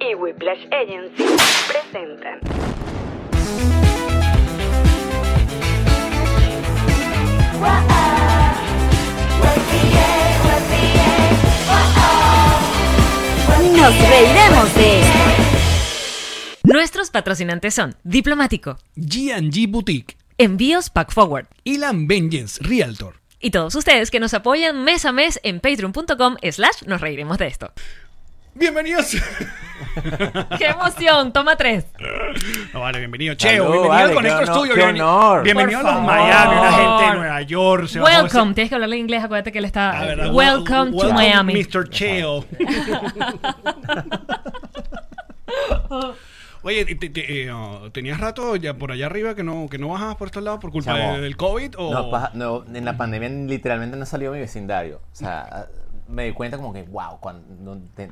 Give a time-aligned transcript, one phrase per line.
[0.00, 1.24] y Whiplash Agency
[1.68, 2.40] presentan.
[13.76, 15.18] Nos reiremos de esto.
[16.64, 23.14] Nuestros patrocinantes son Diplomático, G&G Boutique, Envíos Pack Forward Elan Vengeance Realtor.
[23.42, 27.46] y todos ustedes que nos apoyan mes a mes en patreon.com slash nos reiremos de
[27.46, 27.72] esto.
[28.54, 29.12] Bienvenidos.
[30.58, 31.32] ¡Qué emoción!
[31.32, 31.86] Toma tres.
[32.74, 33.34] No, vale, bienvenido.
[33.34, 35.44] Cheo, Salud, bienvenido vale, al Conector qué honor, qué.
[35.44, 36.20] Bienvenido Por a los favor.
[36.20, 37.86] Miami, una gente de Nueva York.
[37.86, 38.54] se Welcome.
[38.54, 39.92] Tienes que hablarle inglés, acuérdate que él está...
[40.00, 40.32] ¿verdad?
[40.34, 41.54] Welcome to Welcome, Miami.
[41.54, 41.88] Mr.
[41.88, 42.44] Cheo.
[46.62, 47.50] Oye, te- te- eh,
[47.92, 50.70] ¿tenías rato ya por allá arriba que no, que no bajabas por estos lados por
[50.70, 51.74] culpa de- del COVID?
[51.78, 51.90] O...
[51.92, 54.96] No, pa- no, en la pandemia literalmente no salió mi vecindario.
[55.12, 55.68] O sea,
[56.06, 58.10] me di cuenta como que, wow, cuando te-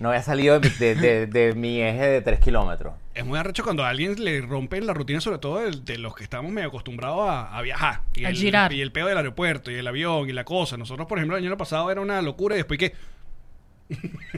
[0.00, 2.94] no había salido de, de- de- de mi eje de 3 kilómetros.
[3.14, 6.14] Es muy arrecho cuando a alguien le rompen la rutina, sobre todo de, de los
[6.14, 8.02] que estamos medio acostumbrados a, a viajar.
[8.14, 8.72] Y A el, girar.
[8.72, 10.76] Y el pedo del aeropuerto, y el avión, y la cosa.
[10.76, 12.92] Nosotros, por ejemplo, el año pasado era una locura y después que...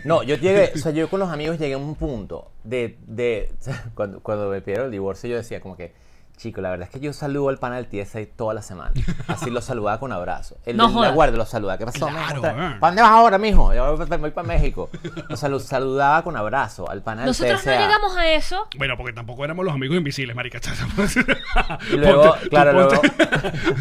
[0.05, 3.51] No, yo llegué, o sea, yo con los amigos llegué a un punto de, de
[3.95, 5.93] cuando, cuando me pidieron el divorcio, yo decía como que,
[6.41, 8.93] chico, la verdad es que yo saludo al pana del TSA toda la semana.
[9.29, 10.57] Así lo saludaba con abrazo.
[10.67, 11.15] El No de la jodas.
[11.15, 11.79] guardia lo saludaba.
[11.79, 12.09] ¿Qué pasó?
[12.09, 12.41] Claro.
[12.43, 13.73] ¿Para dónde vas ahora, mijo?
[13.75, 14.91] Yo voy para México.
[15.29, 18.67] Lo salu- saludaba con abrazo al pana del Nosotros no llegamos a eso.
[18.79, 20.59] Bueno, porque tampoco éramos los amigos invisibles, marica.
[21.93, 23.13] Y luego, Ponte- claro, ponte-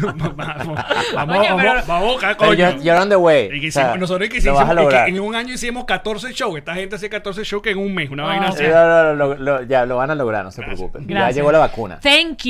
[0.02, 0.78] vamos, vamos,
[1.14, 2.54] vamos, Oye, pero- vamos, coño.
[2.54, 3.48] you're, you're on the way.
[3.52, 5.84] Y que O sea, nosotros que lo vas a hicimos, que en un año hicimos
[5.84, 6.56] 14 shows.
[6.58, 8.58] Esta gente hace 14 shows que en un mes, una Ah, vaina así.
[8.64, 10.78] Sí, no, no, no, lo- lo- ya lo van a lograr, no se Gracias.
[10.78, 11.06] preocupen.
[11.06, 11.34] Gracias.
[11.36, 12.00] Ya llegó la vacuna.
[12.00, 12.49] Thank you.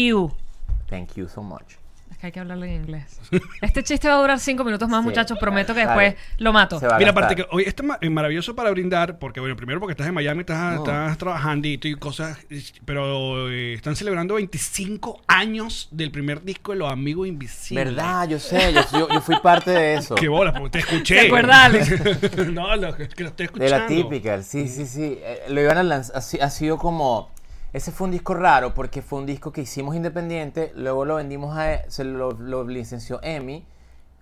[0.89, 1.63] Thank you so much.
[2.11, 3.21] Es que hay que hablarle en inglés.
[3.63, 5.39] Este chiste va a durar cinco minutos más, Sí, muchachos.
[5.39, 6.81] Prometo que después lo mato.
[6.81, 7.25] Se va a Mira, gastar.
[7.25, 10.09] aparte que hoy esto es ma- es maravilloso para brindar, porque bueno, primero porque estás
[10.09, 10.79] en Miami, estás, No.
[10.79, 12.37] estás trabajando y cosas,
[12.85, 17.87] pero eh, están celebrando 25 años del primer disco de Los Amigos Invisibles.
[17.95, 18.29] ¿Verdad?
[18.29, 20.17] Yo sé, yo, yo- yo fui parte de eso.
[20.17, 21.15] Qué bola, porque te escuché.
[21.21, 22.47] ¿Te acuerdas, Alex?
[22.53, 23.65] no, lo, que lo estoy escuchando.
[23.77, 25.17] De la típica, sí, sí, sí.
[25.23, 27.31] Eh, lo iban a lanzar, ha sido como...
[27.73, 31.57] Ese fue un disco raro porque fue un disco que hicimos independiente, luego lo vendimos
[31.57, 31.89] a...
[31.89, 33.65] Se lo, lo licenció EMI,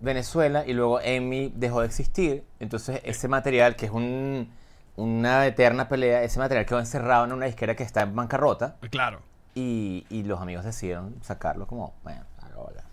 [0.00, 2.44] Venezuela, y luego EMI dejó de existir.
[2.60, 4.50] Entonces ese material, que es un,
[4.96, 8.76] una eterna pelea, ese material quedó encerrado en una disquera que está en bancarrota.
[8.90, 9.20] Claro.
[9.54, 12.22] Y, y los amigos decidieron sacarlo como, bueno,
[12.54, 12.84] ahora,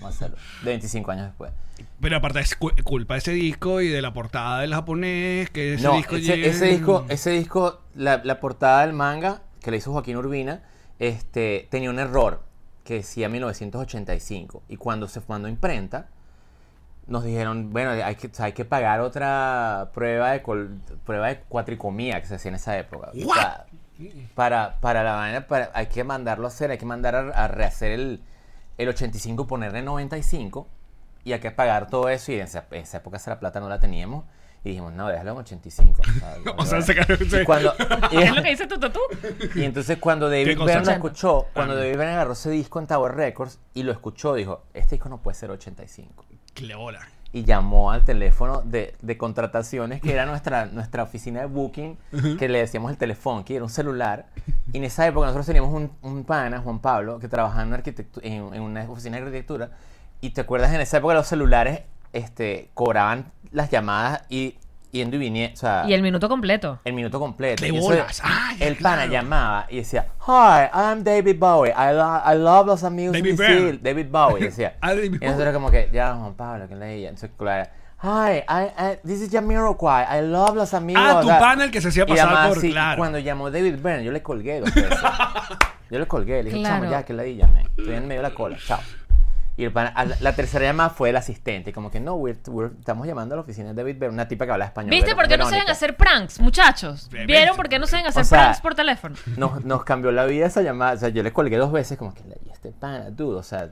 [0.00, 0.36] vamos a hacerlo.
[0.64, 1.52] De 25 años después.
[2.00, 5.74] Pero aparte es cu- culpa de ese disco y de la portada del japonés, que
[5.74, 9.92] ese no, disco ese, disco, ese disco la, la portada del manga que le hizo
[9.92, 10.62] Joaquín Urbina,
[10.98, 12.42] este, tenía un error
[12.84, 14.62] que decía 1985.
[14.68, 16.08] Y cuando se mandó a imprenta,
[17.06, 22.20] nos dijeron, bueno, hay que, hay que pagar otra prueba de, col- prueba de cuatricomía
[22.20, 23.10] que se hacía en esa época.
[24.34, 27.48] Para, para la vaina, para, hay que mandarlo a hacer, hay que mandar a, a
[27.48, 28.22] rehacer el,
[28.76, 30.68] el 85, ponerle 95
[31.24, 32.30] y hay que pagar todo eso.
[32.30, 34.24] Y en esa, en esa época esa plata no la teníamos.
[34.64, 36.02] Y dijimos, no, déjalo en 85.
[36.56, 37.72] O sea, se cayó- y cuando,
[38.10, 38.68] y- ¿Es lo que dice
[39.54, 40.46] y entonces cuando David?
[40.56, 40.92] Byrne lo 80.
[40.94, 41.76] escuchó, cuando Ah.
[41.76, 45.18] David Byrne agarró ese disco en Tower Records y lo escuchó, dijo, este disco no
[45.18, 46.24] puede ser 85.
[46.54, 47.00] Qué bola.
[47.30, 51.98] Y llamó al teléfono de, de contrataciones, que era nuestra, nuestra oficina de booking,
[52.38, 54.26] que le decíamos el teléfono, que era un celular.
[54.72, 57.78] Y en esa época nosotros teníamos un, un pana, Juan Pablo, que trabajaba en, una
[57.82, 59.70] arquitectu- en, en una oficina de arquitectura.
[60.22, 61.82] Y te acuerdas, en esa época los celulares
[62.14, 64.56] este, cobraban las llamadas y
[64.90, 65.54] yendo y viniendo.
[65.54, 66.78] O sea, Y el minuto completo.
[66.84, 67.62] el minuto completo.
[67.62, 68.22] De Y bolas.
[68.58, 71.72] El pana llamaba y decía, Hi, I'm David Bowie.
[71.72, 73.62] I, lo- I love los amigos David invisibles".
[73.64, 73.78] Byrne.
[73.82, 74.76] David Bowie decía.
[74.80, 77.08] Ah, David y nosotros como que, ya, Juan Pablo, que leía.
[77.10, 77.68] Entonces, claro,
[78.00, 80.18] Hi, I, I- this is Jamiroquai.
[80.18, 81.02] I love los amigos.
[81.04, 82.70] Ah, tu O sea, pana el que se hacía y pasar por- así.
[82.70, 82.96] claro.
[82.98, 84.90] Cuando llamó David Byrne, yo le colgué dos veces.
[85.90, 86.76] yo le colgué, le dije, Claro.
[86.84, 87.62] chamo, ya, que la di, llamé.
[87.76, 88.78] Estoy en medio de la cola, chao.
[89.58, 92.38] Y el pana- a la, la tercera llamada fue el asistente, como que no, we're-
[92.46, 94.90] we're- estamos llamando a la oficina de David Byrne, una tipa que habla español.
[94.90, 95.72] ¿Viste Ver- por qué no saben Verónica.
[95.72, 97.08] hacer pranks, muchachos?
[97.10, 99.16] Ve- ¿Vieron por qué no saben hacer O sea, pranks por teléfono?
[99.36, 100.92] nos, nos cambió la vida esa llamada.
[100.92, 102.22] O sea, yo le colgué dos veces, como que
[102.52, 103.36] este pana, dude.
[103.36, 103.68] O sea,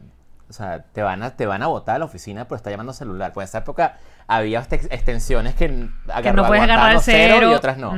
[0.48, 2.92] O sea, te van a, te van a botar a la oficina, pero está llamando
[2.92, 3.32] celular.
[3.32, 3.96] Pues en esa época
[4.28, 7.50] había extensiones que, Que no puedes agarrar el aguantaban cero.
[7.50, 7.92] y otras no.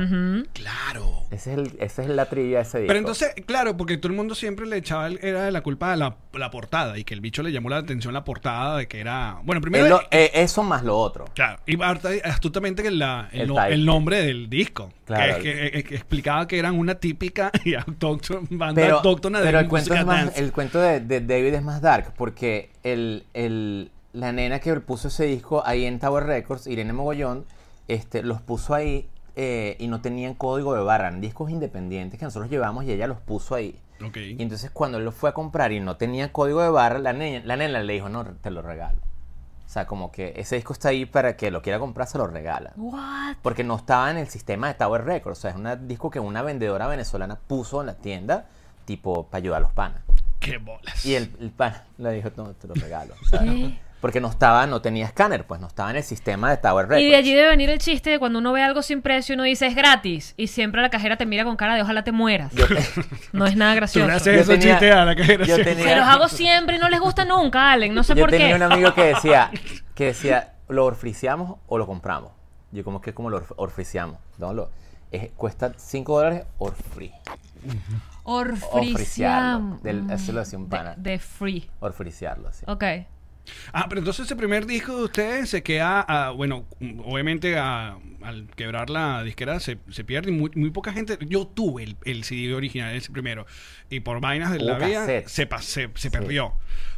[0.53, 1.15] Claro.
[1.31, 2.87] Ese es el, esa es la trivia de ese disco.
[2.87, 5.95] Pero entonces, claro, porque todo el mundo siempre le echaba el- era la culpa a
[5.95, 8.99] la, la portada y que el bicho le llamó la atención la portada de que
[8.99, 9.37] era.
[9.43, 9.87] Bueno, primero.
[9.87, 11.25] Lo- eh, eso más lo otro.
[11.35, 11.77] Claro, y
[12.23, 14.91] astutamente que la- el, no- nombre del disco.
[15.05, 15.39] Claro.
[15.41, 19.39] Que, es que, eh, que explicaba que eran una típica y autóctona, banda Pero, autóctona
[19.39, 20.39] de pero el cuento, es más, dance.
[20.39, 25.07] el cuento de, de David es más dark porque el, el- la nena que puso
[25.07, 27.45] ese disco ahí en Tower Records, Irene Mogollón,
[27.87, 32.25] este, los puso ahí eh, y no tenían código de barra, eran discos independientes que
[32.25, 33.79] nosotros llevamos y ella los puso ahí.
[34.05, 34.17] Ok.
[34.17, 37.13] Y entonces cuando él lo fue a comprar y no tenía código de barra, la,
[37.13, 38.99] nena- la nena le dijo, no, te lo regalo.
[39.65, 42.25] O sea, como que ese disco está ahí para que lo quiera comprar, se lo
[42.25, 42.73] regala.
[42.75, 43.35] What?
[43.43, 45.37] Porque no estaba en el sistema de Tower Records.
[45.37, 48.47] O sea, es un disco que una vendedora venezolana puso en la tienda,
[48.85, 50.01] tipo, para ayudar a los panas.
[50.39, 51.05] Qué bolas.
[51.05, 53.13] Y el, el pana le dijo, no, te lo regalo.
[53.21, 53.79] O sea, ¿Qué?
[54.01, 57.03] Porque no estaba, no tenía escáner, pues no estaba en el sistema de Tower Records.
[57.03, 59.43] Y de allí debe venir el chiste de cuando uno ve algo sin precio, uno
[59.43, 60.33] dice es gratis.
[60.37, 62.53] Y siempre la cajera te mira con cara de ojalá te mueras.
[62.53, 62.65] Yo,
[63.33, 64.07] No es nada Tú gracioso.
[64.07, 65.45] le haces Yo esos tenía- chistes a la cajera.
[65.45, 67.93] yo tenía- Se los hago siempre y no les gusta nunca, Allen.
[67.93, 68.55] No sé yo por tenía qué.
[68.55, 69.51] un amigo que decía,
[69.95, 72.31] que decía, ¿lo orfriciamos o lo compramos?
[72.71, 74.17] Yo como que como lo orf- orfriciamos.
[74.37, 74.69] No, lo,
[75.11, 77.11] es- cuesta 5 dólares orfri.
[78.23, 78.71] Orfriciam.
[78.73, 79.79] Orfriciarlo.
[79.83, 80.93] Del- así lo decía un pana.
[80.95, 81.69] De, de free.
[81.79, 82.63] Orfriciarlo, sí.
[82.67, 82.83] Ok.
[83.73, 86.65] Ah, pero entonces ese primer disco de ustedes se queda, ah, bueno,
[87.03, 91.17] obviamente a- al quebrar la disquera se, se pierde y muy, muy poca gente.
[91.21, 93.45] Yo tuve el, el CD original, ese primero,
[93.89, 95.27] y por vainas de Hubo la vida cassette.
[95.27, 96.53] se, pa- se, se perdió.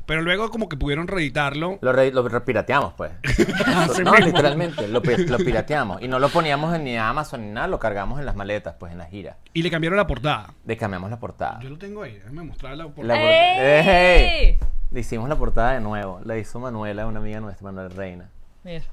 [0.08, 1.78] Pero luego como que pudieron reeditarlo.
[1.82, 3.12] Lo, re- lo repirateamos, pues.
[3.66, 4.26] Así no, mismo.
[4.28, 6.02] literalmente, lo, pi- lo pirateamos.
[6.02, 8.92] Y no lo poníamos en ni Amazon ni nada, lo cargamos en las maletas, pues,
[8.92, 9.38] en la gira.
[9.54, 10.54] Y le cambiaron la portada.
[10.66, 11.60] Le cambiamos la portada.
[11.62, 13.20] Yo lo tengo ahí, déjame mostrar la La portada.
[13.20, 13.88] por- ¡Ey!
[13.88, 14.60] ¡Ey!
[14.92, 16.20] Le hicimos la portada de nuevo.
[16.26, 18.30] La hizo Manuela, una amiga nuestra, Manuel Reina.
[18.64, 18.84] Mira.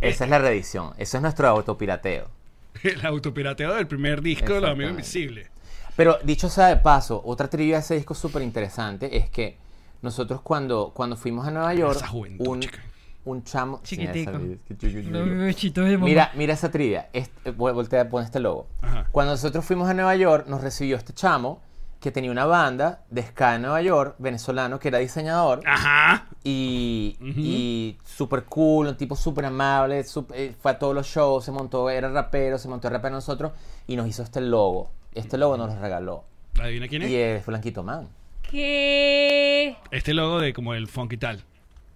[0.00, 0.92] Esa es la reedición.
[0.96, 2.28] Eso es nuestro autopirateo.
[2.82, 4.92] El autopirateo del primer disco de Los Amigos.
[4.92, 5.48] Invisibles.
[5.96, 9.56] Pero dicho sea de paso, otra trivia de ese disco súper interesante es que
[10.02, 12.78] nosotros cuando, cuando fuimos a Nueva York, Esa juventud, un, chica.
[13.24, 13.80] un chamo...
[13.82, 14.32] Chiquitico.
[14.80, 17.08] Sí, esa- Mira, mira esa trivia.
[17.12, 18.66] Este, vol- voltea, pon este logo.
[18.82, 19.06] Ajá.
[19.12, 21.62] Cuando nosotros fuimos a Nueva York, nos recibió este chamo
[22.04, 25.62] que tenía una banda de ska en Nueva York, venezolano, que era diseñador.
[25.66, 26.26] Ajá.
[26.44, 30.04] Y, y súper cool, un tipo súper amable,
[30.34, 33.16] eh, fue a todos los shows, se montó, era rapero, se montó a rapear a
[33.16, 33.52] nosotros
[33.86, 34.90] y nos hizo este logo.
[35.14, 36.24] Este logo nos lo regaló.
[36.60, 37.10] ¿Adivina quién es?
[37.10, 38.08] Y es Blanquito Man,
[38.50, 39.76] ¿Qué?
[39.90, 41.42] Este logo de como el funky tal.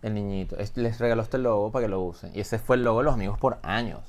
[0.01, 0.57] el niñito.
[0.59, 2.31] Es- les regaló este logo para que lo usen.
[2.35, 4.01] Y ese fue el logo de los amigos por años.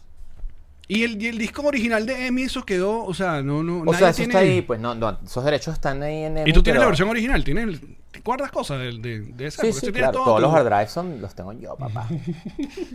[0.91, 3.81] Y el, y el disco original de Emi, eso quedó, o sea, no, no.
[3.81, 6.37] O nadie sea, eso tiene- está ahí, pues no, no, esos derechos están ahí en
[6.47, 9.61] Y tú tienes pero- la versión original, tienes el- guardas cosas de, de, de esa.
[9.61, 10.11] Sí, sí, claro.
[10.13, 12.07] todo Todos tu- los hard drives son, los tengo yo, papá.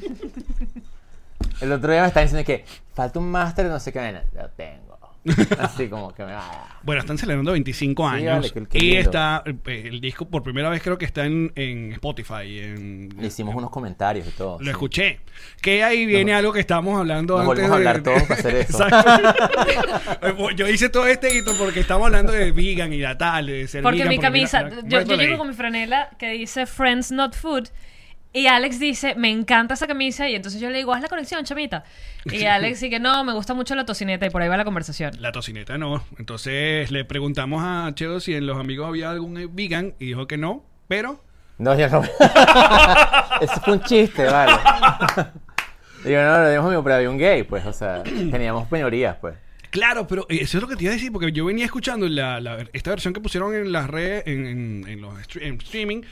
[1.60, 2.64] el otro día me están diciendo que
[2.94, 4.24] falta un máster no sé qué vaina.
[4.34, 4.93] Lo tengo.
[5.58, 6.78] Así como que me va.
[6.82, 8.36] Bueno, están celebrando 25 Sí, años.
[8.36, 9.00] vale, qué- qué y lindo.
[9.00, 12.58] está eh, el disco por primera vez creo que está en, en Spotify.
[12.60, 14.58] En, Le hicimos unos comentarios y todo.
[14.58, 14.70] Lo sí.
[14.70, 15.20] escuché.
[15.62, 17.68] Que ahí viene algo que estábamos hablando Nos antes.
[17.68, 18.84] volvimos a de- hablar todos para hacer eso.
[18.84, 20.50] Exacto.
[20.56, 23.82] Yo hice todo este hito porque estamos hablando de vegan y la tal, de ser
[23.82, 27.34] Porque vegan, mi camisa, mira, yo, yo llego con mi franela que dice Friends Not
[27.34, 27.68] Food.
[28.36, 30.28] Y Alex dice, me encanta esa camisa.
[30.28, 31.84] Y entonces yo le digo, haz la conexión, chamita.
[32.24, 34.26] Y Alex dice que no, me gusta mucho la tocineta.
[34.26, 35.12] Y por ahí va la conversación.
[35.20, 36.04] La tocineta no.
[36.18, 40.26] Entonces le preguntamos a Cheo si en los amigos había algún eh, vegan y dijo
[40.26, 41.22] que no, pero
[41.58, 42.02] No, yo no.
[43.40, 44.52] Eso fue un chiste, vale.
[46.04, 49.36] Digo, no, lo amigo, pero había un gay, pues, o sea, teníamos peñorías, pues.
[49.74, 52.08] Claro, pero eh, eso es lo que te iba a decir, porque yo venía escuchando
[52.08, 56.02] la, la- esta versión que pusieron en las redes, en, en- en los en streaming,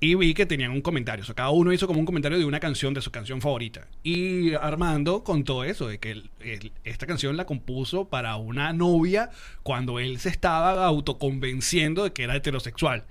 [0.00, 1.22] y vi que tenían un comentario.
[1.22, 3.86] O sea, cada uno hizo como un comentario de una canción, de su canción favorita.
[4.02, 9.30] Y Armando contó eso, de que él- él- esta canción la compuso para una novia
[9.62, 13.04] cuando él se estaba autoconvenciendo de que era heterosexual.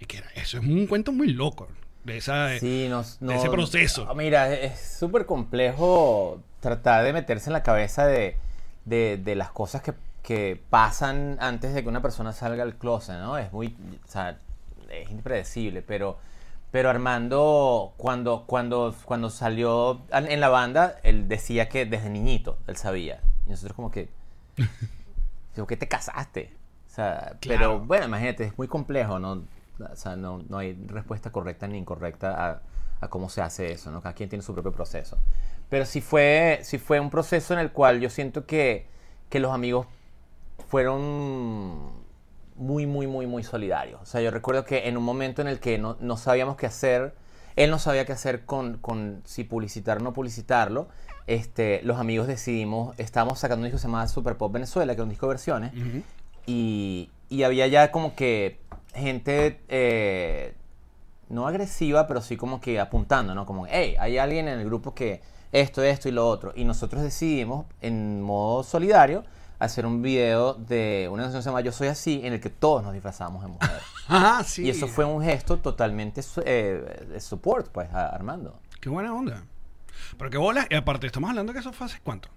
[0.00, 1.68] Y que era, eso es un cuento muy loco.
[2.02, 4.06] De esa, Sí, nos, de ese proceso.
[4.06, 8.34] no, mira, es súper complejo tratar de meterse en la cabeza de,
[8.84, 13.16] de, de las cosas que, que pasan antes de que una persona salga al closet,
[13.18, 13.38] ¿no?
[13.38, 14.38] Es muy, o sea,
[14.90, 16.18] es impredecible, pero,
[16.70, 22.76] pero Armando, cuando, cuando, cuando salió en la banda, él decía que desde niñito él
[22.76, 23.20] sabía.
[23.46, 24.08] Y nosotros como que,
[25.54, 26.52] digo, ¿qué te casaste?
[26.90, 27.58] O sea, Claro.
[27.58, 29.44] pero bueno, imagínate, es muy complejo, ¿no?
[29.80, 32.60] O sea, no, no hay respuesta correcta ni incorrecta a,
[33.00, 34.00] a cómo se hace eso, ¿no?
[34.02, 35.18] Cada quien tiene su propio proceso.
[35.72, 38.84] Pero sí fue, sí fue un proceso en el cual yo siento que,
[39.30, 39.86] que los amigos
[40.68, 41.88] fueron
[42.56, 43.98] muy, muy, muy, muy solidarios.
[44.02, 46.66] O sea, yo recuerdo que en un momento en el que no, no sabíamos qué
[46.66, 47.14] hacer,
[47.56, 50.88] él no sabía qué hacer con, con si publicitar o no publicitarlo,
[51.26, 54.98] este, los amigos decidimos, estábamos sacando un disco que se llamaba Super Pop Venezuela, que
[54.98, 55.72] era un disco de versiones,
[56.44, 58.60] y, y había ya como que
[58.92, 60.52] gente, eh,
[61.30, 63.46] no agresiva, pero sí como que apuntando, ¿no?
[63.46, 65.22] Como, hey, hay alguien en el grupo que
[65.52, 66.52] esto, esto y lo otro.
[66.56, 69.24] Y nosotros decidimos, en modo solidario,
[69.58, 72.50] hacer un video de una canción que se llama Yo Soy Así, en el que
[72.50, 73.70] todos nos disfrazamos de mujer.
[74.08, 74.64] Ajá, sí.
[74.64, 78.58] Y eso fue un gesto totalmente eh, de support, pues, a Armando.
[78.80, 79.44] Qué buena onda.
[80.18, 80.66] Pero qué bola.
[80.68, 82.28] Y aparte, estamos hablando que eso fue hace cuánto.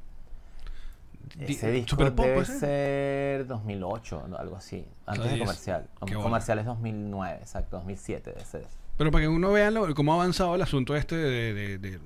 [1.40, 2.60] Ese disco Super Pop, debe ¿puede ser?
[2.60, 4.38] ser 2008, ¿no?
[4.38, 4.86] algo así.
[5.06, 5.42] Antes de diez.
[5.42, 5.88] comercial.
[6.06, 6.14] Qué.
[6.14, 8.68] Comercial es 2009, exacto, 2007 debe ser.
[8.98, 12.00] Pero para que uno vea lo- cómo ha avanzado el asunto este de, de- de-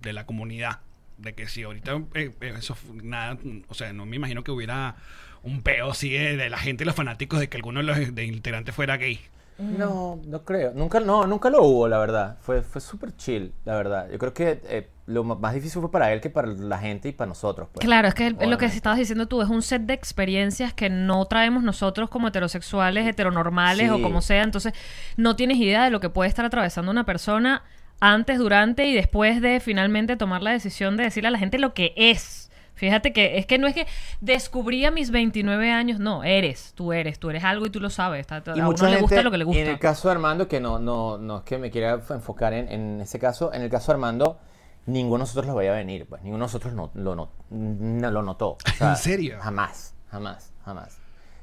[0.00, 0.80] de la comunidad.
[1.18, 3.38] De que si ahorita eh, eh, eso nada,
[3.68, 4.96] o sea, no me imagino que hubiera
[5.42, 8.14] un peo así de, de la gente y los fanáticos de que alguno de los
[8.14, 9.20] de integrantes fuera gay.
[9.60, 10.72] No, no creo.
[10.74, 12.38] Nunca, no, nunca lo hubo, la verdad.
[12.40, 14.08] Fue, fue súper chill, la verdad.
[14.10, 17.12] Yo creo que eh, lo más difícil fue para él que para la gente y
[17.12, 17.68] para nosotros.
[17.72, 17.84] pues.
[17.84, 20.88] Claro, es que es lo que estabas diciendo tú, es un set de experiencias que
[20.88, 24.42] no traemos nosotros como heterosexuales, heteronormales o como sea.
[24.42, 24.72] Entonces,
[25.16, 27.62] no tienes idea de lo que puede estar atravesando una persona
[28.00, 31.74] antes, durante y después de finalmente tomar la decisión de decirle a la gente lo
[31.74, 32.50] que es.
[32.74, 33.86] Fíjate que es que no es que
[34.22, 37.90] descubrí a mis 29 años, no, eres, tú eres, tú eres algo y tú lo
[37.90, 38.20] sabes.
[38.20, 39.60] está- Y a mucha uno le gusta gente, lo que le y gusta.
[39.62, 42.68] en el caso de Armando, que no, no, no es que me quiera enfocar en,
[42.72, 44.38] en ese caso, en el caso de Armando,
[44.86, 48.22] ninguno de nosotros lo veía venir, pues ninguno de nosotros no, lo, no, no lo
[48.22, 48.52] notó.
[48.52, 49.36] O sea, ¿En serio?
[49.42, 50.96] Jamás, jamás, jamás.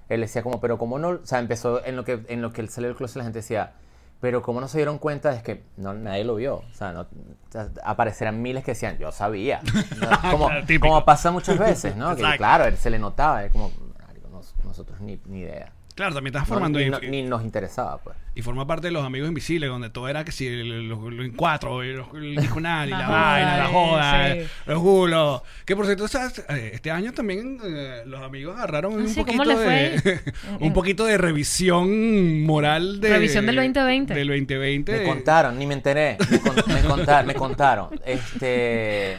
[0.10, 2.62] Él decía como, pero cómo no, o sea, empezó en lo que, en lo que
[2.62, 3.74] él salió del closet, la gente decía,
[4.20, 6.56] pero cómo no se dieron cuenta es que no, nadie lo vio.
[6.58, 7.08] O sea, no, o
[7.52, 9.62] sea, aparecerán miles que decían, yo sabía.
[10.00, 10.32] ¿no?
[10.32, 12.16] Como, como pasa muchas veces, ¿no?
[12.16, 13.72] Que, claro, él se le notaba, es como,
[14.08, 15.72] "Marico, nos- nosotros ni, ni idea.
[15.98, 18.16] Claro, también estás No, formando ni, ahí- no- ni nos interesaba, pues.
[18.36, 21.32] Y forma parte de los amigos invisibles, donde todo era que si el- los en
[21.32, 24.40] cuatro, y los- el dijonal, y La vaina, la eh, joda, sí.
[24.68, 25.42] los gulos.
[25.66, 26.46] Que por cierto, ¿sabes?
[26.50, 30.22] Eh, este año también eh, los amigos agarraron Ah, un, sí, poquito ¿cómo les de,
[30.60, 33.10] un poquito de revisión moral de.
[33.10, 34.14] Revisión del 2020.
[34.14, 34.92] Del 2020.
[35.00, 36.18] Me contaron, ni me enteré.
[36.30, 37.90] Me, con- me contar- me contaron.
[38.06, 39.18] Este,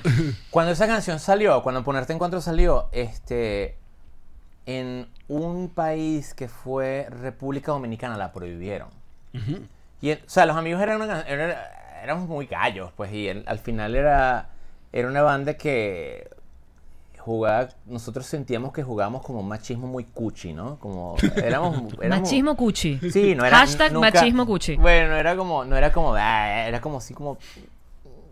[0.51, 3.77] cuando esa canción salió, cuando Ponerte en Cuatro salió, este,
[4.65, 8.89] en un país que fue República Dominicana la prohibieron.
[9.35, 9.59] Ujú.
[10.01, 13.45] Y, el- o sea, los amigos eran, una- era- éramos muy gallos, pues, y el-
[13.47, 14.49] al final era,
[14.93, 16.31] era una banda que
[17.19, 20.79] jugaba, nosotros sentíamos que jugábamos como un machismo muy cuchi, ¿no?
[20.79, 22.99] Como, éramos, éramos Machismo cuchi.
[23.11, 23.59] Sí, no era.
[23.59, 24.77] Hashtag nunca- machismo cuchi.
[24.77, 27.37] Bueno, no era como, no era como, ah, era como así como,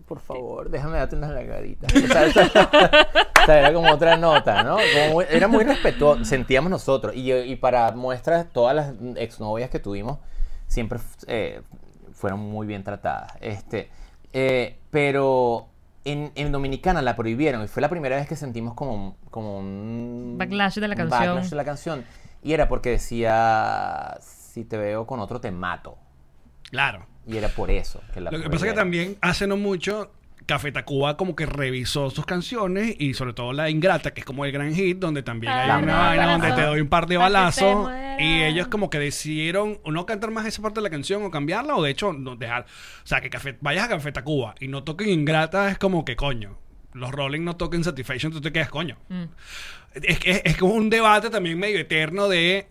[0.06, 1.92] por favor, déjame darte unas lagaditas.
[1.94, 2.42] O sea, esa-
[3.42, 4.76] o sea, era como otra nota, ¿no?
[4.76, 7.14] Como muy- era muy respetuoso, sentíamos nosotros.
[7.16, 10.18] Y, y para muestras, todas las exnovias que tuvimos
[10.68, 11.60] siempre eh,
[12.12, 13.32] fueron muy bien tratadas.
[13.40, 13.90] Este,
[14.32, 15.66] eh, pero
[16.04, 19.58] en, en Dominicana la prohibieron y fue la primera vez que sentimos como, un- como
[19.58, 21.20] un Backlash de la canción.
[21.34, 22.04] backlash de la canción.
[22.42, 25.98] Y era porque decía, si te veo con otro te mato.
[26.70, 27.06] Claro.
[27.26, 30.11] Y era por eso que la Lo que pasa es que también hace no mucho
[30.47, 34.45] Café Tacuba como que revisó sus canciones y sobre todo la Ingrata, que es como
[34.45, 37.16] el gran hit, donde también hay La una vaina donde te doy un par de
[37.16, 37.90] balazos
[38.21, 41.30] y ellos como que decidieron o no cantar más esa parte de la canción o
[41.33, 44.68] cambiarla o de hecho no dejar, o sea, que Café, vayas a Café Tacuba y
[44.68, 46.56] no toquen Ingrata es como que coño.
[46.92, 48.97] Los Rolling no toquen Satisfaction, tú te quedas coño.
[49.09, 49.25] Mm.
[49.95, 52.68] Es, es como un debate también medio eterno de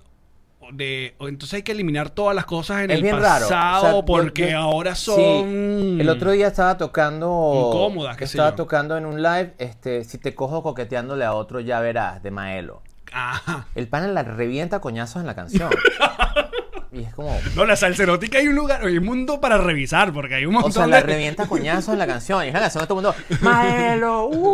[0.73, 3.47] de entonces hay que eliminar todas las cosas en Es el bien raro.
[3.47, 5.05] pasado O sea, yo- porque yo- ahora Sí.
[5.11, 7.69] son El otro día estaba tocando.
[7.73, 9.53] Incómodas, sé Estaba tocando en un live.
[9.57, 12.81] Este, si te cojo coqueteándole a otro, ya verás, de Maelo.
[13.13, 13.67] Ajá.
[13.75, 15.69] El panel la revienta coñazos en la canción.
[16.91, 17.37] y es como.
[17.55, 20.53] No, la salsa erótica hay un lugar, hay un mundo para revisar, porque hay un
[20.53, 21.03] montón O sea, la de...
[21.03, 22.43] revienta coñazos en la canción.
[22.43, 23.15] Y es la canción de todo el mundo.
[23.41, 24.25] ¡Maelo!
[24.27, 24.53] ¡uh!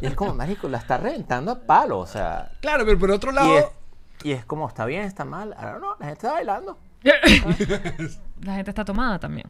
[0.00, 1.98] Y es como, marico, la está reventando a palo.
[2.00, 2.50] O sea.
[2.60, 3.72] Claro, pero por otro lado...
[4.28, 5.02] y es como, ¿está bien?
[5.04, 5.54] ¿Está mal?
[5.58, 6.78] I don't know, la gente está bailando.
[8.42, 9.48] La gente está tomada también.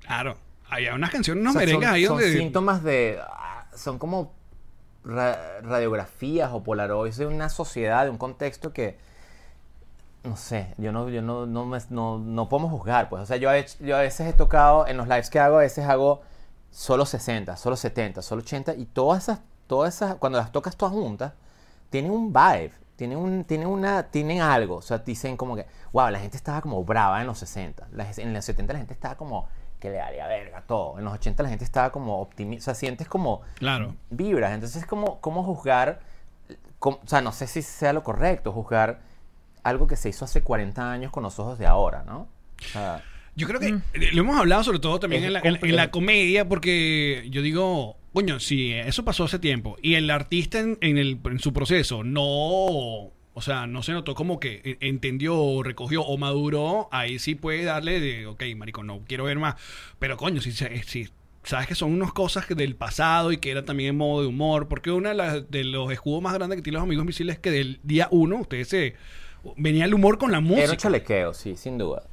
[0.00, 0.36] Claro,
[0.68, 2.38] había unas canciones, unos O sea, merengues son, ahí son donde...
[2.38, 3.18] síntomas de.
[3.22, 4.32] ah, Son como
[5.04, 8.98] ra- radiografías o polaroids de una sociedad, de un contexto que.
[10.24, 13.22] No sé, yo no, yo no, no, me- no, no podemos juzgar, pues.
[13.22, 15.60] O sea, yo, he yo a veces he tocado, en los lives que hago, a
[15.60, 16.22] veces hago
[16.70, 20.92] solo 60, solo 70, solo 80, y todas esas, todas esas, cuando las tocas todas
[20.94, 21.32] juntas,
[21.90, 24.76] tienen un vibe, tienen, un, tienen, una, tienen algo.
[24.76, 27.88] O sea, dicen como que, wow, la gente estaba como brava en los 60.
[27.92, 29.48] La- en los 70 la gente estaba como
[29.80, 30.98] que le daría verga todo.
[30.98, 32.62] En los 80 la gente estaba como optimista.
[32.62, 33.94] O sea, sientes como Claro.
[34.10, 34.52] vibras.
[34.52, 36.00] Entonces, como, ¿cómo juzgar?
[36.78, 39.00] cómo- o sea, no sé si sea lo correcto juzgar
[39.62, 42.28] algo que se hizo hace 40 años con los ojos de ahora, ¿no?
[42.60, 43.02] O sea,
[43.36, 45.90] Yo creo que eh, lo hemos hablado sobre todo también en la, en- en la
[45.90, 50.96] comedia, porque yo digo, coño, si eso pasó hace tiempo y el artista en, en
[50.96, 55.62] el, en su proceso no, o sea, no se notó como que eh, entendió, o
[55.62, 59.56] recogió o maduró, ahí sí puede darle de, ok, marico, no quiero ver más.
[59.98, 61.08] Pero coño, si, si
[61.42, 64.68] sabes que son unas cosas del pasado y que era también en modo de humor,
[64.68, 67.40] porque uno de, las- de los escudos más grandes que tienen los amigos misiles es
[67.40, 68.94] que del día uno ustedes se...
[69.56, 70.64] Venía el humor con la música.
[70.64, 72.04] Era chalequeo, sí, sin duda.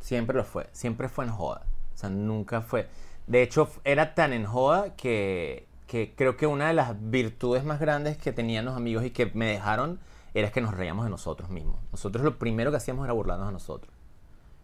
[0.00, 0.66] Siempre lo fue.
[0.72, 1.64] Siempre fue en joda.
[1.94, 2.88] O sea, nunca fue.
[3.26, 7.80] De hecho, era tan en joda que, que creo que una de las virtudes más
[7.80, 10.00] grandes que tenían los amigos y que me dejaron
[10.34, 11.78] era que nos reíamos de nosotros mismos.
[11.92, 13.92] Nosotros lo primero que hacíamos era burlarnos de nosotros.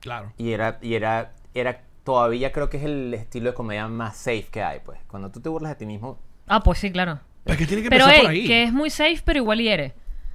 [0.00, 0.33] Claro.
[0.38, 4.47] Y era, y era, era todavía creo que es el estilo de comedia más safe
[4.50, 4.99] que hay, pues.
[5.09, 7.21] Cuando tú te burlas de ti mismo, Ah, pues sí, claro.
[7.45, 8.47] Pero es que tiene que Pero ey, por ahí.
[8.47, 9.95] que es muy safe, pero igual hiere.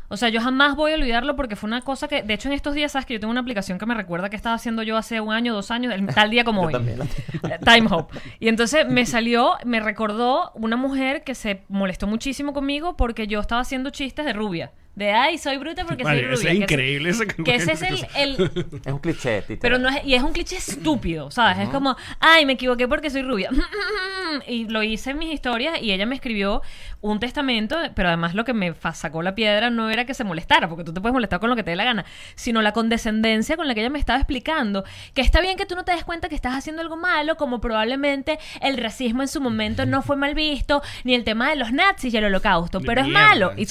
[0.10, 2.54] O sea, yo jamás voy a olvidarlo porque fue una cosa que, de hecho, en
[2.54, 4.98] estos días, sabes que yo tengo una aplicación que me recuerda que estaba haciendo yo
[4.98, 6.76] hace un año, dos años, el, tal día como hoy.
[6.76, 8.10] Eh, Time Hop.
[8.40, 13.40] Y entonces me salió, me recordó una mujer que se molestó muchísimo conmigo porque yo
[13.40, 14.72] estaba haciendo chistes de rubia.
[14.96, 16.52] De, ay, soy bruta porque Vale, soy rubia.
[16.52, 17.10] es que increíble.
[17.10, 18.52] ese- Que ese es el, el-
[18.86, 19.58] es un cliché, literal.
[19.60, 21.58] pero no es, y es un cliché estúpido, ¿sabes?
[21.58, 23.50] Es como, ay, me equivoqué porque soy rubia.
[24.48, 26.62] y lo hice en mis historias y ella me escribió
[27.02, 30.70] un testamento, pero además lo que me sacó la piedra no era que se molestara,
[30.70, 33.56] porque tú te puedes molestar con lo que te dé la gana, sino la condescendencia
[33.58, 34.84] con la que ella me estaba explicando
[35.16, 37.60] que está bien que tú no te des cuenta que estás haciendo algo malo, como
[37.60, 41.72] probablemente el racismo en su momento no fue mal visto, ni el tema de los
[41.72, 43.54] nazis y el holocausto, pero es malo.
[43.58, 43.68] Y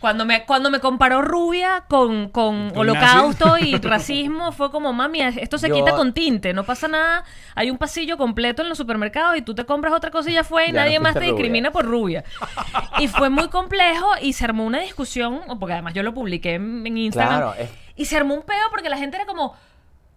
[0.00, 3.66] cuando me, cuando me comparó rubia con, con Con holocausto nazis.
[3.68, 7.24] y racismo, fue como, mami, esto se Yo- quita con tinte, no pasa nada.
[7.54, 10.44] Hay un pasillo completo en los supermercados y tú te compras otra cosa y ya
[10.44, 11.32] fue y Ya no nadie más te rubia.
[11.32, 12.24] discrimina por rubia.
[12.98, 16.86] Y fue muy complejo y se armó una discusión, porque además yo lo publiqué en,
[16.86, 17.36] en Instagram.
[17.40, 19.56] Claro, es- Y se armó un peo porque la gente era como...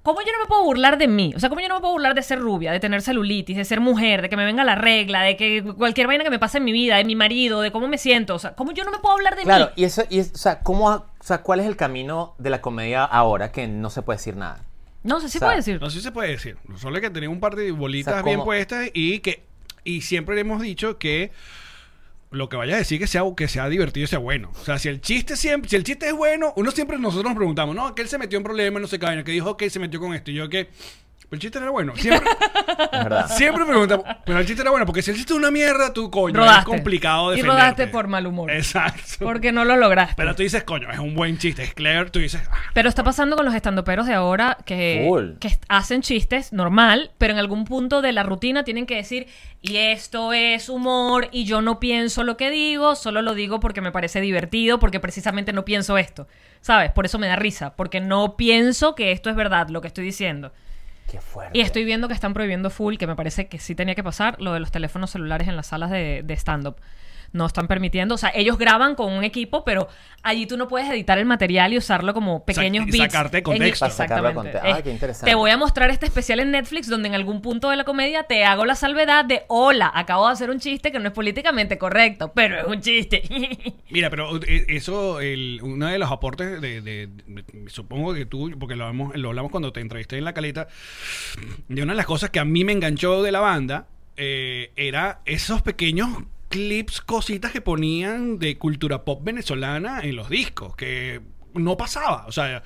[0.03, 1.31] ¿Cómo yo no me puedo burlar de mí?
[1.36, 3.65] O sea, ¿cómo yo no me puedo burlar de ser rubia, de tener celulitis, de
[3.65, 6.58] ser mujer, de que me venga la regla, de que cualquier vaina que me pase
[6.58, 8.33] en mi vida, de mi marido, de cómo me siento?
[8.33, 9.72] O sea, ¿cómo yo no me puedo hablar de Claro, mí?
[9.75, 12.50] y eso, y es- o sea, ¿cómo, ha- o sea, ¿cuál es el camino de
[12.50, 14.64] la comedia ahora que no se puede decir nada?
[15.03, 15.79] No sé si o sea, puede decir.
[15.81, 16.57] No sé si se puede decir.
[16.77, 19.44] Solo que tenía un par de bolitas O sea, bien puestas y que
[19.83, 21.31] y siempre le hemos dicho que
[22.31, 24.51] lo que vaya a decir que sea que sea divertido sea bueno.
[24.59, 27.37] O sea, si el chiste siempre, si el chiste es bueno, uno siempre nosotros nos
[27.37, 29.70] preguntamos, no, que él se metió en problemas, no sé qué vaina, que dijo que
[29.70, 30.70] se metió con esto y yo que
[31.31, 31.94] pero el chiste era bueno.
[31.96, 32.29] Siempre,
[33.29, 36.11] siempre preguntamos, pero el chiste era bueno, porque si el chiste es una mierda, tú
[36.11, 36.59] coño, Rodaste.
[36.59, 37.61] es complicado Y defenderte.
[37.61, 38.51] rodaste por mal humor.
[38.51, 39.01] Exacto.
[39.24, 40.15] Porque no lo lograste.
[40.17, 43.05] Pero tú dices, coño, es un buen chiste, es clever, tú dices, ah, Pero está
[43.05, 45.09] pasando con los estandoperos de ahora que
[45.70, 49.27] hacen chistes normal, pero en algún punto de la rutina tienen que decir,
[49.61, 53.79] y esto es humor, y yo no pienso lo que digo, solo lo digo porque
[53.79, 56.27] me parece divertido, porque precisamente no pienso esto.
[56.59, 56.91] ¿Sabes?
[56.91, 60.03] Por eso me da risa, porque no pienso que esto es verdad, lo que estoy
[60.03, 60.51] diciendo.
[61.53, 64.41] Y estoy viendo que están prohibiendo full, que me parece que sí tenía que pasar,
[64.41, 66.75] lo de los teléfonos celulares en las salas de, de stand-up.
[67.33, 69.87] No están permitiendo, o sea, ellos graban con un equipo, pero
[70.22, 72.98] allí tú no puedes editar el material y usarlo como pequeños y bits.
[73.05, 73.85] sacarte en- contexto.
[73.85, 74.35] De Exactamente.
[74.35, 75.31] conte- Ay, Es- qué interesante.
[75.31, 78.24] Te voy a mostrar este especial en Netflix donde en algún punto de la comedia
[78.24, 81.77] te hago la salvedad de, hola, acabo de hacer un chiste que no es políticamente
[81.77, 83.24] correcto, pero es un chiste.
[83.89, 88.51] Mira, pero eh, eso, el, uno de los aportes de, de- de- supongo que tú,
[88.59, 90.67] porque lo hablamos, lo hablamos cuando te entrevisté en la caleta,
[91.70, 95.22] de una de las cosas que a mí me enganchó de la banda, eh, era
[95.25, 96.09] esos pequeños
[96.51, 101.22] clips, cositas que ponían de cultura pop venezolana en los discos, que
[101.53, 102.64] no pasaba, o sea,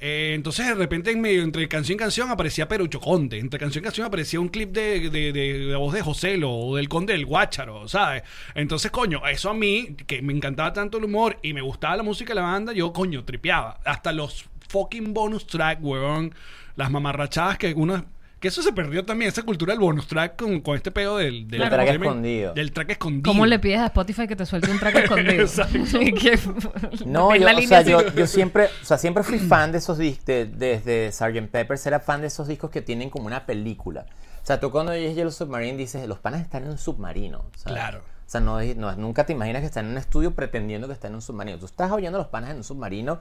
[0.00, 3.82] eh, entonces de repente en medio, entre canción y canción aparecía Perucho Conde, entre canción
[3.82, 7.12] y canción aparecía un clip de, de, de la voz de Joselo o del Conde
[7.14, 8.22] del Guácharo, ¿sabes?
[8.54, 12.02] Entonces, coño, eso a mí, que me encantaba tanto el humor y me gustaba la
[12.02, 13.80] música de la banda, yo, coño, tripeaba.
[13.84, 16.34] Hasta los fucking bonus track, weón,
[16.76, 18.04] las mamarrachadas que uno...
[18.42, 21.46] Que eso se perdió también, esa cultura del bonus track con, con este pedo del,
[21.46, 22.52] del, El track escondido.
[22.54, 23.22] Del track escondido.
[23.32, 25.46] ¿Cómo le pides a Spotify que te suelte un track escondido?
[27.06, 30.26] No, yo, o sea, yo, yo siempre, o sea, siempre fui fan de esos discos,
[30.26, 31.50] de- desde Sgt.
[31.50, 34.06] Peppers era fan de esos discos que tienen como una película.
[34.42, 37.44] O sea, tú cuando oyes Yellow Submarine dices, los panas están en un submarino.
[37.56, 37.78] ¿sabes?
[37.78, 38.02] Claro.
[38.32, 41.16] Sea, no, no- nunca te imaginas que están en un estudio pretendiendo que están en
[41.16, 41.58] un submarino.
[41.58, 43.20] Tú estás oyendo a los panas en un submarino.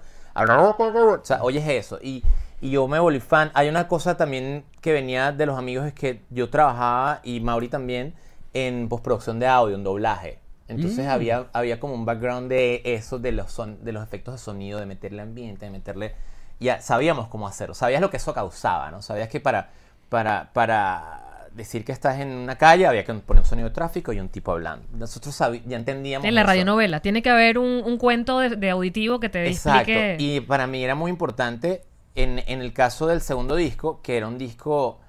[1.22, 2.00] O sea, oyes eso.
[2.02, 2.24] Y,
[2.62, 3.52] y yo me volví fan.
[3.54, 7.68] Hay una cosa también que venía de los amigos, es que yo trabajaba, y Mauri
[7.68, 8.14] también,
[8.54, 10.40] en postproducción de audio, en doblaje.
[10.70, 14.38] Entonces había, había como un background de eso, de los, son, de los efectos de
[14.38, 16.16] sonido, de meterle ambiente, de meterle...
[16.62, 19.02] Ya sabíamos cómo hacerlo, sabías lo que eso causaba, ¿no?
[19.02, 19.72] Sabías que para,
[20.10, 24.14] para, para decir que estás en una calle había que poner un sonido de tráfico
[24.14, 24.86] y un tipo hablando.
[24.94, 26.26] Nosotros ya entendíamos.
[26.28, 26.48] En la eso.
[26.48, 27.00] radionovela.
[27.02, 29.92] Tiene que haber un, un cuento de, de auditivo que te Exacto.
[29.92, 30.18] explique.
[30.20, 31.84] Y para mí era muy importante
[32.16, 35.00] en, en el caso del segundo disco, que era un disco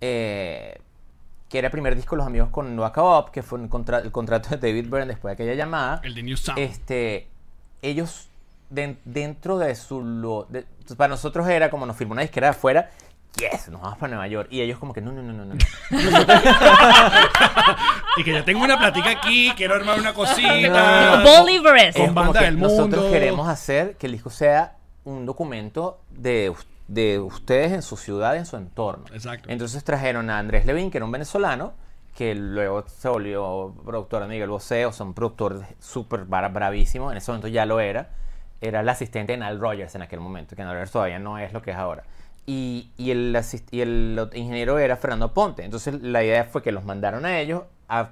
[0.00, 0.78] eh,
[1.48, 3.68] que era el primer disco de Los Amigos con No Acaba Up, que fue un
[3.68, 6.00] contra- el contrato de David Byrne después de aquella llamada.
[6.02, 6.58] El de New Sound.
[6.58, 7.28] Este,
[7.82, 8.28] ellos
[8.70, 10.64] den- dentro de su lo- de-
[10.96, 12.90] para nosotros era como nos firmó una disquera de afuera.
[13.38, 14.48] Yes, nos vamos para Nueva York.
[14.50, 15.54] Y ellos como que no, no, no, no, no.
[15.54, 15.60] no.
[18.16, 21.22] Y que ya tengo una platica aquí, quiero armar una cosita.
[21.24, 21.94] Bolivares.
[21.96, 23.10] Con Es como banda que del Nosotros mundo.
[23.10, 26.52] queremos hacer que el disco sea un documento de,
[26.88, 29.04] de ustedes en su ciudad, en su entorno.
[29.14, 29.48] Exacto.
[29.50, 31.72] Entonces trajeron a Andrés Levin, que era un venezolano,
[32.14, 37.10] que luego se volvió productor de Miguel Bosé, o sea, un productor súper bra- bravísimo.
[37.10, 38.10] En ese momento ya lo era.
[38.60, 41.52] Era el asistente de Nile Rogers en aquel momento, que Nile Rogers todavía no es
[41.54, 42.04] lo que es ahora.
[42.46, 45.64] Y, y el, asist- y el ingeniero era Fernando Ponte.
[45.64, 48.10] Entonces la idea fue que los mandaron a ellos a,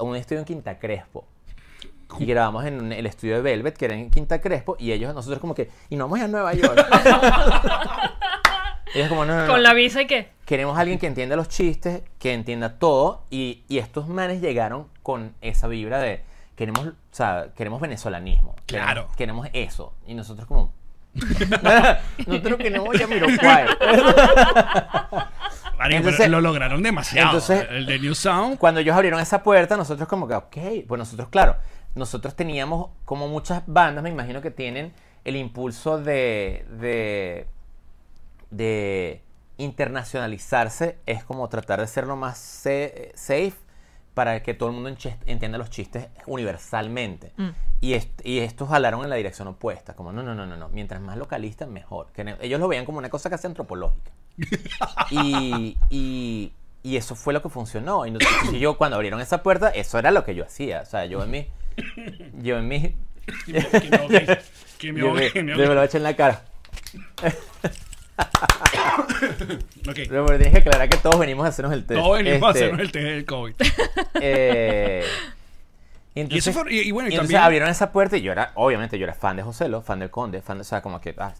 [0.00, 1.26] un estudio en Quinta Crespo.
[2.18, 5.12] Y grabamos en un- el estudio de Velvet, que era en Quinta Crespo, y ellos,
[5.14, 6.86] nosotros como que, y no vamos a ir a Nueva York.
[8.94, 9.52] ellos como, no, no, no.
[9.52, 10.28] Con la visa y qué.
[10.44, 14.86] Queremos a alguien que entienda los chistes, que entienda todo, y, y estos manes llegaron
[15.02, 16.22] con esa vibra de,
[16.54, 18.54] queremos, o sea, queremos venezolanismo.
[18.66, 19.08] Queremos- Claro.
[19.16, 19.92] Queremos, eso.
[20.06, 20.72] Y nosotros como...
[22.26, 23.66] nosotros queremos Yamiroquai.
[25.78, 27.28] Marico, Entonces- pero lo lograron demasiado.
[27.28, 28.58] entonces- el de New Sound.
[28.58, 30.56] Cuando ellos abrieron esa puerta, nosotros como que, ok,
[30.88, 31.56] pues nosotros, claro,
[31.94, 34.92] nosotros teníamos, como muchas bandas, me imagino que tienen
[35.24, 37.46] el impulso de, de,
[38.50, 39.22] de
[39.58, 43.54] internacionalizarse, es como tratar de ser lo más safe
[44.16, 44.88] para que todo el mundo
[45.26, 47.32] entienda los chistes universalmente.
[47.36, 47.48] Mm.
[47.82, 50.70] Y, est- y estos jalaron en la dirección opuesta, como no, no, no, no, no,
[50.70, 52.06] mientras más localista, mejor.
[52.14, 54.10] Que ellos lo veían como una cosa casi antropológica.
[55.10, 56.52] Y, y,
[56.82, 58.06] y eso fue lo que funcionó.
[58.06, 60.80] Y yo cuando abrieron esa puerta, eso era lo que yo hacía.
[60.80, 61.46] O sea, yo en mi...
[62.42, 62.94] Yo en mi...
[64.78, 65.74] Que me que me me, que me yo me ahogué.
[65.74, 66.42] lo eché en la cara.
[69.88, 69.96] Ok.
[70.08, 72.00] Pero tienes que aclarar que todos venimos a hacernos el test.
[72.00, 73.54] Todos venimos a Este, hacernos el test del COVID.
[74.20, 75.04] eh,
[76.14, 78.22] y Y entonces, eso fue- y- y bueno, y entonces también- abrieron esa puerta y
[78.22, 80.80] yo era, obviamente, yo era fan de Joselo, fan del Conde, fan de, o sea,
[80.82, 81.34] como que, ah,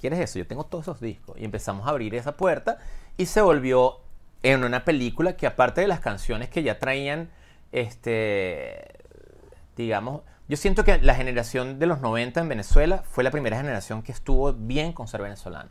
[0.00, 0.38] ¿quieres eso?
[0.38, 1.36] Yo tengo todos esos discos.
[1.38, 2.78] Y empezamos a abrir esa puerta
[3.16, 3.98] y se volvió
[4.42, 7.30] en una película que aparte de las canciones que ya traían,
[7.72, 8.84] este,
[9.76, 14.02] digamos, yo siento que la generación de los 90 en Venezuela fue la primera generación
[14.02, 15.70] que estuvo bien con ser venezolano.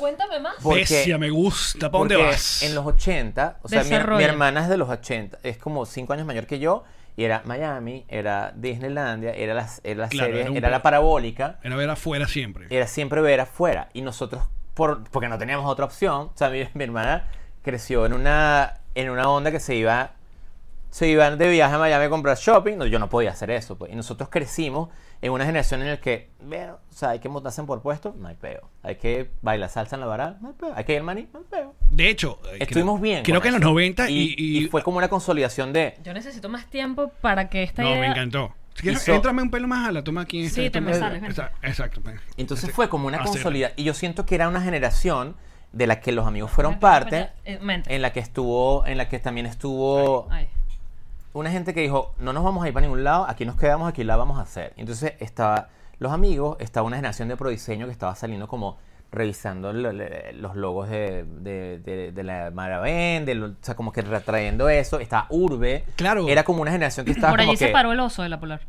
[0.00, 0.54] Cuéntame más.
[0.62, 1.90] Porque- Bestia, me gusta.
[1.90, 2.62] ¿Para dónde Porque vas?
[2.64, 6.26] En los 80, o sea, mi, hermana es de los 80, es como 5 años
[6.26, 6.82] mayor que yo,
[7.16, 10.82] y era Miami, era Disneylandia, era la, era la Claro, serie, era un era la
[10.82, 12.66] parabólica, Era ver afuera siempre.
[12.70, 13.90] era siempre ver afuera.
[13.92, 14.42] Y nosotros,
[14.74, 17.26] por, porque no teníamos otra opción, o sea, mi, mi hermana
[17.62, 20.12] creció en una, en una onda que se iba,
[20.90, 23.76] se iban de viaje a Miami a comprar shopping, no, yo no podía hacer eso.
[23.76, 23.92] Pues.
[23.92, 24.88] Y nosotros crecimos
[25.22, 28.14] en una generación en la que, veo, o sea, hay que montarse en por puesto,
[28.18, 28.70] no hay peo.
[28.82, 30.72] Hay que bailar salsa en la vara, no hay peo.
[30.74, 31.74] Hay que ir al maní, no hay peo.
[31.90, 33.22] De hecho, eh, Estuvimos creo- bien.
[33.24, 33.68] Creo que en los eso.
[33.70, 35.94] 90 y, y, y- y fue como una consolidación de.
[36.02, 38.00] Yo necesito más tiempo para que esta No, idea...
[38.00, 38.54] me encantó.
[38.74, 40.48] Si quieres, éntrame un pelo más a la toma aquí.
[40.48, 41.30] Sí, esta- te me esta- sales, ven.
[41.30, 42.00] esta- Exacto.
[42.38, 43.78] Entonces Este- fue como una consolidación.
[43.78, 45.36] Y yo siento que era una generación
[45.72, 47.28] de la que los amigos fueron parte.
[47.44, 47.58] Eh.
[47.88, 50.48] En la que estuvo, en la que también estuvo Ay.
[51.32, 53.88] Una gente que dijo, no nos vamos a ir para ningún lado, aquí nos quedamos,
[53.88, 54.72] aquí la vamos a hacer.
[54.76, 58.78] Entonces estaba los amigos, estaba una generación de prodiseño que estaba saliendo como
[59.12, 63.74] revisando lo- le- los logos de, de, de- de la Maravén, de lo- o sea,
[63.76, 64.98] como que retrayendo eso.
[65.00, 65.84] Estaba Urbe.
[65.96, 66.28] Claro.
[66.28, 67.66] Era como una generación que estaba Por como allí que...
[67.66, 68.60] se paró el oso de la polar.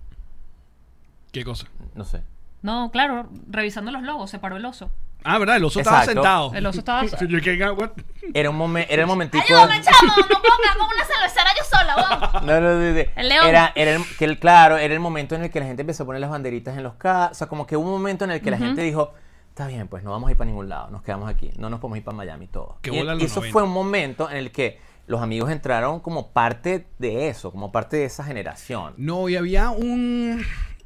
[1.32, 1.68] ¿Qué cosa?
[1.96, 2.22] No sé.
[2.62, 4.90] No, claro, revisando los logos, se paró el oso.
[5.24, 5.58] Ah, ¿verdad?
[5.58, 6.22] El oso estaba Exacto.
[6.22, 6.54] sentado.
[6.54, 7.92] El oso estaba- Sí, yo que- what?
[8.34, 9.44] Era un momento, era el momentico...
[9.44, 11.96] Ayúdame, chamo, no puedo quedar como una cervecera yo sola,
[12.34, 12.46] weón.
[12.46, 13.00] No, no, no, no.
[13.16, 13.48] El león.
[13.48, 16.04] Era, era el, que el- claro, era el momento en el que la gente empezó
[16.04, 17.32] a poner las banderitas en los carros.
[17.32, 19.14] O sea, como que hubo un momento en el que la gente dijo,
[19.50, 21.80] está bien, pues no vamos a ir para ningún lado, nos quedamos aquí, no nos
[21.82, 22.76] podemos ir para Miami todos.
[22.82, 23.52] Qué Y, bola y los eso 90.
[23.54, 27.98] fue un momento en el que los amigos entraron como parte de eso, como parte
[27.98, 28.94] de esa generación.
[28.98, 30.42] No, y había un.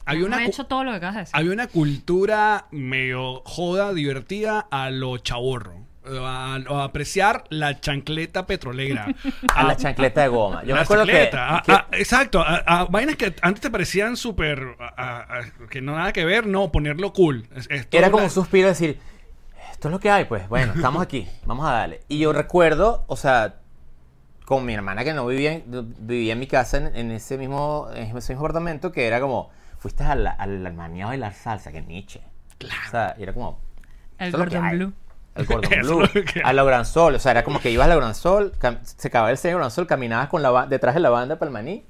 [0.06, 1.36] Había una, he cu- hecho todo lo que acabas de decir.
[1.36, 5.84] había una cultura medio joda, divertida a lo chaborro.
[6.08, 9.08] A, a apreciar la chancleta petrolera.
[9.56, 10.62] A la chancleta de goma.
[10.64, 13.60] Yo la me acuerdo que, chancleta, a- que- a- exacto, a, a vainas que antes
[13.62, 14.78] te parecían súper,
[15.72, 17.48] que no nada que ver, no, ponerlo cool.
[17.56, 19.00] Es- es todo era como la- un suspiro de decir,
[19.72, 22.02] esto es lo que hay, pues bueno, estamos aquí, vamos a darle.
[22.08, 23.56] Y yo recuerdo, o sea,
[24.46, 25.64] con mi hermana que no vivía en,
[26.02, 29.50] vivía en mi casa en, en ese mismo en ese mismo apartamento, que era como,
[29.86, 32.22] fuiste al, al Armani a bailar salsa, que Nietzsche.
[32.58, 32.82] Claro.
[32.88, 33.60] O sea, era como,
[34.18, 34.70] el es Gordon.
[34.72, 34.94] Blue.
[35.36, 37.16] al es lo que- a la Gran Sol.
[37.16, 38.52] O sea, era como que ibas a la Gran Sol,
[38.84, 41.54] se acababa el señor Gran Sol, caminabas con la detrás de la banda para el
[41.54, 41.84] maní,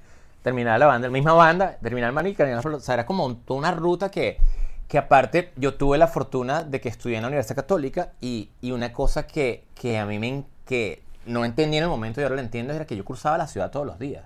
[0.43, 3.25] terminaba la banda, la misma banda, terminaba el maní, caminabas por- O sea, era como
[3.25, 4.39] un- toda una ruta que,
[4.87, 8.71] que aparte yo tuve la fortuna de que estudié en la Universidad Católica y, y
[8.71, 10.43] una cosa que, que a mí me...
[10.65, 13.47] que no entendí en el momento y ahora lo entiendo era que yo cruzaba la
[13.47, 14.25] ciudad todos los días.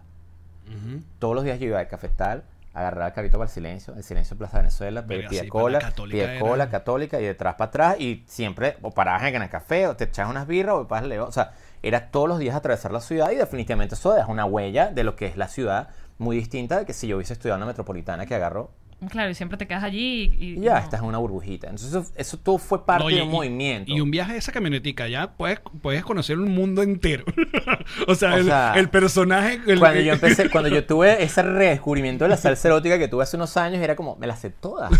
[0.67, 1.01] Ujú.
[1.19, 2.43] Todos los días yo iba al cafetal,
[2.79, 7.17] agarraba el carrito para el silencio, el silencio de Plaza Venezuela, pía sí, cola, católica
[7.17, 10.31] era- y detrás para atrás y siempre o parabas en el café o te echabas
[10.31, 11.27] unas birras o pasas león.
[11.27, 11.51] O sea,
[11.83, 15.15] era todos los días atravesar la ciudad y definitivamente eso deja una huella de lo
[15.15, 18.25] que es la ciudad muy distinta de que si yo hubiese estudiado en la metropolitana
[18.25, 18.71] que agarro
[19.09, 20.77] Claro, y siempre te quedas allí y, y ya no.
[20.79, 21.67] estás en una burbujita.
[21.67, 23.91] Entonces eso, eso todo fue parte No, y- de un y- movimiento.
[23.93, 27.23] Y un viaje de esa camionetica, ya puedes, puedes conocer un mundo entero.
[28.07, 29.61] o sea, O el, sea, el personaje.
[29.67, 33.23] el- Cuando yo empecé, cuando yo tuve ese redescubrimiento de la salsa erótica que tuve
[33.23, 34.91] hace unos años, era como, me las sé todas.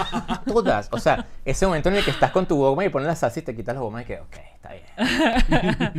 [0.46, 0.88] todas.
[0.90, 3.38] O sea, ese momento en el que estás con tu goma y pones la salsa
[3.38, 5.92] y te quitas la goma y que, ok, está bien.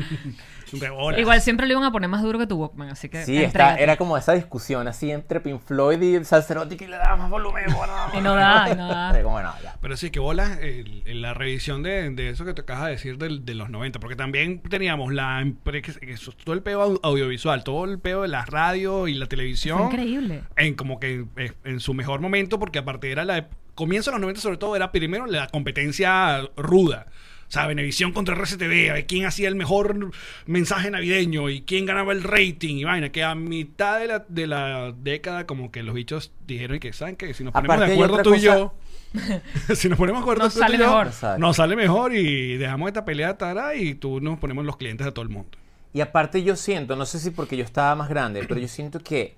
[0.72, 1.20] De.
[1.22, 3.46] Igual siempre le iban a poner más duro que tu Walkman, así que Sí, está,
[3.46, 3.84] entrégate.
[3.84, 7.66] era como esa discusión así entre Pink Floyd y erótica y le daba más volumen.
[8.14, 9.10] Y no da, y no da.
[9.12, 9.76] Era como, no, ya.
[9.82, 12.92] Pero sí, que bola el- el- la revisión de, de eso que te acabas de
[12.92, 17.00] decir del- de, los 90, porque también teníamos la que- que todo el peo au-
[17.04, 19.78] audiovisual, todo el peo de la radio y la televisión.
[19.78, 20.44] Fue increíble.
[20.56, 23.48] En como que eh, en su mejor momento, porque aparte era la...
[23.76, 27.08] Comienzo de los 90 sobre todo era primero la competencia ruda.
[27.48, 30.12] O sea, Venevisión contra RCTV, a ver quién hacía el mejor
[30.46, 34.48] mensaje navideño y quién ganaba el rating y vaina, que a mitad de la, de
[34.48, 37.34] la década como que los bichos dijeron que, ¿saben qué?
[37.34, 38.74] Si nos ponemos Aparte de acuerdo tú y yo,
[39.76, 41.08] si nos ponemos de acuerdo Nos tú y sale yo, mejor.
[41.08, 41.40] Exacto.
[41.40, 45.12] nos sale mejor y dejamos esta pelea tara y tú nos ponemos los clientes a
[45.12, 45.58] todo el mundo.
[45.94, 49.00] Y aparte yo siento, no sé si porque yo estaba más grande, pero yo siento
[49.00, 49.36] que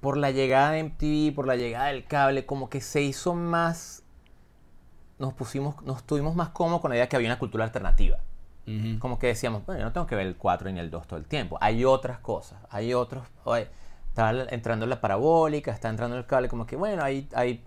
[0.00, 4.02] por la llegada de MTV, por la llegada del cable, como que se hizo más,
[5.18, 8.18] nos pusimos, nos tuvimos más cómodos con la idea que había una cultura alternativa.
[8.98, 11.18] Como que decíamos, bueno, yo no tengo que ver el 4 ni el 2 todo
[11.20, 11.56] el tiempo.
[11.60, 13.68] Hay otras cosas, hay otros, oye,
[14.08, 17.62] está entrando la parabólica, está entrando el cable, como que bueno, hay, hay,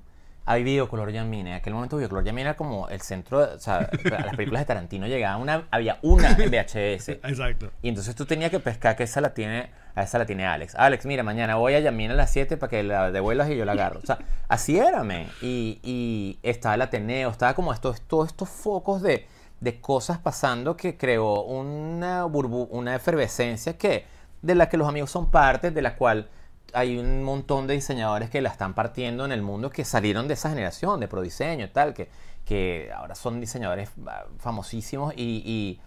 [0.46, 1.52] hay videocolor Yamina.
[1.52, 4.66] En aquel momento videocolor Yamina era como el centro, de- o sea, las películas de
[4.66, 7.10] Tarantino llegaban, una, había una en VHS.
[7.10, 7.72] Exacto.
[7.82, 10.74] Y entonces tú tenías que pescar que esa la tiene, a esa la tiene Alex.
[10.76, 13.66] Alex, mira, mañana voy a Yamina a las 7 para que la devuelvas y yo
[13.66, 14.00] la agarro.
[14.02, 15.28] O sea, así era, men.
[15.42, 19.28] Y, y estaba el Ateneo, estaba como estos, todos estos focos de,
[19.60, 24.06] de cosas pasando que creó una burbu una efervescencia que,
[24.42, 26.30] de la que los amigos son parte, de la cual
[26.74, 30.34] hay un montón de diseñadores que la están partiendo en el mundo que salieron de
[30.36, 32.10] esa generación de prodiseño y tal, que,
[32.46, 35.80] que ahora son diseñadores ah, famosísimos y, y,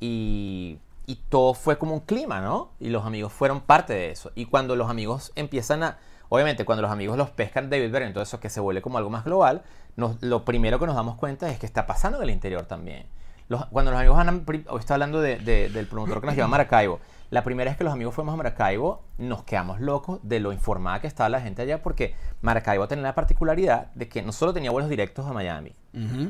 [0.00, 2.70] y, y todo fue como un clima, ¿no?
[2.80, 4.30] Y los amigos fueron parte de eso.
[4.34, 5.98] Y cuando los amigos empiezan a,
[6.28, 9.10] obviamente cuando los amigos los pescan David Byrne, todo eso que se vuelve como algo
[9.10, 9.62] más global,
[9.96, 13.06] nos- lo primero que nos damos cuenta es que está pasando en el interior también.
[13.48, 16.46] Los- cuando los amigos pri- hoy está hablando de- de- del promotor que nos lleva
[16.46, 17.00] a Maracaibo.
[17.30, 21.00] La primera vez que los amigos fuimos a Maracaibo, nos quedamos locos de lo informada
[21.00, 24.70] que estaba la gente allá, porque Maracaibo tenía la particularidad de que no solo tenía
[24.72, 25.72] vuelos directos a Miami,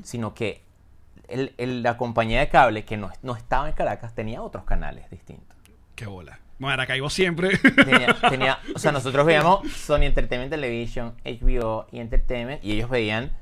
[0.03, 0.63] sino que
[1.29, 5.09] el- el- la compañía de cable que no, no estaba en Caracas tenía otros canales
[5.11, 5.57] distintos.
[5.95, 6.39] Qué bola.
[6.59, 7.57] Maracaibo siempre.
[7.57, 13.33] Tenía, tenía- o sea, nosotros veíamos Sony Entertainment Television, HBO y Entertainment, y ellos veían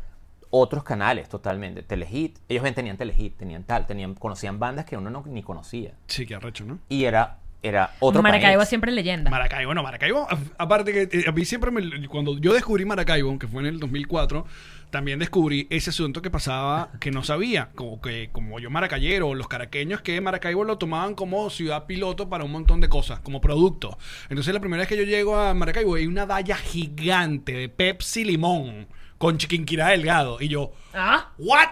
[0.51, 1.83] otros canales totalmente.
[1.83, 5.93] Telehit, ellos ven- tenían Telehit, tenían tal, tenían, conocían bandas que uno no, ni conocía.
[6.07, 6.79] sí, qué arrecho, ¿no?
[6.89, 8.69] Y era, era otro Maracaibo país.
[8.69, 9.31] siempre leyenda.
[9.31, 13.37] Maracaibo, no, Maracaibo, a- aparte que eh, a mí siempre me, cuando yo descubrí Maracaibo,
[13.39, 14.47] que fue en el 2004,
[14.91, 19.47] también descubrí ese asunto que pasaba que no sabía, como que como yo maracayero, los
[19.49, 23.99] caraqueños que Maracaibo lo tomaban como ciudad piloto para un montón de cosas, como producto.
[24.31, 28.25] Entonces la primera vez que yo llego a Maracaibo hay una valla gigante de Pepsi
[28.25, 28.87] Limón
[29.19, 31.69] con Chiquinquirá Delgado y yo, Ah, ¿what?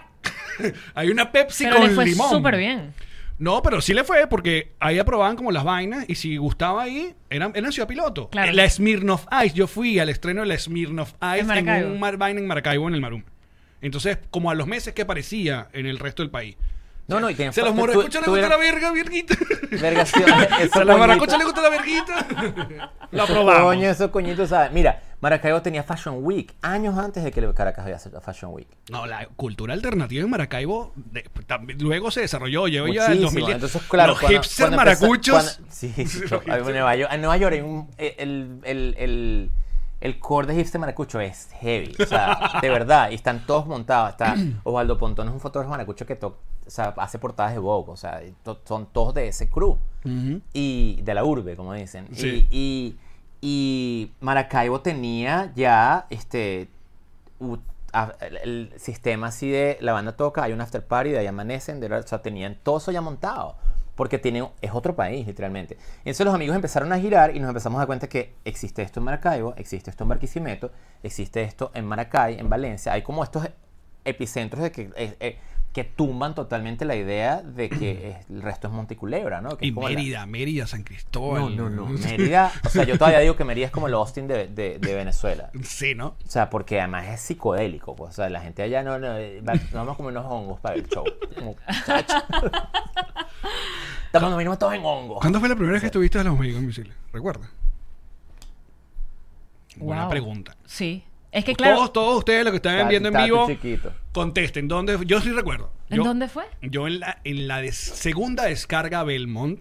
[0.94, 2.28] hay una Pepsi pero con le fue limón.
[2.30, 2.92] súper bien.
[3.38, 7.14] No, pero sí le fue porque ahí aprobaban como las vainas y si gustaba ahí,
[7.28, 8.30] eran, eran ciudad piloto.
[8.30, 8.52] Claro.
[8.52, 11.88] La Smirnoff Ice, yo fui al estreno de la Smirnoff Ice en, Maracaibo.
[11.92, 13.22] un mar, vaina en Maracaibo, en el Marum.
[13.82, 16.56] Entonces, como a los meses que aparecía en el resto del país.
[17.08, 19.36] No, no, y tenía- Se los moros, tú- escucha, le gusta la verga, verguita.
[19.80, 20.24] Vergación,
[20.72, 22.26] A la maracucha coñitos- le gusta la verguita.
[23.12, 23.62] Lo esos aprobamos.
[23.62, 24.72] coños, esos coñitos, ¿sabes?
[24.72, 28.68] Mira, Maracaibo tenía Fashion Week años antes de que Caracas había Fashion Week.
[28.90, 32.68] No, la cultura alternativa en Maracaibo de- también- luego se desarrolló.
[32.68, 33.22] Yo ya el Muchísimo.
[33.46, 33.54] 2010.
[33.56, 35.34] Entonces, claro, los cuando- hipster cuando empezó- maracuchos.
[35.58, 39.50] cuando- sí, sí, en Nueva York, en Nueva York hay un- eh, el, el, el,
[40.00, 41.92] el core de hipster maracucho es heavy.
[42.00, 43.10] O sea, de verdad.
[43.10, 44.10] Y están todos montados.
[44.10, 47.90] Está Osvaldo Pontón, es un fotógrafo maracucho que to- o sea, hace portadas de Vogue.
[47.90, 49.76] O sea, to- son todos de ese crew.
[50.52, 52.06] Y de la urbe, como dicen.
[52.12, 52.46] Sí.
[52.48, 52.96] Y, y
[54.20, 56.68] Maracaibo tenía ya este
[58.20, 61.92] el sistema así de la banda toca, hay un after party, de ahí amanecen, de,
[61.92, 63.56] o sea, tenían todo eso ya montado.
[63.94, 65.78] Porque tiene, es otro país, literalmente.
[65.98, 69.00] Entonces los amigos empezaron a girar y nos empezamos a dar cuenta que existe esto
[69.00, 70.70] en Maracaibo, existe esto en Barquisimeto,
[71.02, 72.92] existe esto en Maracay, en Valencia.
[72.92, 73.48] Hay como estos
[74.04, 75.38] epicentros de que, eh, eh,
[75.76, 79.58] que tumban totalmente la idea de que el resto es Monticulebra, ¿no?
[79.58, 81.54] Que Y la- Mérida, Mérida, San Cristóbal.
[81.54, 81.86] no, no, no.
[81.98, 84.94] Mérida, o sea, yo todavía digo que Mérida es como el Austin de, de- de
[84.94, 85.50] Venezuela.
[85.62, 86.16] Sí, ¿no?
[86.24, 87.94] O sea, porque además es psicodélico.
[87.94, 90.60] Pues, o sea, la gente allá no, no, va- nos vamos a comer unos hongos
[90.60, 91.04] para el show.
[94.06, 95.18] Estamos nos vinimos todos en hongos.
[95.20, 96.96] ¿Cuándo fue la primera vez que estuviste a los Amigos Invisibles?
[97.12, 97.50] ¿Recuerdas?
[99.76, 100.10] Buena Wow.
[100.10, 100.56] pregunta.
[100.64, 101.04] Sí.
[101.36, 101.76] Es que claro.
[101.76, 103.92] Todos, todos ustedes los que están Está- viendo en vivo, chiquito.
[104.12, 104.68] contesten.
[104.68, 104.98] ¿Dónde?
[105.04, 105.70] Yo sí recuerdo.
[105.90, 106.44] ¿En Yo- dónde fue?
[106.62, 109.60] Yo en la, en la des- segunda descarga Belmont,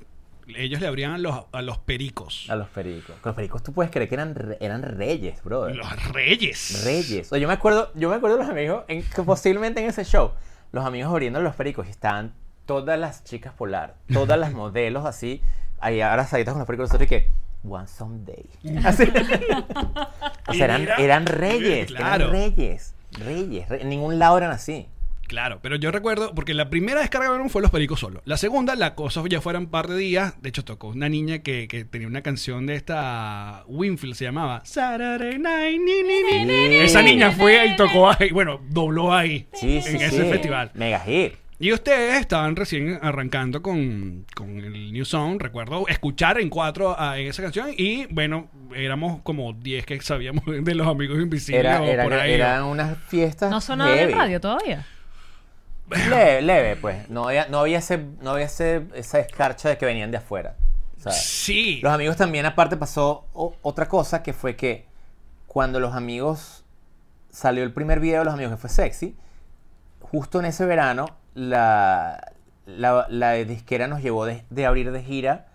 [0.56, 2.46] ellos le abrían a los, a los pericos.
[2.50, 3.16] A los pericos.
[3.20, 5.76] Con los pericos tú puedes creer que eran, re- eran reyes, brother.
[5.76, 6.84] Los reyes.
[6.86, 7.32] Reyes.
[7.34, 10.06] O yo me acuerdo, yo me acuerdo de los amigos, en, que posiblemente en ese
[10.06, 10.32] show,
[10.72, 12.34] los amigos abriendo los pericos y estaban
[12.66, 15.42] todas las chicas polar, todas las modelos así,
[15.80, 17.30] ahí abrazaditas con los pericos, nosotros y que,
[17.68, 18.46] one someday.
[18.84, 19.04] Así.
[20.48, 22.26] o sea, eran, eran reyes, claro.
[22.26, 24.88] eran reyes, reyes, re- en ningún lado eran así.
[25.28, 28.22] Claro, pero yo recuerdo, porque la primera descarga Belmont fue los pericos solo.
[28.26, 30.40] La segunda, la cosa ya fueron un par de días.
[30.44, 34.62] De hecho, tocó una niña que, que tenía una canción de esta Winfield, se llamaba
[34.66, 35.82] Saturday Night.
[35.82, 36.76] ni, ni, ni.
[36.76, 39.48] Esa niña fue y tocó ahí, bueno, dobló ahí.
[39.54, 40.04] Sí, sí, en sí.
[40.06, 40.70] ese festival.
[40.76, 41.34] Mega hit.
[41.58, 45.42] Y ustedes estaban recién arrancando con, con el New Song.
[45.42, 47.70] Recuerdo escuchar en cuatro a- en esa canción.
[47.78, 52.14] Y bueno, éramos como 10 que sabíamos de los amigos invisibles Era, o era- por
[52.14, 52.34] ahí.
[52.34, 54.14] eran unas fiestas No sonaba en heavy.
[54.14, 54.86] radio todavía.
[56.10, 57.10] Leve, leve, pues.
[57.10, 60.56] No había, no había, ese, no había ese, esa escarcha de que venían de afuera.
[61.12, 61.80] Sí.
[61.84, 64.88] Los amigos también, aparte, pasó o- otra cosa que fue que
[65.48, 66.66] cuando los amigos
[67.30, 69.16] salió el primer video de los amigos que fue sexy,
[70.02, 72.34] justo en ese verano, la,
[72.66, 75.48] la, la disquera nos llevó de, abrir de gira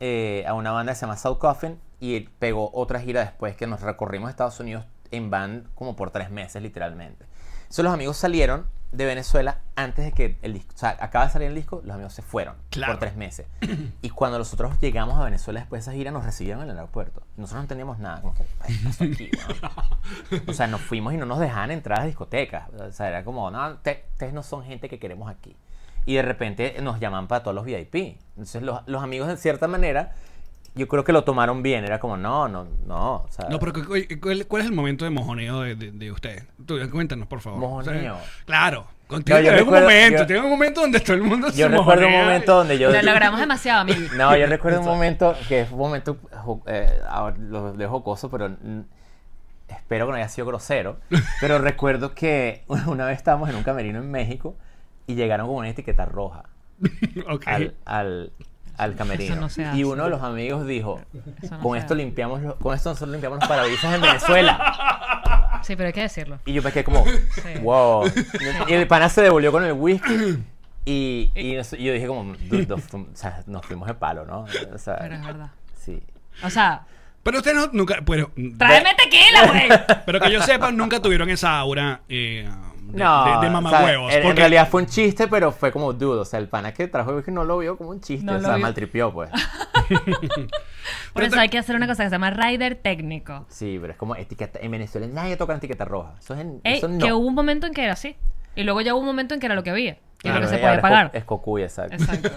[0.00, 3.66] eh, a una banda que se llama South Coffin y pegó otra gira después que
[3.66, 7.26] nos recorrimos Estados Unidos en van como por tres meses, literalmente.
[7.62, 11.32] Entonces los amigos salieron de Venezuela antes de que el disco, o sea, acaba de
[11.32, 12.92] salir el disco, los amigos se fueron Claro.
[12.94, 13.46] por tres meses.
[14.02, 17.22] Y cuando nosotros llegamos a Venezuela después de esa gira, nos recibieron en el aeropuerto.
[17.36, 19.30] Nosotros no teníamos nada, como que, "Ay, ¿qué pasó aquí,
[20.30, 20.42] weón?".
[20.48, 22.68] O sea, nos fuimos y no nos dejaban entrar a discotecas.
[22.78, 25.56] O sea, era como, no, te- ustedes no son gente que queremos aquí.
[26.06, 27.94] Y de repente nos llaman para todos los VIP.
[28.30, 30.12] Entonces los, los amigos, de cierta manera,
[30.74, 31.84] yo creo que lo tomaron bien.
[31.84, 33.14] Era como, no, no, no.
[33.16, 35.90] O sea, No, pero ¿cu- cu- ¿cuál, cuál es el momento de mojoneo de, de,
[35.92, 36.44] de ustedes?
[36.66, 37.60] Tú, cuéntanos, por favor.
[37.60, 38.14] Mojoneo.
[38.14, 38.86] O sea, claro.
[39.06, 41.68] Contigo No, yo un momento, yo- tiene un momento donde todo el mundo se yo
[41.68, 42.90] recuerdo un momento donde yo...
[42.90, 44.00] Lo logramos demasiado, amigo.
[44.16, 46.16] No, yo recuerdo un momento que fue un momento,
[46.66, 47.00] eh,
[47.38, 48.50] lo dejo jocoso, pero
[49.68, 50.98] espero que no haya sido grosero.
[51.40, 54.56] Pero recuerdo que una vez estábamos en un camerino en México
[55.06, 56.44] y llegaron con una etiqueta roja
[57.28, 57.46] Ok.
[57.46, 58.32] al, al,
[58.76, 59.32] al camerino.
[59.34, 61.00] Eso no se y uno de los amigos dijo,
[61.50, 65.60] no con esto limpiamos los- con esto nosotros limpiamos los parabrisas en Venezuela.
[65.62, 66.38] Sí, pero hay que decirlo.
[66.44, 67.04] Y yo me quedé como,
[67.62, 68.04] wow.
[68.68, 70.38] Y el pana se devolvió con el whisky.
[70.84, 73.94] Y, y nos- y yo dije como, "Dude, nos, fu- o sea, nos fuimos de
[73.94, 74.40] palo, ¿no?
[74.74, 75.50] O sea, Pero es verdad.
[75.82, 76.02] Sí.
[76.42, 76.82] O sea,
[77.22, 79.68] Pero ustedes no, nunca, pero, tráeme tequila, güey.
[80.06, 82.46] pero que yo sepa, nunca tuvieron esa aura eh,
[82.94, 84.14] No, de, de o sea, mamahuevos.
[84.14, 86.22] en, realidad fue un chiste, pero fue como dudo.
[86.22, 88.24] O sea, el pana que trajo el no lo vio como un chiste.
[88.24, 89.30] No o sea, maltripió, pues.
[91.12, 93.46] Por eso hay que hacer una cosa que se llama rider técnico.
[93.48, 94.58] Sí, pero es como etiqueta.
[94.60, 96.14] En Venezuela nadie toca la etiqueta roja.
[96.18, 96.60] Eso es en.
[96.64, 97.04] Ey, eso no.
[97.04, 98.16] que hubo un momento en que era así.
[98.56, 99.98] Y luego ya hubo un momento en que era lo que había.
[100.24, 101.10] Y Claro, lo que se co- pagar.
[101.12, 101.94] Es cocuy, exacto.
[101.96, 102.30] Exacto.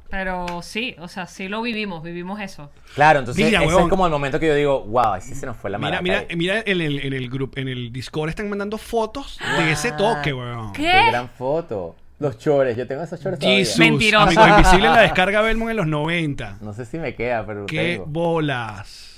[0.10, 2.70] Pero sí, o sea, sí lo vivimos, vivimos eso.
[2.94, 3.82] Claro, entonces Mira, ese huevón.
[3.84, 6.02] es como el momento que yo digo, wow, así se nos fue la Mira, maraca
[6.02, 6.36] mira, ahí".
[6.36, 10.32] mira en el, en el grupo, en el Discord están mandando fotos de ese toque,
[10.32, 10.72] weón.
[10.72, 10.82] ¿Qué?
[10.84, 11.96] Qué gran foto.
[12.20, 13.58] Los chores, yo tengo esos chores todavía.
[13.58, 13.78] Jesus.
[13.78, 14.24] Mentiroso.
[14.26, 16.58] Amigos Invisibles la descarga Belmont en los 90.
[16.62, 18.06] No sé si me queda, pero ¡Qué tengo.
[18.06, 19.10] bolas!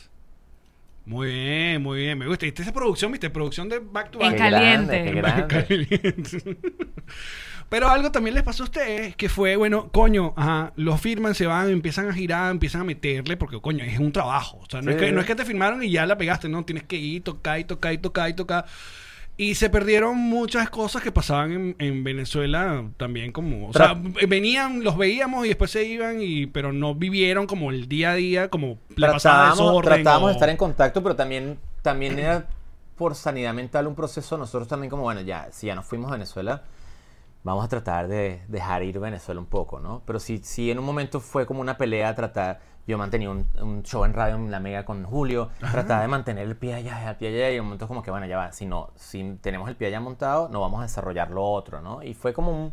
[1.05, 2.19] Muy bien, muy bien.
[2.19, 2.47] Me gusta.
[2.47, 3.13] ¿Viste esa producción?
[3.13, 3.31] ¿Viste?
[3.31, 4.51] Producción de Back to En Qué Back.
[4.51, 5.13] caliente.
[5.13, 6.59] grande, qué grande.
[7.69, 11.47] Pero algo también les pasó a ustedes, que fue, bueno, coño, ajá, los firman, se
[11.47, 14.59] van, empiezan a girar, empiezan a meterle, porque, coño, es un trabajo.
[14.63, 14.97] O sea, no, Sí.
[14.97, 17.25] es, que, no es que te firmaron y ya la pegaste, no, tienes que ir,
[17.25, 18.67] tocar y tocar y tocar y tocar.
[19.39, 23.69] Y se perdieron muchas cosas que pasaban en, en Venezuela también como...
[23.69, 23.95] O sea,
[24.29, 28.15] venían, los veíamos y después se iban, y pero no vivieron como el día a
[28.15, 29.83] día, como desorden.
[29.83, 32.47] tratábamos o- de estar en contacto, pero también, también era
[32.97, 34.39] por sanidad mental un proceso.
[34.39, 36.63] Nosotros también como, bueno, ya, si ya nos fuimos a Venezuela,
[37.47, 40.03] vamos a tratar de dejar ir Venezuela un poco, ¿no?
[40.05, 43.85] Pero sí, sí en un momento fue como una pelea tratar, yo mantenía un, un
[43.85, 47.17] show en radio en La Mega con Julio, trataba de mantener el pie allá, el
[47.17, 49.69] pie allá, y en un momento como que, bueno, ya va, si no, si tenemos
[49.69, 52.03] el pie allá montado, no vamos a desarrollar lo otro, ¿no?
[52.03, 52.73] Y fue como un,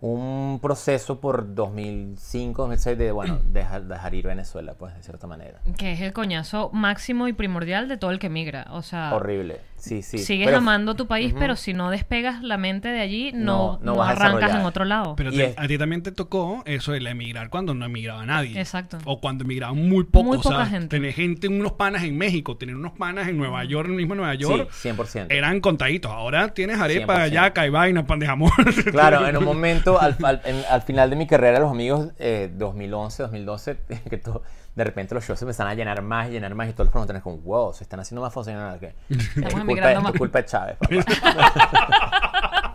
[0.00, 5.60] un proceso por 2005, 2006 de, bueno, dejar, dejar ir Venezuela, pues, de cierta manera.
[5.76, 8.68] Que es el coñazo máximo y primordial de todo el que migra.
[8.70, 10.18] O sea, Horrible, sí, sí.
[10.18, 13.78] sigues Pero- amando tu país, pero si no despegas la mente de allí, No, no,
[13.80, 15.14] no no vas a arrancas en otro lado.
[15.16, 18.60] Pero te- a ti también te tocó eso de la emigrar cuando no emigraba nadie.
[18.60, 18.98] Exacto.
[19.04, 20.26] O cuando emigraban muy pocos.
[20.26, 20.70] Muy poca ¿sabes?
[20.70, 20.88] gente.
[20.88, 24.14] Tener gente, unos panas en México, tener unos panas en Nueva York, en el mismo
[24.14, 24.68] Nueva York.
[24.72, 25.26] Sí, 100%.
[25.30, 26.10] Eran contaditos.
[26.12, 27.32] Ahora tienes arepa, 100%.
[27.32, 28.50] yaca y vaina, pan de jamón.
[28.90, 32.50] Claro, en un momento, al, al- en- al final de mi carrera, los amigos, eh,
[32.54, 33.78] 2011, 2012,
[34.10, 34.42] que todo-
[34.78, 36.92] de repente los shows se empezaron a llenar más y llenar más y todos los
[36.92, 40.12] promotores como, wow, se están haciendo más nada, que es culpa, es más.
[40.12, 42.24] culpa de Chávez, papá.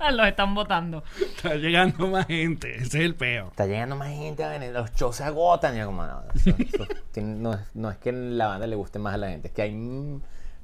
[0.12, 1.01] Los están votando.
[1.20, 2.76] Está llegando más gente.
[2.76, 3.47] Ese es el peo.
[3.47, 4.43] Está llegando más gente,
[4.74, 5.76] los shows se agotan.
[5.76, 8.76] Y yo como, no, eso- eso tiene- no, es, no es que la banda le
[8.76, 9.72] guste más a la gente, es que hay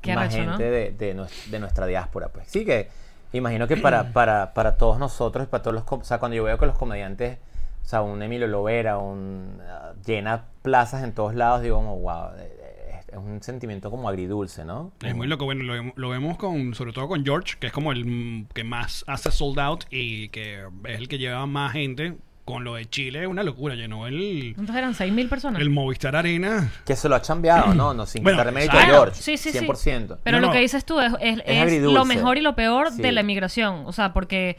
[0.02, 0.58] Qué más arrecho, ¿no?
[0.58, 2.28] gente de, de nues- de nuestra diáspora.
[2.28, 2.90] Pues sí que
[3.32, 5.84] imagino que para, para, para todos nosotros, para todos los...
[5.90, 7.38] O sea, cuando yo veo que los comediantes,
[7.84, 9.59] o sea, un Emilio Lovera, un...
[9.67, 14.07] ah, llena plazas en todos lados, digo como, wow, eh, eh, es un sentimiento como
[14.09, 14.91] agridulce, ¿no?
[15.03, 15.45] Es muy loco.
[15.45, 18.47] Bueno, lo, vemos- lo vemos con, sobre todo con George, que es como el mm,
[18.53, 22.15] que más hace sold out y que es el que lleva más gente.
[22.45, 23.75] Con lo de Chile es una locura.
[23.75, 24.93] Llenó el, ¿Cuántos eran?
[24.95, 25.61] ¿6.000 personas?
[25.61, 26.71] el Movistar Arena.
[26.84, 27.93] Que se lo ha cambiado, ¿no?
[27.93, 28.82] No, sin Bueno, quitarle mérito a.
[28.82, 29.21] George.
[29.21, 29.59] Sí, sí, sí.
[29.67, 30.17] 100%.
[30.23, 30.53] Pero No, lo no.
[30.53, 31.93] que dices tú es, es- es agridulce.
[31.93, 33.03] lo mejor y lo peor Sí.
[33.03, 33.84] de la emigración.
[33.86, 34.57] O sea, porque,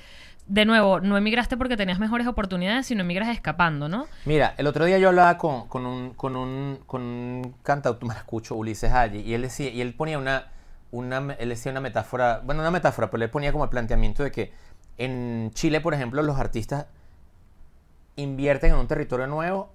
[0.51, 4.07] de nuevo, no emigraste porque tenías mejores oportunidades, sino emigras escapando, ¿no?
[4.25, 8.57] Mira, el otro día yo hablaba con, un, con un, con un cantautor, me escucho,
[8.57, 10.49] Ulises Allí, y él decía, y él ponía una,
[10.91, 14.33] una, él decía una metáfora, bueno, una metáfora, pero él ponía como el planteamiento de
[14.33, 14.53] que
[14.99, 16.87] en Chile, por ejemplo, los artistas
[18.17, 19.71] invierten en un territorio nuevo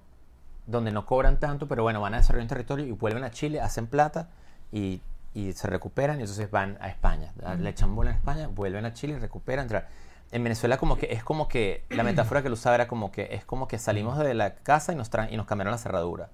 [0.66, 3.60] donde no cobran tanto, pero bueno, van a desarrollar un territorio y vuelven a Chile,
[3.60, 4.28] hacen plata
[4.72, 5.00] y,
[5.32, 7.32] y se recuperan y entonces van a España.
[7.58, 9.68] Le echan bola en España, vuelven a Chile recuperan.
[9.68, 9.84] tra-
[10.36, 13.28] En Venezuela como que es como que, la metáfora que él usaba era como que
[13.32, 16.28] es como que salimos de la casa y nos, traen, y nos cambiaron la cerradura.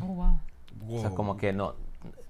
[0.00, 0.40] Oh, wow.
[0.88, 1.74] O sea, como que no,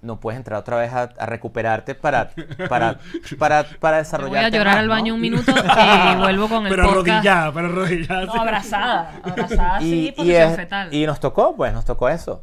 [0.02, 2.30] no puedes entrar otra vez a, a recuperarte para,
[2.68, 2.98] para,
[3.38, 4.30] para, para desarrollar.
[4.30, 5.52] voy a llorar al baño un minuto
[6.12, 7.08] y vuelvo con el Pero podcast.
[7.08, 8.24] arrodillada, pero arrodillada.
[8.26, 9.20] No, abrazada.
[9.22, 10.92] Abrazada, sí, y, y, posición es- fetal.
[10.94, 12.42] y nos tocó, pues, nos tocó eso.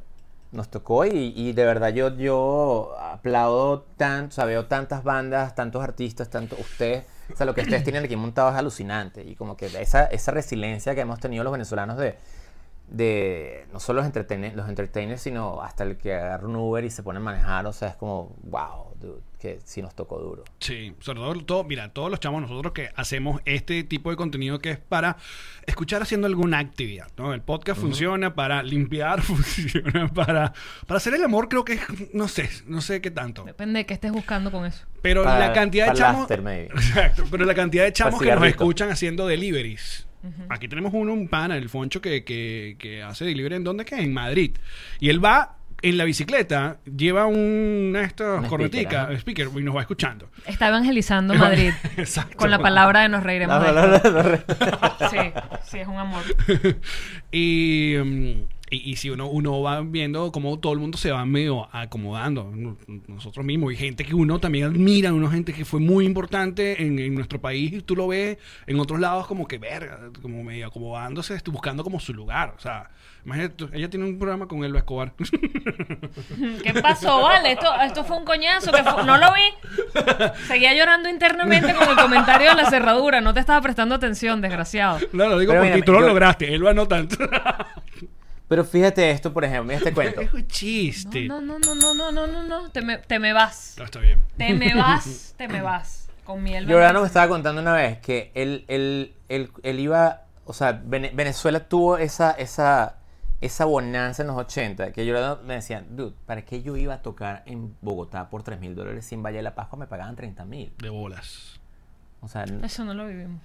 [0.54, 5.54] Nos tocó y, y de verdad yo, yo aplaudo tanto, o sea, veo tantas bandas,
[5.56, 9.24] tantos artistas, tanto ustedes, o sea, lo que ustedes tienen aquí montado es alucinante.
[9.24, 12.16] Y como que esa, esa resiliencia que hemos tenido los venezolanos de,
[12.90, 14.14] de no solo los,
[14.56, 17.90] los entertainers, sino hasta el que agarra Uber y se pone a manejar, o sea,
[17.90, 20.46] es como, wow, dude, que sí nos tocó duro.
[20.62, 24.60] Sí, sobre todo, todo, mira, todos los chamos nosotros que hacemos este tipo de contenido
[24.60, 25.18] que es para
[25.66, 27.34] escuchar haciendo alguna actividad, ¿no?
[27.34, 30.54] El podcast funciona para limpiar, funciona para,
[30.88, 31.82] para hacer el amor, creo que es,
[32.14, 33.44] no sé, no sé qué tanto.
[33.44, 34.86] Depende de qué estés buscando con eso.
[35.02, 36.22] Pero Para- la cantidad de chamos...
[36.22, 36.40] after.
[36.48, 40.08] Exacto, pero la cantidad de chamos que nos escuchan haciendo deliveries.
[40.48, 43.96] Aquí tenemos uno, un pana, el Foncho, que, que, que hace delivery en dónde que
[43.96, 44.56] en Madrid.
[45.02, 49.64] Y él va en la bicicleta, lleva un- una de estas corneticas, speaker, speaker, y
[49.64, 50.30] nos va escuchando.
[50.48, 51.72] Está evangelizando Madrid.
[51.98, 52.38] Exacto.
[52.38, 54.12] Con la palabra de nos reiremos No, de no, esto.
[54.12, 55.10] no, no, no.
[55.10, 55.18] Sí,
[55.66, 56.24] sí, es un amor.
[57.32, 58.34] y, mm,
[58.74, 62.52] y, y si uno, uno va viendo cómo todo el mundo se va medio acomodando,
[62.54, 66.82] no- nosotros mismos, y gente que uno también admira, una gente que fue muy importante
[66.84, 70.44] en, en nuestro país, y tú lo ves en otros lados como que verga, como
[70.44, 72.54] medio acomodándose, estoy buscando como su lugar.
[72.58, 72.90] O sea,
[73.26, 75.14] imagínate, ella tiene un programa con Elba Escobar.
[76.64, 77.54] ¿Qué pasó, vale?
[77.54, 78.72] Esto, esto fue un coñazo.
[78.72, 80.42] Que fue- No lo vi.
[80.48, 83.22] Seguía llorando internamente con el comentario de la cerradura.
[83.22, 85.00] No te estaba prestando atención, desgraciado.
[85.14, 87.16] no, lo digo Pero porque tú lo yo- lograste, Elba no tanto.
[88.54, 90.22] Pero fíjate esto, por ejemplo, mira este cuento.
[90.22, 91.26] es un chiste.
[91.26, 92.70] No, no, no, no, no, no, no, no.
[92.70, 93.74] Te me, te me vas.
[93.80, 94.20] No, está bien.
[94.38, 96.08] Te me vas, te me vas.
[96.24, 96.68] Con miel.
[96.68, 101.10] Giordano me estaba contando una vez que él, él, él, él iba, o sea, Vene-
[101.16, 102.98] Venezuela tuvo esa, esa,
[103.42, 107.02] esa bonanza en los 80, que Giordano me decía, dude, ¿para qué yo iba a
[107.02, 110.16] tocar en Bogotá por 3 mil dólares si en Valle de la Pascua me pagaban
[110.16, 110.72] 30 mil?
[110.78, 111.60] De bolas.
[112.22, 113.42] O sea, Eso no lo vivimos.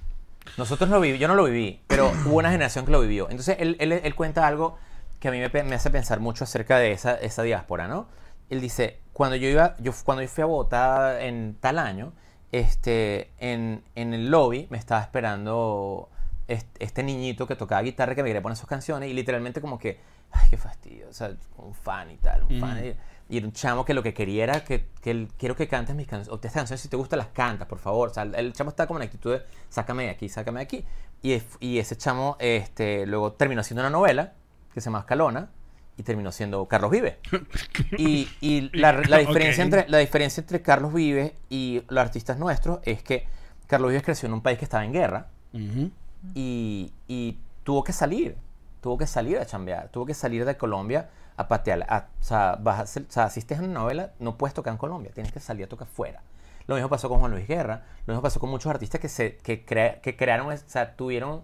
[0.58, 3.28] nosotros lo viví, yo no lo viví, pero hubo una generación que lo vivió.
[3.30, 4.78] Entonces él, él, él cuenta algo
[5.20, 8.06] que a mí me, hace pensar mucho acerca de esa, esa diáspora, ¿no?
[8.50, 12.12] Él dice, cuando yo iba, yo cuando yo fui a Bogotá en tal año,
[12.52, 16.08] este, en, en el lobby me estaba esperando
[16.46, 19.78] este, este niñito que tocaba guitarra que me quería poner sus canciones y literalmente como
[19.78, 20.00] que,
[20.30, 22.84] ay, qué fastidio, o sea, un fan y tal, un fan.
[22.84, 22.94] Y,
[23.30, 25.94] y era un chamo que lo que quería era que, que él- quiero que cantes
[25.94, 28.08] mis canciones, o estas canciones si te gustan las cantas, por favor.
[28.08, 30.64] O sea, el, el chamo está como en actitud de, sácame de aquí, sácame de
[30.64, 30.84] aquí.
[31.20, 34.32] Y, y ese chamo este, luego terminó haciendo una novela
[34.78, 35.50] que se llama Escalona
[35.96, 37.18] y terminó siendo Carlos Vive.
[37.98, 39.72] Y, y la, la diferencia Ok.
[39.72, 43.26] entre, la diferencia entre Carlos Vives y los artistas nuestros es que
[43.66, 45.90] Carlos Vives creció en un país que estaba en guerra Ujú.
[46.34, 48.36] y, y tuvo que salir,
[48.80, 51.84] tuvo que salir a chambear, tuvo que salir de Colombia a patear.
[51.88, 54.54] a- o, sea, vas a hacer- o sea, si estés en una novela, no puedes
[54.54, 56.22] tocar en Colombia, tienes que salir a tocar fuera.
[56.66, 59.36] Lo mismo pasó con Juan Luis Guerra, lo mismo pasó con muchos artistas que, se,
[59.38, 61.42] que, crea- que crearon, o sea, tuvieron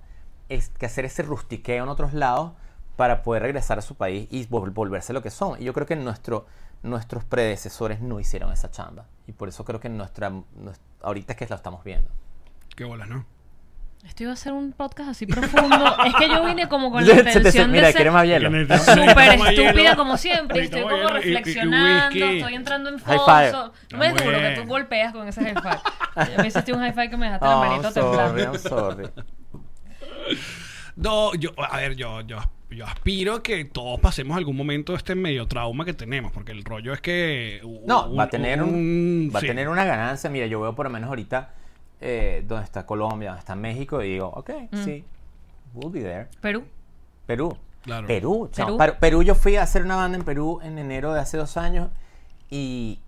[0.48, 2.52] es- que hacer ese rustiqueo en otros lados
[2.96, 5.60] para poder regresar a su país y vol- volverse lo que son.
[5.60, 6.46] Y yo creo que nuestro,
[6.82, 9.06] nuestros predecesores no hicieron esa chamba.
[9.26, 12.08] Y por eso creo que nuestra, nues- ahorita es que lo estamos viendo.
[12.76, 13.24] Qué bolas, ¿no?
[14.04, 15.96] Esto iba a ser un podcast así profundo.
[16.04, 18.26] es que yo vine como con Se la te- intención mira, de ¿quieres ser más
[18.26, 18.50] hielo?
[19.08, 20.60] súper estúpida como siempre.
[20.60, 22.38] y Estoy como hielo y- y- y reflexionando, whisky.
[22.38, 23.72] estoy entrando en foso.
[23.92, 26.36] No me duro que tú golpeas con ese high five.
[26.36, 28.52] Me hiciste un high five que me dejaste la Oh, manito I'm sorry, temblando.
[28.52, 29.08] I'm sorry.
[30.96, 32.38] No, yo, a ver, yo, yo,
[32.70, 36.64] yo aspiro que todos pasemos algún momento de este medio trauma que tenemos, porque el
[36.64, 37.60] rollo es que...
[37.86, 39.46] No, va a tener un, va sí.
[39.46, 40.30] a tener una ganancia.
[40.30, 41.52] Mira, yo veo por lo menos ahorita
[42.00, 44.84] eh, donde está Colombia, donde está México y digo, ok, Mm.
[44.84, 45.04] sí,
[45.74, 46.28] we'll be there.
[46.40, 46.64] Perú.
[47.26, 47.56] Perú.
[47.82, 48.06] Claro.
[48.06, 48.50] Perú.
[48.54, 48.78] Perú.
[49.00, 51.90] Perú, yo fui a hacer una banda en Perú en enero de hace dos años
[52.50, 53.00] y,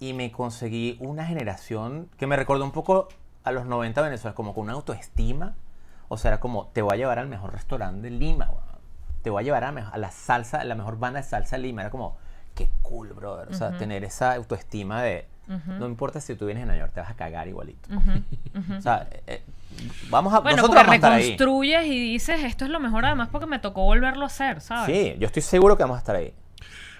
[0.00, 3.08] y me conseguí una generación que me recordó un poco
[3.44, 5.54] a los 90 de Venezuela, como con una autoestima.
[6.12, 8.80] O sea, era como, te voy a llevar al mejor restaurante de Lima, weón.
[9.22, 11.62] te voy a llevar a, a la salsa, a la mejor banda de salsa de
[11.62, 11.80] Lima.
[11.82, 12.16] Era como,
[12.54, 13.48] qué cool, brother.
[13.48, 15.26] O sea, tener esa autoestima de,
[15.66, 17.88] no importa si tú vienes en Nueva York, te vas a cagar igualito.
[18.78, 19.42] O sea, eh,
[20.10, 21.22] vamos a, Bueno, nosotros porque vamos a estar ahí.
[21.22, 24.94] reconstruyes y dices, esto es lo mejor además porque me tocó volverlo a hacer, ¿sabes?
[24.94, 26.34] Sí, yo estoy seguro que vamos a estar ahí.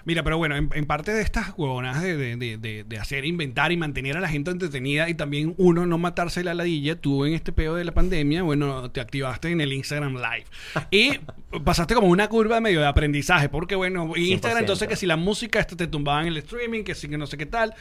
[0.05, 3.71] Mira, pero bueno, en, en parte de estas huevonas de, de, de, de- hacer, inventar
[3.71, 7.33] y mantener a la gente entretenida y también uno no matarse la ladilla, tú en
[7.33, 10.45] este pedo de la pandemia, bueno, te activaste en el Instagram Live
[10.91, 11.19] y
[11.63, 14.61] pasaste como una curva medio de aprendizaje, porque bueno, Instagram 100%.
[14.61, 17.37] entonces que si la música esta te tumbaban el streaming, que sí que no sé
[17.37, 17.73] qué tal,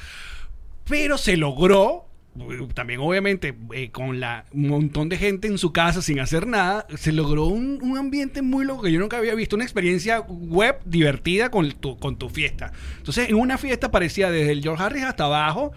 [0.88, 2.06] pero se logró
[2.74, 6.86] también obviamente eh, con la un montón de gente en su casa sin hacer nada,
[6.96, 10.78] se logró un, un ambiente muy loco que yo nunca había visto, una experiencia web
[10.84, 12.72] divertida con tu, con tu fiesta.
[12.98, 15.72] Entonces, en una fiesta parecía desde el George Harris hasta abajo,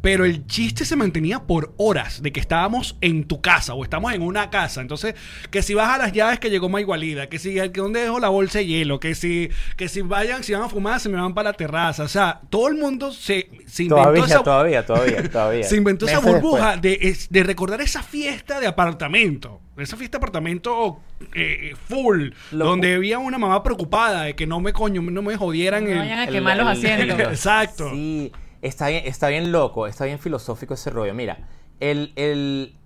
[0.00, 4.12] pero el chiste se mantenía por horas de que estábamos en tu casa o estamos
[4.14, 4.80] en una casa.
[4.80, 5.14] Entonces,
[5.50, 8.28] que si vas a las llaves que llegó Maigualida, que si que dónde dejo la
[8.30, 11.34] bolsa de hielo, que si que si vayan, si van a fumar, se me van
[11.34, 12.04] para la terraza.
[12.04, 15.64] O sea, todo el mundo se, se inventó Todavía, esa todavía, todavía, todavía.
[15.64, 19.60] se inventó esa burbuja de, es- de recordar esa fiesta de apartamento.
[19.76, 21.00] Esa fiesta de apartamento
[21.34, 22.30] eh, full.
[22.50, 25.98] Donde había una mamá preocupada de que no me coño, no me jodieran No el-
[25.98, 27.18] vayan a El- quemar los asientos.
[27.20, 27.90] Exacto.
[27.92, 28.30] Sí,
[28.62, 31.14] está bien, está bien loco, está bien filosófico ese rollo.
[31.14, 31.48] Mira,
[31.80, 32.76] el, el,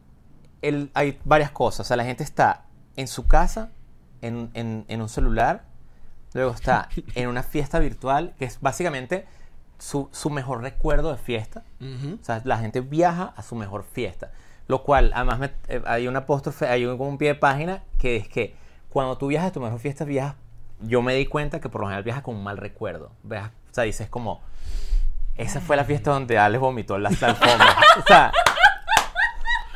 [0.63, 1.81] el- hay varias cosas.
[1.81, 2.65] O sea, la gente está
[2.97, 3.71] en su casa,
[4.23, 5.65] en, en- en un celular,
[6.33, 9.27] luego está en una fiesta virtual, que es básicamente
[9.79, 11.65] su, su mejor recuerdo de fiesta.
[12.21, 14.31] O sea, la gente viaja a su mejor fiesta.
[14.67, 17.83] Lo cual, además, me- eh, hay un apóstrofe, hay un, como un pie de página
[17.99, 18.55] que es que
[18.89, 20.37] cuando tú viajas a tu mejor fiesta, viajas.
[20.81, 23.11] Yo me di cuenta que por lo general viajas con un mal recuerdo.
[23.25, 24.41] Viajas- o sea, dices como.
[25.37, 27.77] Esa fue la fiesta donde Alex vomitó las alfombras.
[27.99, 28.33] o sea.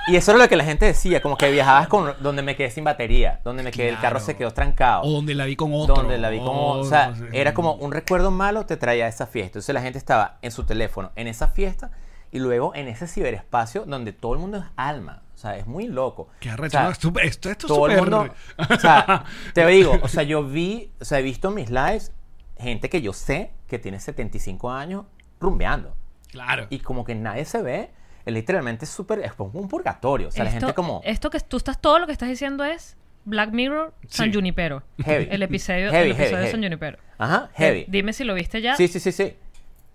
[0.06, 2.70] Y eso era lo que la gente decía, como que viajabas con donde me quedé
[2.70, 5.70] sin batería, donde me quedé, el carro se quedó trancado O donde la vi con
[5.74, 5.96] otro.
[5.96, 7.24] donde la vi como, o sea, sí.
[7.32, 9.58] era como un recuerdo malo te traía a esa fiesta.
[9.58, 11.90] Entonces la gente estaba en su teléfono en esa fiesta
[12.30, 15.24] y luego en ese ciberespacio donde todo el mundo es alma.
[15.34, 16.28] O sea, es muy loco.
[16.40, 16.70] Qué O arrecho.
[16.70, 20.22] sea, No, esto, esto, esto es todo el mundo, o sea, te digo, o sea,
[20.22, 22.12] yo vi, o sea, he visto en mis lives
[22.58, 25.04] gente que yo sé que tiene 75 años
[25.40, 25.94] rumbeando
[26.30, 26.66] Claro.
[26.70, 27.90] y como que nadie se ve,
[28.26, 30.28] es literalmente súper, es como un purgatorio.
[30.28, 32.96] O sea, la gente como esto que tú estás, todo lo que estás diciendo es
[33.24, 34.34] Black Mirror, San Sí.
[34.34, 34.82] Junipero.
[35.04, 35.28] Heavy.
[35.30, 36.62] El episodio, Heavy, el episodio heavy, de San.
[36.62, 36.98] Junipero.
[37.18, 37.80] Ajá, heavy.
[37.80, 38.76] Eh, dime si lo viste ya.
[38.76, 39.34] Sí, sí, sí, sí.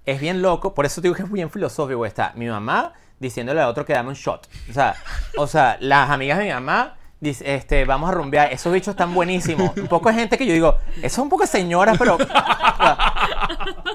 [0.06, 2.06] Es bien loco, por eso te digo que es bien filosófico.
[2.06, 4.48] Está mi mamá diciéndole a otro que dame un shot.
[4.70, 4.96] O sea,
[5.38, 6.96] o sea las amigas de mi mamá
[7.30, 8.52] este, vamos a rumbear.
[8.52, 9.76] Esos bichos están buenísimos.
[9.78, 12.18] Un poco de gente que yo digo, eso es un poco de señora, pero.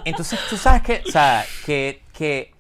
[0.05, 2.55] entonces tú sabes que, o sea, que, que.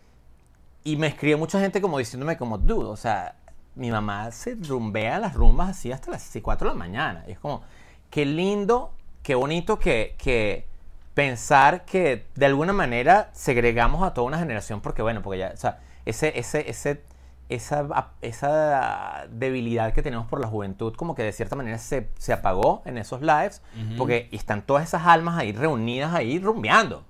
[0.84, 3.34] Y me escribe mucha gente como diciéndome, como, dude, o sea,
[3.74, 7.24] mi mamá se rumbea las rumbas así hasta las 4 de la mañana.
[7.28, 7.62] Y es como,
[8.10, 8.92] qué lindo,
[9.22, 10.66] qué bonito que, que
[11.14, 15.56] pensar que de alguna manera segregamos a toda una generación porque, bueno, porque ya, o
[15.56, 17.02] sea, ese, ese,
[17.48, 17.86] esa,
[18.20, 22.82] esa debilidad que tenemos por la juventud como que de cierta manera se, se apagó
[22.84, 23.62] en esos lives
[23.96, 27.04] porque están todas esas almas ahí reunidas ahí rumbeando.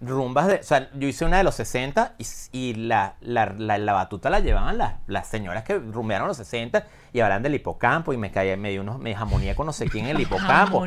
[0.00, 0.54] rumbas de...
[0.56, 4.28] O sea, yo hice una de los 60 y, y la, la, la, la batuta
[4.28, 8.30] la llevaban las, las señoras que rumbearon los 60 y hablan del hipocampo y me
[8.30, 10.80] caía, me dio unos, me jamonía con no sé quién en el hipocampo.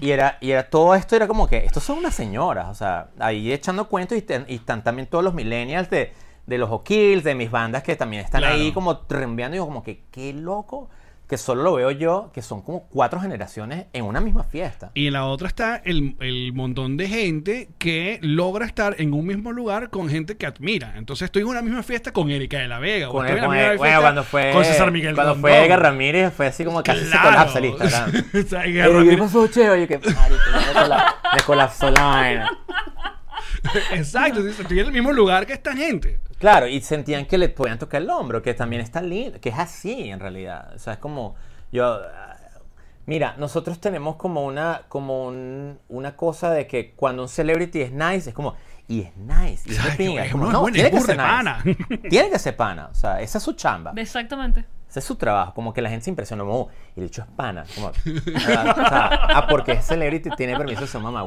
[0.00, 3.08] Y era, y era todo esto, era como que, estos son unas señoras, o sea,
[3.18, 6.14] ahí echando cuentos y, te- y están también todos los millennials de,
[6.46, 8.56] de los O'Kills, de mis bandas que también están Claro.
[8.56, 10.90] ahí como rembeando y digo como que, qué loco,
[11.26, 14.90] que solo lo veo yo, que son como cuatro generaciones en una misma fiesta.
[14.92, 19.26] Y en la otra está el, el montón de gente que logra estar en un
[19.26, 20.92] mismo lugar con gente que admira.
[20.98, 23.08] Entonces estoy en una misma fiesta con Erika de la Vega.
[23.08, 25.50] Con el- con el- bueno, cuando fue, con César Miguel cuando Rondón.
[25.50, 27.30] fue Edgar Ramírez fue así como casi se Claro.
[27.30, 28.10] colapsa el Instagram.
[28.34, 29.76] O sea, Edgar ¿Qué Ramírez- pasó, Cheo?
[29.76, 32.50] Yo que, me colapsó la vaina.
[33.92, 36.18] Exacto, estoy en el mismo lugar que esta gente.
[36.38, 39.58] Claro, y sentían que le podían tocar el hombro, que también está lindo, que es
[39.58, 40.72] así en realidad.
[40.74, 41.34] O sea, es como
[41.72, 42.36] yo ah,
[43.06, 47.92] mira, nosotros tenemos como una como un- una cosa de que cuando un celebrity es
[47.92, 48.54] nice, es como
[48.86, 51.26] y es nice, y es pinga, como, no, es tiene que ser nice.
[51.28, 51.64] pana.
[52.10, 53.92] Tiene que ser pana, o sea, esa es su chamba.
[53.96, 54.66] Exactamente.
[54.90, 57.22] Ese es su trabajo, como que la gente se impresiona, como, "Oh, y el hecho
[57.22, 57.64] es pana.
[57.74, 57.92] Como, ah,
[58.76, 59.08] o sea,
[59.38, 61.26] ah, porque es celebrity, tiene permiso de ser mamá,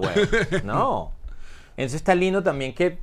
[0.64, 1.12] No.
[1.78, 3.00] Entonces está lindo también que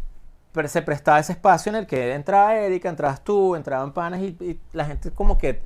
[0.67, 4.61] se prestaba ese espacio en el que entraba Erika, entrabas tú, entraban panas y, y
[4.73, 5.61] la gente como que,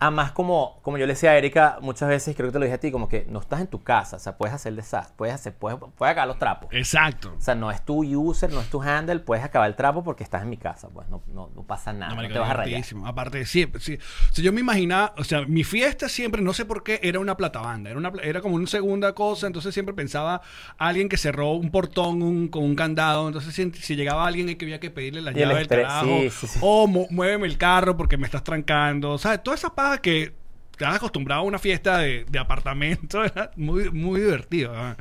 [0.00, 2.74] además como, como yo le decía a Erika muchas veces, creo que te lo dije
[2.74, 5.34] a ti, como que no estás en tu casa, o sea, puedes hacer desastre, puedes
[5.34, 6.68] hacer, puedes, puedes acabar los trapos.
[6.72, 7.34] Exacto.
[7.38, 10.24] O sea, no es tu user, no es tu handle, puedes acabar el trapo porque
[10.24, 12.82] estás en mi casa, pues no, no, no pasa nada, No, te vas a rayar.
[13.04, 13.94] Aparte, siempre, sí.
[14.30, 17.18] O sea, yo me imaginaba, o sea, mi fiesta siempre, no sé por qué, era
[17.20, 17.90] una platabanda.
[17.90, 19.46] Era, una, era como una segunda cosa.
[19.46, 20.40] Entonces siempre pensaba
[20.78, 23.26] alguien que cerró un portón un- con un candado.
[23.28, 26.06] Entonces, si, si llegaba alguien y que había que pedirle la Y llave del carajo.
[26.06, 26.58] sí, sí, sí.
[26.62, 29.18] O mu- muéveme el carro porque me estás trancando.
[29.18, 29.42] ¿Sabes?
[29.42, 30.34] Todas esas pajas que
[30.76, 33.22] te has acostumbrado a una fiesta de, de apartamento.
[33.24, 34.72] Era muy, muy divertido.
[34.72, 34.96] ¿verdad?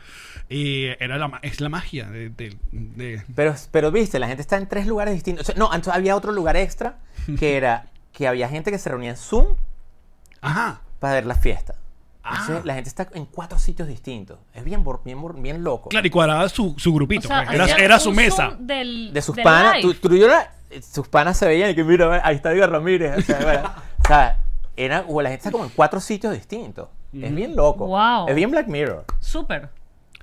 [0.49, 4.57] Y era la, es la magia de- de- de Pero, pero viste, la gente está
[4.57, 5.43] en tres lugares distintos.
[5.43, 6.97] O sea, no, antes había otro lugar extra
[7.37, 9.55] que era que había gente que se reunía en Zoom
[10.41, 10.81] Ajá.
[10.99, 11.75] para ver la fiesta.
[12.23, 12.61] Entonces, Ah.
[12.65, 14.37] la gente está en cuatro sitios distintos.
[14.53, 15.89] Es bien, bien, bien loco.
[15.89, 17.27] Claro, y cuadraba su, su grupito.
[17.27, 17.55] O sea, pues.
[17.55, 18.55] era, era su mesa.
[18.59, 21.83] Del, De sus del panas, tú, tú yo era- sus panas se veían y que
[21.83, 23.17] mira, ahí está Edgar Ramírez.
[23.17, 23.73] O sea, bueno,
[24.03, 24.39] o sea,
[24.83, 26.89] era, o la gente está como en cuatro sitios distintos.
[27.13, 27.87] Es bien loco.
[27.87, 28.27] Wow.
[28.29, 29.05] Es bien Black Mirror.
[29.19, 29.69] Súper.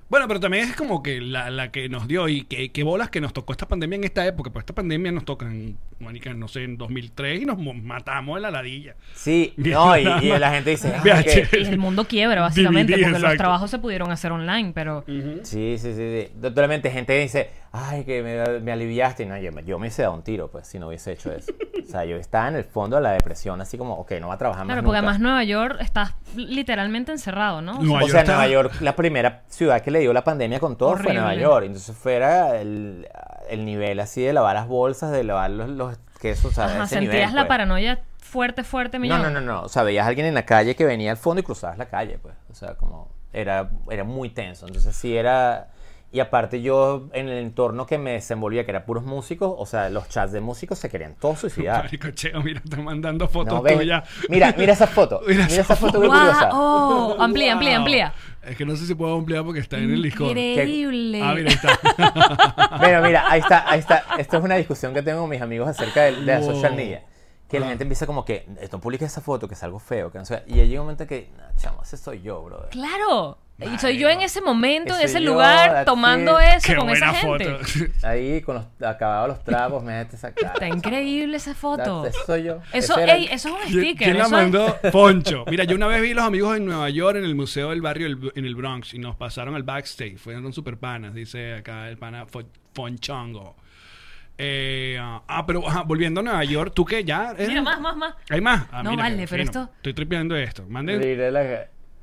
[0.08, 3.10] Bueno, pero también es como que la, la que nos dio y que, que bolas
[3.10, 4.50] que nos tocó esta pandemia en esta época.
[4.50, 5.76] Pues esta pandemia nos toca en,
[6.36, 8.94] no sé, en 2003 y nos mo- matamos en la ladilla.
[9.14, 11.48] Sí, no, y, y la gente dice, "Ay, VH.
[11.50, 15.02] que- Y el mundo quiebra, básicamente, DVD, porque los trabajos se pudieron hacer online, pero...
[15.08, 16.28] Sí, sí, sí, sí.
[16.40, 19.22] Totalmente, gente dice, ay, que me, me aliviaste.
[19.24, 21.32] Y no, yo, me- yo me hubiese dado un tiro, pues, si no hubiese hecho
[21.32, 21.52] eso.
[21.86, 24.34] O sea, yo estaba en el fondo de la depresión, así como, ok, no va
[24.34, 24.98] a trabajar más Claro, porque nunca.
[25.10, 27.72] además Nueva York estás literalmente encerrado, ¿no?
[27.72, 30.12] O sea, Nueva O York sea, está- Nueva York, la primera ciudad que le dio
[30.12, 31.12] la pandemia con todo fue.
[31.14, 31.66] Nueva York.
[31.66, 33.06] Entonces fuera el,
[33.48, 36.84] el nivel así de lavar las bolsas, de lavar los, los quesos, o sea, Ajá,
[36.84, 37.48] ese sentías nivel, la pues.
[37.48, 39.22] paranoia fuerte, fuerte, No, millón.
[39.22, 39.62] no, no, no.
[39.62, 41.86] O sea, veías a alguien en la calle que venía al fondo y cruzabas la
[41.86, 42.34] calle, pues.
[42.50, 44.66] O sea, como era, era muy tenso.
[44.66, 45.68] Entonces sí era...
[46.12, 49.90] Y aparte yo, en el entorno que me desenvolvía, que era puros músicos, o sea,
[49.90, 51.82] los chats de músicos se querían todos suicidar.
[51.84, 54.08] Marico, Cheo, mira, te mandando fotos No, tuyas.
[54.30, 55.20] Mira, mira esa foto.
[55.26, 56.50] Mira Mira, esa foto, Guau, curiosa.
[56.52, 57.78] oh, amplía, amplía, Wow.
[57.78, 58.14] amplía.
[58.44, 60.36] Es que no sé si puedo ampliar porque está en el Discord.
[60.38, 61.20] Increíble.
[61.22, 62.78] Ah, mira, ahí está.
[62.80, 64.04] Pero mira, ahí está, ahí está.
[64.18, 66.54] Esto es una discusión que tengo con mis amigos acerca de, de la Wow.
[66.54, 67.02] social media.
[67.48, 67.68] Que la Ah.
[67.70, 70.42] gente empieza como que, esto publica esa foto, que es algo feo, que no sé.
[70.46, 72.70] Y llega un momento que, nah, chamo, ese soy yo, brother.
[72.70, 73.38] Claro.
[73.58, 76.46] Y soy yo en ese momento, en Ese yo, lugar, tomando it.
[76.58, 77.46] eso Qué con esa gente.
[77.56, 77.92] foto.
[78.06, 80.52] Ahí con los acabados los trapos, me dejaste esa cara.
[80.52, 82.02] Está increíble esa foto.
[82.02, 82.58] That- Ese soy yo.
[82.74, 84.04] Eso, ey, eso es un ¿Quién, sticker.
[84.08, 84.76] quién la eso mandó?
[84.92, 85.44] Poncho.
[85.50, 88.08] Mira, yo una vez vi los amigos en Nueva York en el Museo del Barrio
[88.08, 90.18] del- en el Bronx y nos pasaron al backstage.
[90.18, 92.44] Fueron super panas, dice acá el pana Fo-
[92.74, 93.56] Fonchongo.
[94.38, 97.02] Eh, ah, pero ajá, volviendo a Nueva York, ¿tú qué?
[97.04, 97.30] ¿Ya?
[97.32, 98.14] eres- Mira, más, más, más.
[98.28, 98.66] ¿Hay más?
[98.70, 99.42] Ah, No, mira, vale, pero fino.
[99.44, 100.64] esto- Estoy tripeando esto.
[100.68, 101.00] Manden.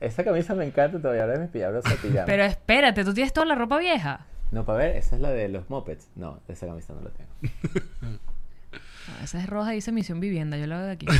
[0.03, 2.25] Esa camisa me encanta todavía, ahora es mi pijama pijama.
[2.25, 4.25] Pero espérate, tú tienes toda la ropa vieja.
[4.51, 6.09] No, para ver, esa es la de los mopeds.
[6.15, 8.19] No, esa camisa no la tengo.
[9.21, 10.55] Esa es roja, dice Misión Vivienda.
[10.57, 11.05] Yo la veo de aquí.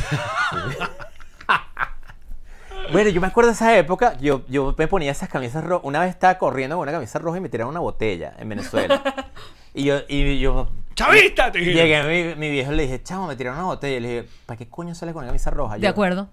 [2.92, 5.86] Bueno, yo me acuerdo de esa época, yo, yo me ponía esas camisas rojas.
[5.86, 9.02] Una vez estaba corriendo con una camisa roja y me tiraron una botella en Venezuela.
[9.74, 11.50] y yo, y yo ¡Chavista!
[11.50, 11.72] Te dije.
[11.72, 13.96] llegué a mi, mi viejo y le dije, chamo, me tiraron una botella.
[13.96, 15.78] Y le dije, ¿para qué coño sales con una camisa roja?
[15.78, 16.28] De acuerdo.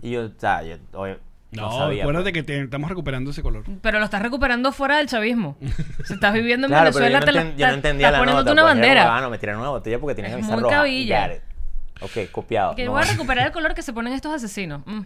[0.00, 1.18] Y yo, o sea, yo oye,
[1.52, 2.02] no, No, sabía.
[2.02, 2.32] acuérdate pues.
[2.34, 3.64] que te- estamos recuperando ese color.
[3.80, 5.56] Pero lo estás recuperando fuera del chavismo.
[6.04, 8.18] Si estás viviendo en Claro, pero Venezuela, yo no, te yo no entendía estás la
[8.18, 8.52] poniéndote nota.
[8.52, 9.16] una pues, bandera.
[9.16, 10.76] ah, no, me tiraron una botella porque tiene Es camisa muy roja.
[10.76, 11.30] cabilla.
[12.00, 12.74] Ok, copiado.
[12.74, 12.92] Que no.
[12.92, 14.82] voy a recuperar el color que se ponen estos asesinos.
[14.86, 15.02] Mm.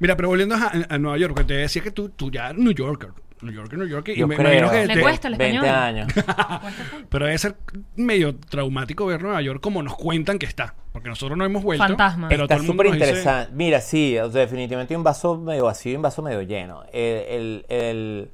[0.00, 2.58] Mira, pero volviendo a, a Nueva York, porque te decía que tú, tú ya eres
[2.62, 3.10] New Yorker.
[3.42, 4.08] New York, New York.
[4.08, 4.48] Y Yo me creo.
[4.52, 5.82] imagino que Le te- cuesta el 20 español.
[5.84, 6.12] años.
[7.10, 7.56] Pero debe ser
[7.96, 10.74] medio traumático ver Nueva York como nos cuentan que está.
[10.92, 11.86] Porque nosotros no hemos vuelto.
[11.86, 12.28] Fantasma.
[12.28, 13.52] Pero Está todo el mundo súper nos dice- interesante.
[13.54, 16.82] Mira, sí, o sea, definitivamente un vaso medio vacío y un vaso medio lleno.
[16.92, 18.30] El, el- el-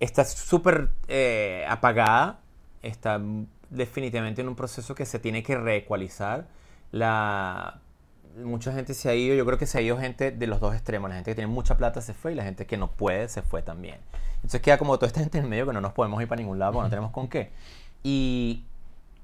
[0.00, 2.40] está súper eh, apagada.
[2.82, 3.20] Está
[3.70, 6.46] definitivamente en un proceso que se tiene que reecualizar.
[6.90, 7.80] La,
[8.42, 9.34] mucha gente se ha ido.
[9.34, 11.08] Yo creo que se ha ido gente de los dos extremos.
[11.10, 13.42] La gente que tiene mucha plata se fue y la gente que no puede se
[13.42, 13.96] fue también.
[14.36, 16.40] Entonces queda como toda esta gente en el medio que no nos podemos ir para
[16.40, 17.50] ningún lado porque no tenemos con qué.
[18.02, 18.64] Y,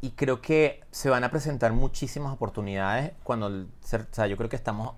[0.00, 3.66] y creo que se van a presentar muchísimas oportunidades cuando, o
[4.12, 4.94] sea, yo creo que estamos,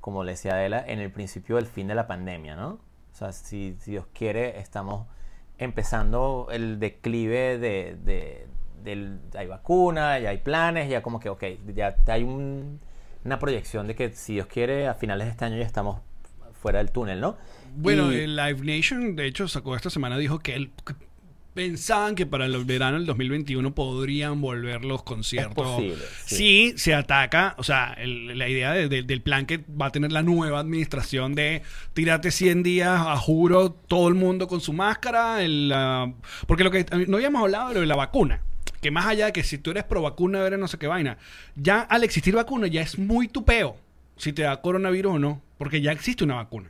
[0.00, 2.68] como le decía Adela, en el principio del fin de la pandemia, ¿no?
[3.12, 5.06] O sea, si, si Dios quiere, estamos
[5.58, 8.46] empezando el declive de, de-
[8.82, 11.42] del, hay vacuna, ya hay planes, ya como que, ok,
[11.74, 12.78] ya hay un-
[13.26, 16.00] una proyección de que si Dios quiere, a finales de este año ya estamos
[16.62, 17.36] fuera del túnel, ¿no?
[17.76, 20.70] Bueno, Y- el Live Nation, de hecho, sacó esta semana, dijo que él
[21.54, 25.54] pensaban que para el verano del 2021 podrían volver los conciertos.
[25.54, 25.96] posible,
[26.26, 26.36] sí.
[26.36, 29.90] Sí, se ataca, o sea, el- la idea de- de- del plan que va a
[29.92, 31.62] tener la nueva administración de
[31.94, 36.12] tirarte 100 días, a juro, todo el mundo con su máscara, el, ah,
[36.46, 38.42] porque lo que no habíamos hablado de lo de la vacuna.
[38.80, 41.18] Que más allá de que si tú eres pro vacuna, eres no sé qué vaina,
[41.54, 43.76] ya al existir vacuna ya es muy tupeo
[44.16, 46.68] si te da coronavirus o no, porque ya existe una vacuna.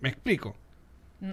[0.00, 0.56] ¿Me explico?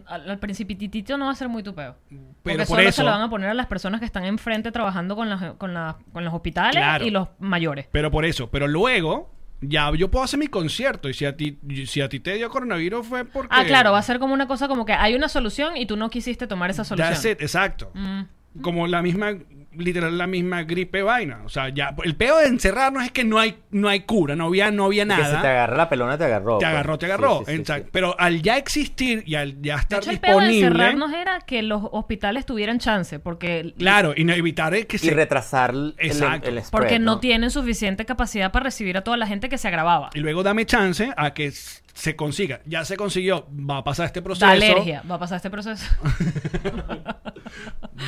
[0.07, 1.95] Al, al principititito no va a ser muy tupeo.
[2.09, 4.25] Pero Porque por solo eso- se lo van a poner a las personas que están
[4.25, 7.05] enfrente trabajando con, las, con, la- con los hospitales Claro.
[7.05, 7.87] y los mayores.
[7.91, 11.57] Pero por eso, pero luego ya yo puedo hacer mi concierto y si a ti
[11.85, 14.47] si a ti te dio coronavirus fue porque Ah, claro, va a ser como una
[14.47, 17.13] cosa como que hay una solución y tú no quisiste tomar esa solución.
[17.33, 17.91] It, exacto.
[17.93, 18.21] Mm.
[18.61, 19.33] Como la misma
[19.77, 23.39] literal la misma gripe vaina, o sea, ya el peor de encerrarnos es que no
[23.39, 25.35] hay no hay cura, no había no había que nada.
[25.35, 26.57] si te agarra la pelona, te agarró.
[26.57, 26.73] te pues.
[26.73, 27.39] agarró, te agarró.
[27.39, 27.85] sí, sí, Exacto.
[27.85, 27.89] sí.
[27.91, 31.13] Pero al ya existir y al ya De estar hecho, el peor de disponible, encerrarnos
[31.13, 35.71] era que los hospitales tuvieran chance, porque, claro, y no evitar que Y se retrasar
[35.71, 36.49] el, Exacto.
[36.49, 37.19] el spread, porque no ¿no?
[37.19, 40.09] tienen suficiente capacidad para recibir a toda la gente que se agravaba.
[40.13, 41.51] y luego dame chance a que
[41.95, 42.61] se consiga.
[42.65, 44.45] Ya se consiguió, va a pasar este proceso.
[44.45, 45.83] Da alergia, va a pasar este proceso.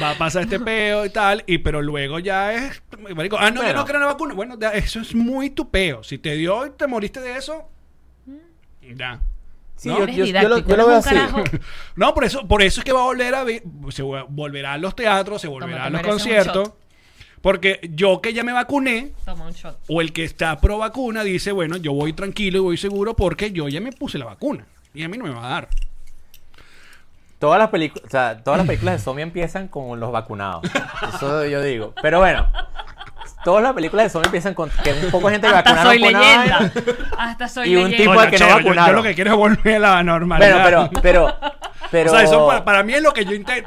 [0.01, 2.81] va a pasar este peo y tal, y pero luego ya es.
[3.15, 4.33] marico, ah, no, yo no creo en la vacuna.
[4.33, 6.03] Bueno, ya, eso es muy tu peo.
[6.03, 7.69] Si te dio y te moriste de eso,
[8.95, 9.21] ya.
[9.75, 9.99] Sí, ¿No?
[9.99, 11.15] yo, yo- yo lo, didáctico, yo lo veo un así.
[11.15, 11.43] carajo.
[11.95, 14.77] No, por eso, por eso es que va a volver a se vo- volverá a
[14.77, 16.71] los teatros, se volverá Toma, a los conciertos.
[17.41, 19.77] Porque yo que ya me vacuné, Toma un shot.
[19.87, 23.51] o el que está pro vacuna, dice, bueno, yo voy tranquilo y voy seguro porque
[23.51, 24.65] yo ya me puse la vacuna.
[24.93, 25.67] Y a mí no me va a dar.
[27.39, 30.63] Todas las películas, o sea, todas las películas de zombie empiezan con los vacunados.
[31.13, 31.93] Eso yo digo.
[32.01, 32.47] Pero bueno,
[33.43, 35.99] todas las películas de zombie empiezan con que un poco de gente Hasta vacunaron soy
[36.01, 36.71] con leyenda.
[37.19, 37.97] Hasta soy Y un leyenda.
[37.97, 38.95] tipo Coño, al que no chero, yo- yo, vacunaron.
[38.95, 40.63] lo que quiero es volver a la normalidad.
[40.65, 41.35] pero, pero,
[41.91, 42.11] pero.
[42.11, 43.63] O sea, eso para, para mí es lo que yo inte-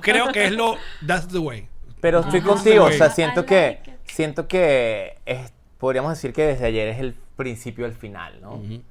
[0.00, 0.76] creo que es lo.
[1.06, 1.68] That's the way.
[2.00, 2.48] Pero estoy Ajá.
[2.48, 6.98] contigo, o sea, siento I que, siento que es- podríamos decir que desde ayer es
[7.00, 8.60] el principio del final, ¿no?
[8.62, 8.82] Y,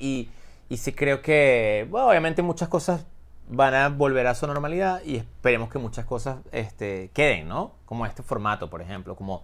[0.00, 0.28] y,
[0.68, 3.04] y sí creo que, bueno, obviamente muchas cosas
[3.50, 7.74] van a volver a su normalidad y esperemos que muchas cosas este, queden, ¿no?
[7.86, 9.36] Como este formato, por ejemplo, como...
[9.36, 9.42] o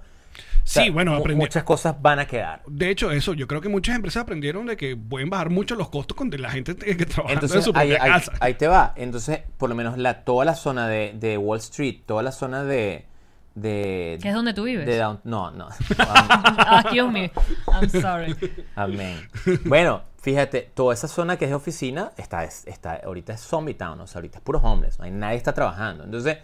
[0.65, 2.61] sea, Sí, bueno, muchas cosas van a quedar.
[2.67, 5.89] De hecho, eso, yo creo que muchas empresas aprendieron de que pueden bajar mucho los
[5.89, 8.33] costos con la gente que que trabaja en Entonces, su ahí, propia ahí- casa.
[8.41, 8.93] ahí te va.
[8.97, 12.65] Entonces, por lo menos la, toda la zona de, de Wall Street, toda la zona
[12.65, 13.07] de...
[13.55, 14.87] de Que es donde tú vives.
[14.87, 15.69] de down- no, no.
[15.99, 17.31] Ah, excuse me.
[17.73, 18.35] I'm sorry.
[18.75, 19.29] Amén.
[19.65, 23.75] Bueno, fíjate, toda esa zona que es de oficina está, es- está ahorita es zombie
[23.75, 26.05] town, o sea, ahorita es puros homeless, no hay nadie está trabajando.
[26.05, 26.39] Entonces,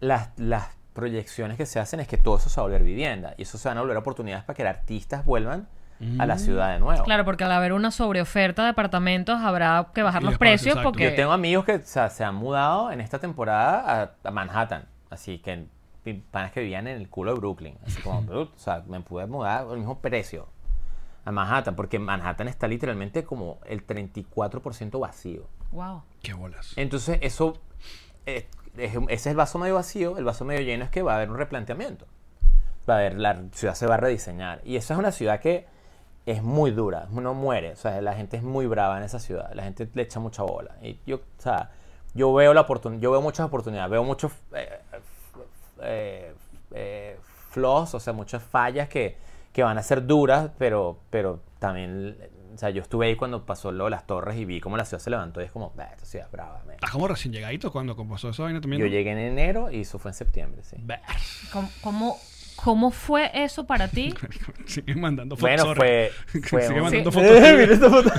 [0.00, 3.34] las, las proyecciones que se hacen es que todo eso se va a volver vivienda
[3.36, 5.68] y eso se van a volver oportunidades para que artistas vuelvan
[6.18, 7.02] a la ciudad de nuevo.
[7.04, 10.90] Claro, porque al haber una sobreoferta de apartamentos habrá que bajar Y los precios exacto.
[10.90, 11.04] porque...
[11.10, 14.84] Yo tengo amigos que o sea, se han mudado en esta temporada a, a Manhattan,
[15.08, 15.66] así que
[16.12, 19.66] panas que vivían en el culo de Brooklyn, así como, o sea, me pude mudar
[19.68, 20.46] al mismo precio
[21.24, 25.46] a Manhattan, porque Manhattan está literalmente como el 34% vacío.
[25.72, 26.02] Wow.
[26.22, 26.74] Qué bolas.
[26.76, 27.54] Entonces, eso,
[28.26, 28.46] eh,
[28.76, 31.16] es- ese es el vaso medio vacío, el vaso medio lleno es que va a
[31.16, 32.06] haber un replanteamiento.
[32.88, 34.60] Va a haber, la ciudad se va a rediseñar.
[34.64, 35.66] Y esa es una ciudad que
[36.26, 37.72] es muy dura, no muere.
[37.72, 40.42] O sea, la gente es muy brava en esa ciudad, la gente le echa mucha
[40.42, 40.76] bola.
[40.82, 41.70] Y yo, o sea,
[42.12, 44.68] yo veo la oportunidad, yo veo muchas oportunidades, veo muchos eh,
[45.84, 46.34] eh,
[46.72, 47.16] eh,
[47.50, 49.16] flaws, o sea, muchas fallas que,
[49.52, 52.16] que van a ser duras, pero, pero también,
[52.54, 54.84] o sea, yo estuve ahí cuando pasó lo de las torres y vi cómo la
[54.84, 56.62] ciudad se levantó y es como, "Bah, esta ciudad es brava.
[56.66, 56.74] man".
[56.74, 58.80] Estás como recién llegadito cuando pasó esa vaina también.
[58.82, 60.76] Yo llegué en enero y eso fue en septiembre, sí.
[61.52, 62.18] ¿Cómo, cómo,
[62.56, 64.12] cómo fue eso para ti?
[64.66, 65.56] Sigue mandando fotos.
[65.64, 66.10] Bueno, fue,
[66.48, 67.18] fue Sigue un- mandando Sí.
[67.18, 67.40] fotos.
[67.40, 68.10] Mira esta foto.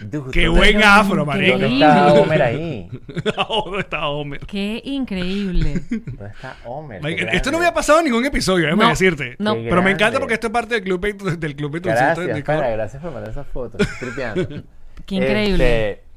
[0.00, 1.52] Dude, Qué ¿dónde- buen afro, marico.
[1.58, 1.86] ¿Dónde Increíble.
[1.86, 2.88] está Homer ahí?
[3.64, 4.40] ¿Dónde está Homer?
[4.46, 5.82] Qué increíble.
[5.90, 7.00] ¿Dónde está Homer?
[7.02, 7.56] Qué Esto no grande.
[7.58, 9.36] había pasado en ningún episodio, déjame No, decirte.
[9.38, 9.54] no.
[9.54, 12.34] Qué Pero me encanta porque esto es parte del club, Patreon- del club Gracias, de
[12.34, 12.56] Discord.
[12.58, 13.78] para, gracias por mandar esa foto.
[13.78, 14.48] Estoy tripeando.
[15.06, 15.90] Qué increíble.
[15.92, 16.07] Este,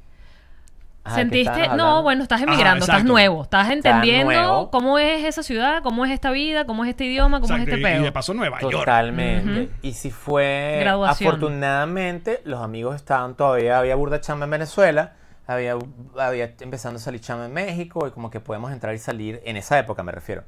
[1.03, 1.67] ajá, ¿qué ¿Sentiste?
[1.75, 3.11] No, bueno, estás Ajá, emigrando, estás exacto.
[3.13, 4.71] nuevo, estás entendiendo nuevo.
[4.71, 7.77] cómo es esa ciudad, cómo es esta vida, cómo es este idioma, cómo Exacto, es
[7.83, 8.71] este y- y, de paso Nueva York.
[8.73, 9.61] Totalmente.
[9.63, 9.71] Ujú.
[9.81, 10.77] Y si fue.
[10.81, 11.27] Graduación.
[11.29, 13.79] Afortunadamente, los amigos estaban todavía.
[13.79, 15.13] Había burda chamba en Venezuela.
[15.47, 15.75] Había,
[16.17, 18.07] había empezando a salir chamba en México.
[18.07, 19.41] Y como que podemos entrar y salir.
[19.45, 20.43] En esa época me refiero.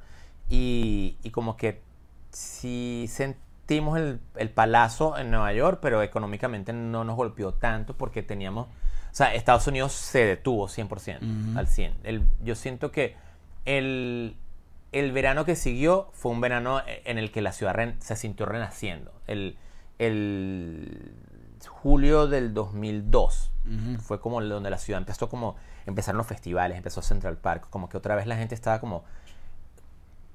[0.50, 1.82] Y, y como que
[2.30, 5.80] sí sentimos el, el palazo en Nueva York.
[5.82, 7.96] Pero económicamente no nos golpeó tanto.
[7.98, 8.68] Porque teníamos.
[9.14, 11.56] O sea, Estados Unidos se detuvo 100%.
[11.58, 11.94] Al 100.
[12.04, 13.16] El- yo siento que
[13.66, 14.36] el,
[14.92, 19.14] el verano que siguió fue un verano en el que la ciudad se sintió renaciendo.
[19.28, 19.56] El,
[20.00, 21.12] el
[21.68, 23.52] julio del 2002
[24.02, 25.56] fue como donde la ciudad empezó como
[25.86, 29.06] empezaron los festivales, empezó Central Park, como que otra vez la gente estaba como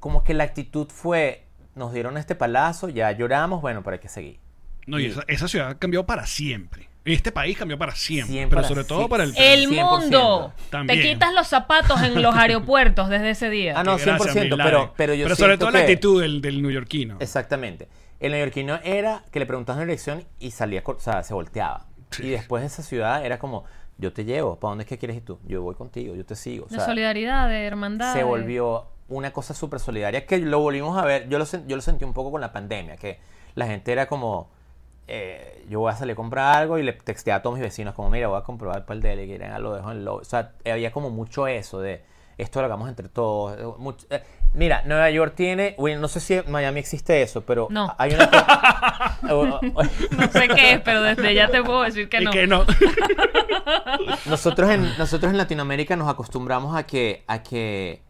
[0.00, 4.08] como que la actitud fue nos dieron este palazo, ya lloramos, bueno, pero hay que
[4.08, 4.38] seguir.
[4.86, 6.88] No, y esa, esa ciudad cambió para siempre.
[7.14, 8.32] Este país cambió para siempre.
[8.32, 9.34] Siempre pero para sobre todo para el...
[9.36, 10.00] El 100%.
[10.00, 10.52] mundo.
[10.70, 11.00] También.
[11.00, 13.74] Te quitas los zapatos en los aeropuertos desde ese día.
[13.76, 14.64] Ah, no, Que gracias, 100%, Bin Laden.
[14.72, 17.16] pero- pero yo sobre todo la actitud del, del neoyorquino.
[17.20, 17.88] Exactamente.
[18.20, 21.86] El neoyorquino era que le preguntabas una dirección y salía, o sea, se volteaba.
[22.11, 22.24] Sí.
[22.26, 23.64] Y después de esa ciudad era como,
[23.98, 25.38] yo te llevo, ¿para dónde es que quieres ir tú?
[25.46, 26.66] Yo voy contigo, yo te sigo.
[26.66, 28.12] O de solidaridad, de hermandad.
[28.14, 31.82] se volvió una cosa súper solidaria que lo volvimos a ver, yo lo, yo lo
[31.82, 33.18] sentí un poco con la pandemia, que
[33.54, 34.50] la gente era como,
[35.09, 37.94] eh, yo voy a salir a comprar algo y le texteé a todos mis vecinos
[37.94, 40.14] como, mira, voy a comprobar para el deli, que ya lo dejo en lo...
[40.16, 42.02] O sea, había como mucho eso de,
[42.36, 43.59] esto lo hagamos entre todos.
[43.59, 44.22] eh, mucho- eh,
[44.54, 47.94] mira, Nueva York tiene, bueno, no sé si en Miami existe eso, pero No.
[47.98, 48.30] hay una...
[48.30, 49.61] co-
[50.16, 52.30] No sé qué es, pero desde ya te puedo decir que y no.
[52.30, 52.64] que no.
[54.26, 58.02] Nosotros en, nosotros en Latinoamérica nos acostumbramos a que, a que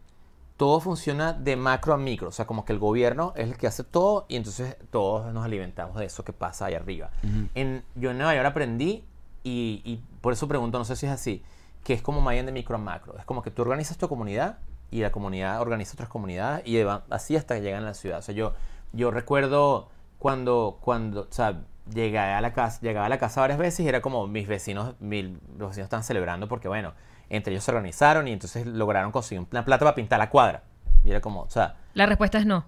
[0.59, 2.27] todo funciona de macro a micro.
[2.27, 5.45] O sea, como que el gobierno es el que hace todo y entonces todos nos
[5.45, 7.11] alimentamos de eso que pasa ahí arriba.
[7.55, 9.05] en, yo en Nueva York aprendí
[9.41, 11.43] y, y por eso pregunto, no sé si es así,
[11.85, 13.17] que es como Mayan de micro a macro.
[13.17, 14.57] Es como que tú organizas tu comunidad
[14.91, 16.77] y la comunidad organiza otras comunidades y
[17.09, 18.19] así hasta que llegan a la ciudad.
[18.19, 18.53] O sea, yo,
[18.91, 19.87] yo recuerdo
[20.17, 23.87] cuando, cuando, o sea, llegué a la casa, llegaba a la casa varias veces y
[23.87, 26.91] era como mis vecinos, los vecinos estaban celebrando porque, bueno,
[27.29, 30.63] entre ellos se organizaron y entonces lograron conseguir una plata para pintar la cuadra.
[31.03, 32.65] Y era como, o sea, La respuesta es no.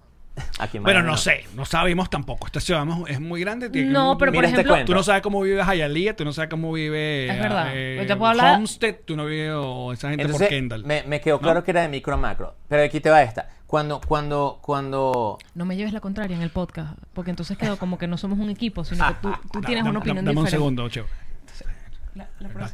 [0.58, 2.46] aquí en Bueno, no sé, no sabemos tampoco.
[2.46, 3.68] Esta ciudad es muy grande.
[3.68, 4.84] tiene- No, pero por Mira este ejemplo.
[4.86, 7.66] Tú no sabes cómo vive Hialeah, tú no sabes cómo vive Es verdad.
[7.74, 10.84] eh, Yo te puedo hablar- Homestead, tú no vives o esa gente Entonces, por Kendall.
[10.84, 12.54] me, me quedó claro que era de micro a macro.
[12.68, 13.48] Pero aquí te va esta.
[13.66, 15.38] Cuando, cuando, cuando...
[15.54, 18.38] no me lleves la contraria en el podcast, porque entonces quedo como que no somos
[18.38, 20.50] un equipo, sino que tú, tú Da- tienes una opinión dame un diferente.
[20.50, 21.06] segundo, Cheo.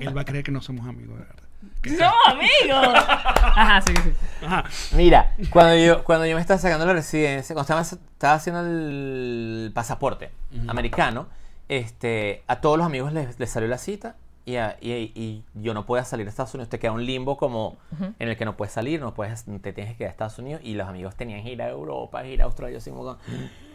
[0.01, 1.43] Él va a creer que no somos amigos, de verdad.
[1.85, 2.77] ¡No, amigo!
[2.95, 4.13] Ajá, sí, sí.
[4.45, 4.65] Ajá.
[4.93, 9.71] Mira, cuando yo, cuando yo me estaba sacando la residencia, cuando estaba, estaba haciendo el
[9.75, 10.31] pasaporte
[10.69, 11.27] americano,
[11.69, 15.75] este, a todos los amigos les, les salió la cita y, a- y- y yo
[15.75, 16.69] no podía salir a Estados Unidos.
[16.71, 17.77] Te queda un limbo como
[18.19, 20.61] en el que no puedes salir, no puedes, te tienes que quedar a Estados Unidos
[20.65, 23.19] y los amigos tenían que ir a Europa, ir a Australia, así como con,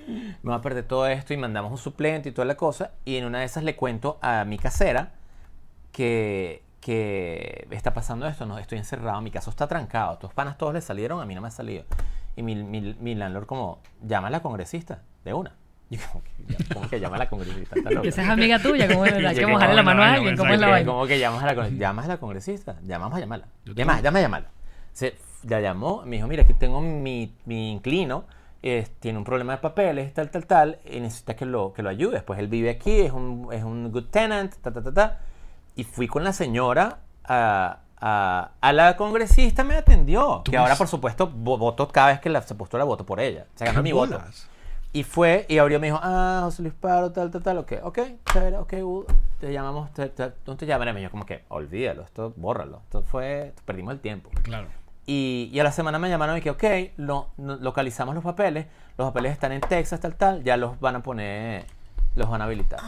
[0.08, 2.92] me voy a perder todo esto y mandamos un suplente y toda la cosa.
[3.06, 5.12] Y en una de esas le cuento a mi casera
[5.92, 10.74] que, que está pasando esto, no, estoy encerrado, mi caso está trancado, tus panas todos
[10.74, 11.86] le salieron, a mí no me ha salido.
[12.36, 15.56] Y mi, mi, mi landlord como, llama a la congresista, de una.
[15.90, 19.06] Y yo como que, como que llama a la congresista, esa es amiga tuya, como
[19.06, 20.92] es, hay que mojarle la no, mano no, a alguien, ¿cómo es la vaina?
[20.92, 23.48] Como que llamas a la, llamas a la congresista, llamamos a llamarla.
[23.64, 24.50] Yo Llama, a llamarla.
[24.92, 25.16] Se,
[25.48, 28.26] la llamó, me dijo, mira, aquí tengo mi, mi inclino,
[28.62, 31.90] eh, tiene un problema de papeles, tal, tal, tal, y necesita que lo, que lo
[31.90, 32.24] ayudes.
[32.24, 35.20] Pues él vive aquí, es un, es un good tenant, ta, ta, ta, ta.
[35.76, 40.44] Y fui con la señora a, a, a la congresista, me atendió.
[40.44, 43.46] Que ahora, por supuesto, vo- voto cada vez que la, se postula, voto por ella.
[43.56, 44.22] Se ganó ¿Qué mi voto.
[44.96, 48.00] Y fue, y abrió me dijo, ah, José Luis Paro, tal, tal, tal, ok, ok,
[48.32, 49.06] chévere, ok, uh,
[49.40, 50.94] te llamamos, te, te, ¿dónde te llamaré?
[50.94, 54.30] Me dijo como que, olvídalo, esto, bórralo, esto fue, perdimos el tiempo.
[54.44, 54.68] Claro.
[55.08, 56.64] Y, y a la semana me llamaron y que, ok,
[56.98, 60.98] lo, no- localizamos los papeles, los papeles están en Texas, tal, tal, ya los van
[60.98, 61.66] a poner,
[62.16, 62.80] los van a habilitar.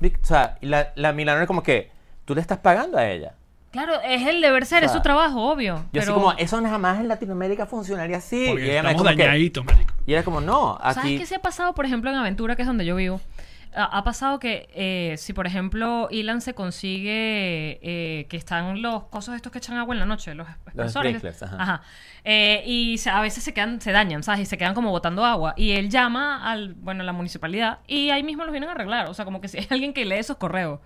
[0.00, 1.90] Vi- O sea, la, la Milano era como que,
[2.24, 3.34] tú le estás pagando a ella.
[3.70, 5.74] Claro, es el deber ser, O es sea, su trabajo, obvio.
[5.92, 8.46] Yo así pero- como, eso jamás en Latinoamérica funcionaría así.
[8.48, 9.94] Porque y ella me estamos como que- dañaditos, marico.
[10.06, 11.18] y era como, no, ¿Sabes aquí...
[11.18, 13.20] qué se ha pasado, por ejemplo, en Aventura, que es donde yo vivo?
[13.76, 19.34] Ha, pasado que eh, si, por ejemplo, Ilan se consigue eh, que están los cosos
[19.34, 21.16] estos que echan agua en la noche, los expresores.
[21.18, 21.82] sprinklers, ajá.
[22.24, 24.40] Eh, y se- a veces se quedan, se dañan, ¿sabes?
[24.42, 25.54] Y se quedan como botando agua.
[25.56, 29.08] Y él llama al, bueno, a la municipalidad y ahí mismo los vienen a arreglar.
[29.08, 30.80] O sea, como que si hay alguien que lee esos correos.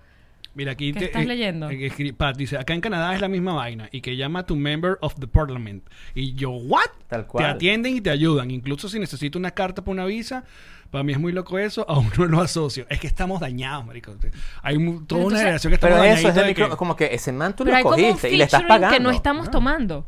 [0.55, 1.69] Mira, aquí ¿Qué te- estás eh, leyendo?
[1.69, 4.97] eh, Pat dice, acá en Canadá es la misma vaina y que llama to member
[5.01, 5.87] of the parliament.
[6.15, 6.81] Y yo, ¿what?
[7.07, 7.45] Tal cual.
[7.45, 8.49] Te atienden y te ayudan.
[8.49, 10.43] Incluso si necesito una carta para una visa,
[10.91, 12.85] para mí es muy loco eso, aún no lo asocio.
[12.89, 14.13] Es que estamos dañados, marico.
[14.61, 14.77] Hay
[15.07, 17.63] toda una generación que Pero estamos eso es micro, que- como que ese man tú
[17.63, 18.97] Pero lo hay como un cogiste y le estás featuring pagando.
[18.97, 20.05] que no estamos tomando.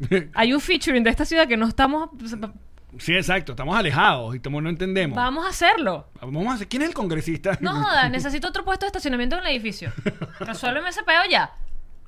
[0.34, 2.08] Hay un featuring de esta ciudad que no estamos...
[2.98, 3.52] Sí, exacto.
[3.52, 5.14] Estamos alejados y estamos, no entendemos.
[5.14, 6.08] Vamos a hacerlo.
[6.20, 6.68] Vamos a hacer...
[6.68, 7.58] ¿Quién es el congresista?
[7.60, 9.92] No jodas, necesito otro puesto de estacionamiento en el edificio.
[10.40, 11.50] Resuélveme ese peo ya.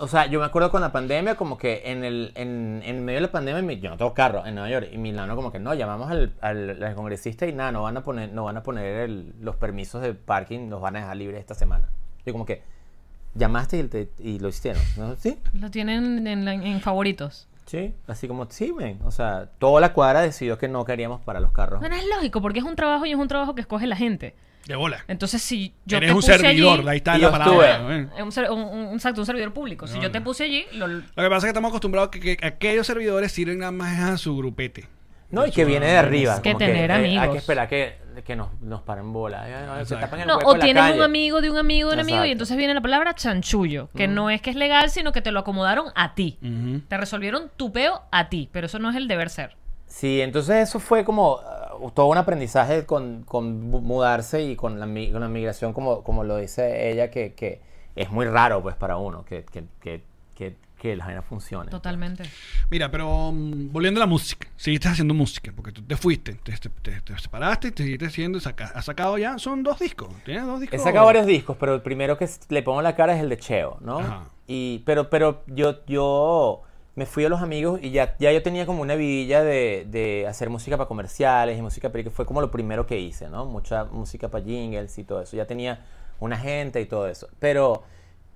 [0.03, 3.19] O sea, yo me acuerdo con la pandemia, como que en el en, en medio
[3.19, 5.61] de la pandemia, mi- yo no tengo carro en Nueva York, y Milano como que
[5.61, 8.63] no, llamamos al, al, al congresista y nada, no van a poner, no van a
[8.65, 11.89] poner el- los permisos de parking, los van a dejar libres esta semana.
[12.27, 12.63] Yo como que,
[13.35, 15.15] llamaste y, te- y lo hicieron, ¿no?
[15.17, 15.39] ¿Sí?
[15.55, 17.47] Lo tienen en, favoritos.
[17.67, 18.99] Sí, así como, sí, ven.
[19.05, 21.79] O sea, toda la cuadra decidió que no queríamos para los carros.
[21.79, 24.35] Bueno, es lógico, porque es un trabajo y es un trabajo que escoge la gente.
[24.67, 25.05] De bola.
[25.09, 27.73] Entonces, si yo Eres te un puse servidor, allí, ahí está la palabra.
[27.77, 27.97] estuve.
[27.97, 28.09] ¿eh?
[28.17, 29.87] es un, ser- un- un- exacto, un servidor público.
[29.89, 32.11] Si No, yo te puse allí, lo, Lo que pasa es que estamos acostumbrados a
[32.13, 34.89] que, que aquellos servidores sirven nada más a su grupete.
[35.31, 36.43] No, y que viene de arriba.
[36.43, 37.33] que como tener eh, Hay amigos.
[37.33, 39.45] que esperar que, que nos, nos paren bola.
[39.47, 39.99] Se Exacto.
[40.05, 42.33] tapan el No, o tienes un amigo de un amigo de un amigo y Exacto.
[42.33, 45.41] entonces viene la palabra chanchullo, que no es que es legal, sino que te lo
[45.41, 46.39] acomodaron a ti.
[46.87, 49.57] Te resolvieron tu peo a ti, pero eso no es el deber ser.
[49.87, 51.41] Sí, entonces eso fue como uh,
[51.95, 56.25] todo un aprendizaje con, con mu- mudarse y con la, con la migración, como, como
[56.25, 57.61] lo dice ella, que, que
[57.97, 60.03] es muy raro pues para uno que, que, que,
[60.35, 61.71] que, que la vaina funcione.
[61.71, 62.25] Totalmente.
[62.71, 66.53] Mira, pero mm, volviendo a la música, seguiste haciendo música, porque tú te fuiste, te,
[66.57, 70.45] te- te- te separaste, te seguiste haciendo, saca- has sacado ya, son dos discos, tienes
[70.47, 70.83] dos He discos.
[70.83, 73.39] sacado varios discos, pero el primero que le pongo en la cara es el de
[73.39, 73.99] Cheo, ¿no?
[74.01, 74.25] Ajá.
[74.49, 76.63] Y, pero, pero yo, yo
[76.95, 80.27] me fui a los amigos y ya, ya yo tenía como una vidilla de, de
[80.29, 83.47] hacer música para comerciales y música para que fue como lo primero que hice, ¿no?
[83.47, 85.37] Mucha música para jingles y todo eso.
[85.37, 85.81] Ya tenía
[86.21, 87.29] una gente y todo eso.
[87.39, 87.83] Pero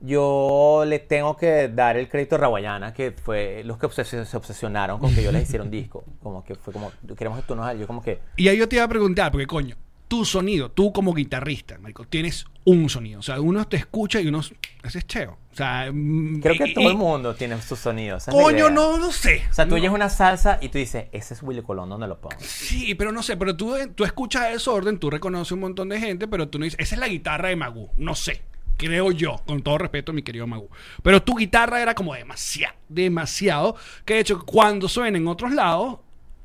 [0.00, 4.36] yo le tengo que dar el crédito a Rawayana, que fue los que obses- se
[4.36, 6.04] obsesionaron con que yo les hiciera un disco.
[6.22, 7.78] Como que fue como, queremos que tú nos.
[7.78, 9.76] Yo como que, Y ahí yo te iba a preguntar, porque coño,
[10.08, 13.20] tu sonido, tú como guitarrista, marico, tienes un sonido.
[13.20, 14.40] O sea, uno te escucha y uno,
[14.82, 15.38] ese es cheo.
[15.52, 18.26] O sea, mm, creo que y- todo el mundo tiene sus sonidos.
[18.30, 19.42] Coño, no, no sé.
[19.50, 19.76] O sea, tú No.
[19.76, 22.36] oyes una salsa y tú dices, ese es Willy Colón, ¿dónde lo pongo?
[22.40, 25.98] Sí, pero no sé, pero tú, tú escuchas el desorden, tú reconoces un montón de
[26.00, 27.88] gente, pero tú no dices, esa es la guitarra de Magú.
[27.96, 28.42] No sé,
[28.76, 30.68] creo yo, con todo respeto mi querido Magú.
[31.02, 36.00] Pero tu guitarra era como demasiado, demasiado, que de hecho cuando suena en otros lados,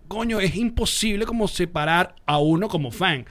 [0.08, 3.26] coño, es imposible como separar a uno como fan.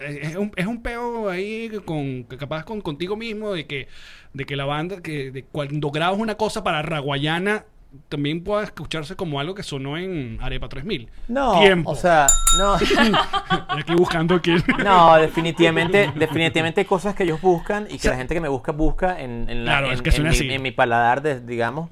[0.00, 3.88] Es un, es un peo ahí con que capaz con contigo mismo de que
[4.32, 7.64] de que la banda que de cuando grabas una cosa para Raguayana
[8.08, 11.08] también pueda escucharse como algo que sonó en Arepa 3000.
[11.26, 11.90] No, Tiempo.
[11.90, 12.74] o sea, no,
[13.68, 14.54] Aquí buscando aquí.
[14.84, 18.70] no, definitivamente, definitivamente hay cosas que ellos buscan y que la gente que me busca
[18.72, 21.90] busca en, en, la- Claro, en- es que mi, en mi paladar, de- digamos,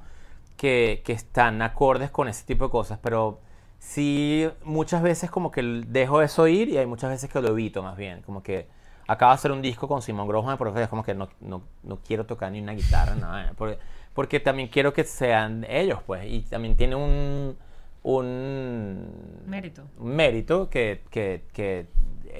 [0.57, 3.41] que, que están acordes con ese tipo de cosas, pero
[3.89, 7.83] sí muchas veces como que dejo eso ir y hay muchas veces que lo evito
[7.83, 8.67] más bien, como que
[9.07, 11.99] acabo de hacer un disco con Simón Grossman, porque es como que no, no, no
[12.07, 13.79] quiero tocar ni una guitarra, nada, porque,
[14.13, 17.57] porque también quiero que sean ellos, pues, y también tiene un,
[18.03, 19.11] un
[19.47, 19.85] Mérito.
[19.99, 21.87] un mérito que, que, que,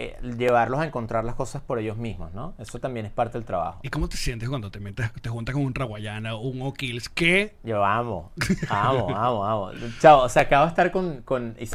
[0.01, 2.55] eh, llevarlos a encontrar las cosas por ellos mismos, ¿no?
[2.59, 3.81] Eso también es parte del trabajo.
[3.83, 7.09] ¿Y cómo te sientes cuando te metes, te juntas con un Raguayana o un O'Kills?
[7.09, 8.31] Que Yo amo,
[8.71, 9.71] amo, amo, amo.
[10.01, 11.25] Chao, o sea, acabo de estar con,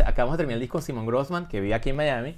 [0.06, 2.38] acabamos de terminar el disco con Simon Grossman, que vive aquí en Miami,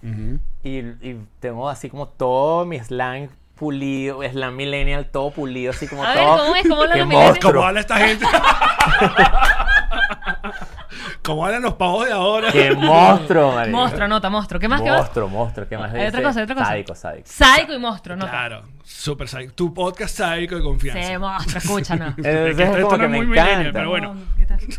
[0.63, 6.03] y, y tengo así como todo mi slang pulido, slang millennial, todo pulido, así como
[6.03, 6.37] A ver, todo.
[6.37, 6.67] ¿cómo es?
[6.67, 7.53] ¿Cómo ¡Qué monstruo!
[7.53, 8.25] ¿Cómo habla esta gente?
[11.23, 12.51] ¿Cómo hablan los pavos de ahora?
[12.51, 13.77] ¡Qué monstruo, marico!
[13.77, 14.59] Monstruo, nota, monstruo.
[14.59, 14.81] ¿Qué más?
[14.81, 14.99] ¿Qué más?
[14.99, 16.67] Monstruo, monstruo, ¿qué más Hay otra cosa, hay otra cosa.
[16.67, 17.27] Sádico, sádico.
[17.29, 18.31] Sádico y monstruo, nota.
[18.31, 19.53] Claro, super sádico.
[19.53, 21.03] Tu podcast sádico de confianza.
[21.11, 22.07] Sí, monstruo, escúchanos.
[22.17, 23.69] Entonces Es que es esto como no que me encanta.
[23.73, 24.15] pero bueno.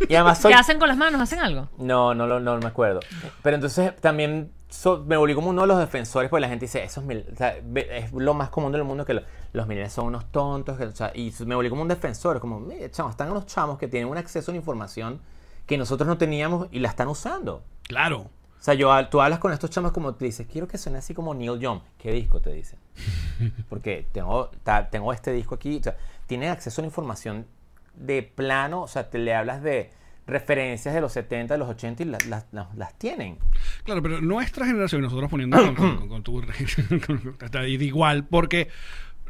[0.09, 1.21] Y además soy ¿Qué hacen con las manos?
[1.21, 1.69] ¿Hacen algo?
[1.79, 3.01] No, no, lo- no, me acuerdo.
[3.43, 6.83] Pero entonces también so- me volví como uno de los defensores, porque la gente dice,
[6.83, 7.57] eso es, mil- o sea,
[7.91, 9.23] es lo más común del mundo que lo-
[9.53, 10.79] los millennials son unos tontos.
[10.79, 13.79] que, o sea, y me volví como un defensor, como, mire, chamo, están unos chamos
[13.79, 15.21] que tienen un acceso a la información
[15.67, 17.65] que nosotros no teníamos y la están usando.
[17.83, 18.31] Claro.
[18.59, 21.15] O sea, yo, tú hablas con estos chamos como te dices, quiero que suene así
[21.15, 21.81] como Neil Young.
[21.99, 22.79] ¿Qué disco te dicen?
[23.69, 25.77] Porque tengo, ta- tengo este disco aquí.
[25.79, 25.97] O sea,
[26.27, 27.47] tiene acceso a la información
[27.95, 28.83] de plano.
[28.83, 29.91] O sea, te le hablas de
[30.27, 33.39] referencias de los 70, de los 80 y las, las, las- tienen.
[33.85, 36.41] Claro, pero nuestra generación, nosotros poniendo con, con- tu
[37.41, 38.69] está igual, porque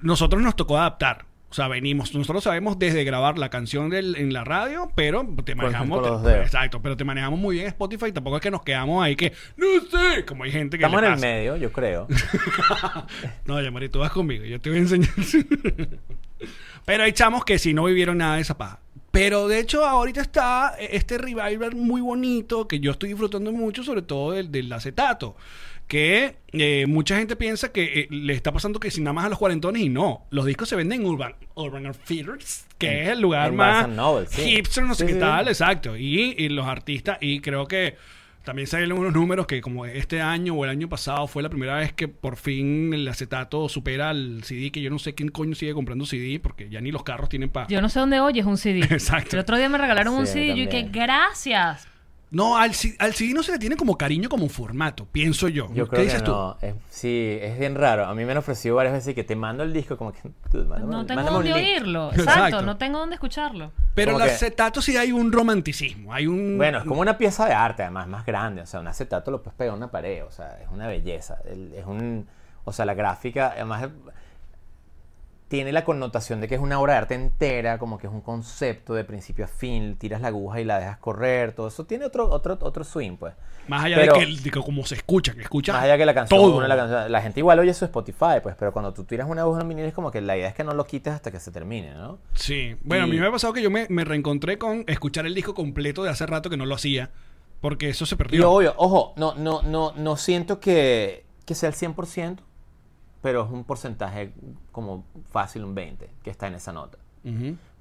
[0.00, 1.26] nosotros nos tocó adaptar.
[1.56, 5.54] O sea, venimos, nosotros sabemos desde grabar la canción del- en la radio, pero te
[5.54, 6.22] manejamos.
[6.22, 8.12] te- exacto, pero te manejamos muy bien Spotify.
[8.12, 10.84] Tampoco es que nos quedamos ahí que, no sé, como hay gente que.
[10.84, 12.08] Estamos le en el medio, yo creo.
[13.46, 15.08] No, Yamari, tú vas conmigo, yo te voy a enseñar.
[16.84, 18.80] Pero hay chamos que sí no vivieron nada de esa paja.
[19.10, 24.02] Pero de hecho ahorita está este revival muy bonito que yo estoy disfrutando mucho, sobre
[24.02, 25.36] todo del, del acetato.
[25.86, 29.28] Que eh, mucha gente piensa que eh, le está pasando que si nada más a
[29.28, 30.26] los cuarentones y no.
[30.30, 33.86] Los discos se venden en Urban, Urban Outfitters, que En- es el lugar más
[34.30, 34.42] sí.
[34.56, 35.20] hipster, no sé Sí, qué sí.
[35.20, 35.96] tal, exacto.
[35.96, 37.96] Y, y los artistas, y creo que
[38.42, 41.76] también salieron unos números que como este año o el año pasado fue la primera
[41.76, 45.54] vez que por fin el acetato supera al CD, que yo no sé quién coño
[45.56, 47.66] sigue comprando CD, porque ya ni los carros tienen para...
[47.68, 48.80] Yo no sé dónde oyes un CD.
[48.90, 49.36] Exacto.
[49.36, 51.88] El otro día me regalaron un CD y yo dije, gracias.
[52.30, 55.72] No, al, C- al CD no se le tiene como cariño como formato, pienso yo.
[55.72, 56.34] Yo ¿Qué que dices tú?
[56.60, 58.04] Es- sí, es bien raro.
[58.06, 60.18] A mí me han ofrecido varias veces que te mando el disco como que...
[60.50, 61.56] "Dude, mándame- No tengo un dónde link".
[61.56, 62.08] oírlo.
[62.10, 62.30] Exacto.
[62.32, 63.70] Exacto, no tengo dónde escucharlo.
[63.94, 66.56] Pero Como el que- acetato sí hay un romanticismo, hay un...
[66.58, 68.62] Bueno, es como una pieza de arte, además, más grande.
[68.62, 70.24] O sea, un acetato lo puedes pegar a una pared.
[70.24, 71.38] O sea, es una belleza.
[71.48, 72.26] El- Es un...
[72.64, 73.88] O sea, la gráfica, además,
[75.48, 78.20] tiene la connotación de que es una obra de arte entera, como que es un
[78.20, 79.96] concepto de principio a fin.
[79.96, 81.52] Tiras la aguja y la dejas correr.
[81.52, 83.34] Todo eso tiene otro, otro, otro swing, pues.
[83.68, 85.96] Más allá Pero- de, que, el- de que como se escucha, que escucha Más allá
[85.96, 86.66] que la canción, todo.
[86.66, 89.60] la, canción- la gente igual oye su Spotify, pues, pero cuando tú tiras una aguja
[89.62, 91.50] en vinil es como que la idea es que no lo quites hasta que se
[91.52, 92.18] termine, ¿no?
[92.34, 95.26] Sí, bueno, a Y- mí me ha pasado que yo me, me reencontré con escuchar
[95.26, 97.10] el disco completo de hace rato que no lo hacía,
[97.60, 98.50] porque eso se Y perdió.
[98.52, 102.38] obvio, ojo, no, no, no, no siento que, que sea el 100%,
[103.26, 104.32] pero es un porcentaje
[104.70, 106.96] como fácil, un 20, que está en esa nota.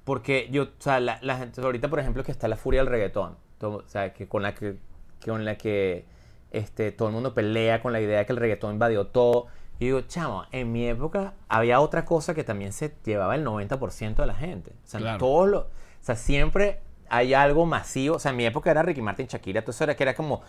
[0.02, 2.88] Porque yo, o sea, la, la gente, ahorita por ejemplo que está la furia del
[2.90, 4.76] reggaetón, todo- o sea, que con la que,
[5.20, 6.04] que con la que
[6.50, 9.46] este, todo el mundo pelea con la idea de que el reggaetón invadió todo.
[9.78, 14.16] Y digo, chamo, en mi época había otra cosa que también se llevaba el 90%
[14.16, 14.72] de la gente.
[14.84, 15.18] O sea, Claro.
[15.18, 15.68] todos los, o
[16.00, 18.16] sea, siempre hay algo masivo.
[18.16, 20.42] O sea, en mi época era Ricky Martin, Shakira, todo eso era que era como,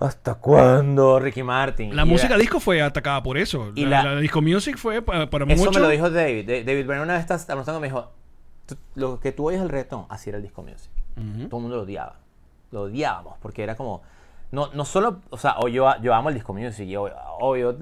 [0.00, 1.94] ¿hasta cuándo Ricky Martin?
[1.94, 3.72] La Y música era- disco fue atacada por eso.
[3.74, 5.74] Y la, la- la disco music fue pa- para, Eso muchos.
[5.74, 6.46] me lo dijo David.
[6.46, 8.10] Da- David Brennan una vez estás y me dijo,
[8.66, 10.90] "Tú- lo que tú oyes el reggaetón, así era el disco music.
[11.16, 11.48] Ujú.
[11.48, 12.16] Todo el mundo lo odiaba.
[12.70, 14.02] Lo odiábamos porque era como...
[14.50, 17.74] No, no solo, o sea, o yo, yo amo el disco music, y obvio,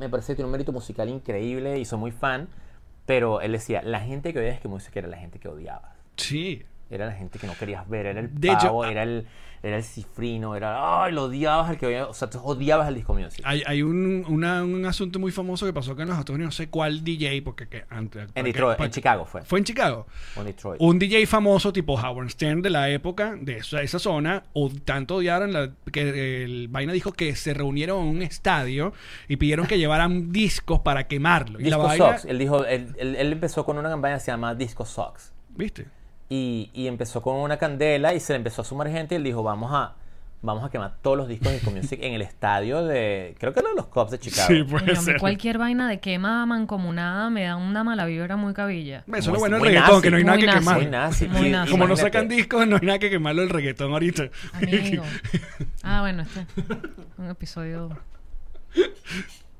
[0.00, 2.48] me parece que tiene un mérito musical increíble y soy muy fan,
[3.06, 5.94] pero él decía, la gente que oía disco music era la gente que odiaba.
[6.16, 6.64] Sí.
[6.88, 9.26] Era la gente que no querías ver, era el De pavo, era el,
[9.60, 13.12] era el cifrino, era, ay, lo odiabas al que o sea, tú odiabas el disco
[13.12, 13.40] music.
[13.44, 16.54] Hay, hay un, una- un asunto muy famoso que pasó acá en los Estados Unidos,
[16.54, 18.28] no sé cuál DJ, porque que antes...
[18.36, 19.42] En Detroit, en Chicago fue.
[19.42, 20.06] Fue en Chicago.
[20.36, 20.80] En Detroit.
[20.80, 25.16] Un DJ famoso tipo Howard Stern de la época, de esa, esa zona, o tanto
[25.16, 28.92] odiaron la- que el vaina dijo que se reunieron en un estadio
[29.26, 31.58] y pidieron que llevaran discos para quemarlo.
[31.58, 32.24] Y la vaina, Socks.
[32.26, 35.32] Él dijo, él, él- él empezó con una campaña que se llama Disco Socks.
[35.56, 35.86] ¿Viste?
[36.28, 39.22] Y, y empezó con una candela y se le empezó a sumar gente y él
[39.24, 39.94] dijo, vamos a,
[40.42, 43.60] vamos a quemar todos los discos de Disco Music en el estadio de, creo que
[43.60, 44.48] era de los Cubs de Chicago.
[44.48, 45.18] Sí, puede Coño, a mí ser.
[45.20, 49.04] cualquier vaina de quema mancomunada me da una mala vibra muy cabilla.
[49.06, 50.58] Eso es lo bueno del reggaetón, nazi, que no hay nada que nazi.
[50.58, 50.76] quemar.
[50.78, 51.28] Muy nazi.
[51.28, 51.70] Muy Y- nazi.
[51.70, 54.24] Como no sacan discos, no hay nada que quemarlo el reggaetón ahorita.
[54.54, 55.04] Amigo.
[55.88, 56.44] Ah, bueno, este
[57.18, 57.96] un episodio.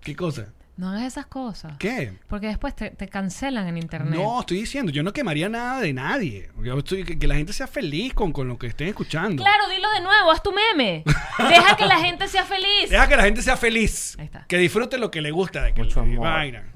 [0.01, 0.47] ¿Qué cosa?
[0.77, 1.79] No hagas esas cosas.
[1.79, 2.13] ¿Qué?
[2.29, 4.15] Porque después te, te cancelan en internet.
[4.21, 6.51] No, estoy diciendo, yo no quemaría nada de nadie.
[6.63, 9.43] Yo estoy, que, que la gente sea feliz con, con lo que estén escuchando.
[9.43, 11.03] Claro, dilo de nuevo, haz tu meme.
[11.39, 12.91] Deja que la gente sea feliz.
[12.91, 14.17] Deja que la gente sea feliz.
[14.19, 14.45] Ahí está.
[14.47, 16.27] Que disfrute lo que le gusta de que Mucho le- amor.
[16.29, 16.71] vaina.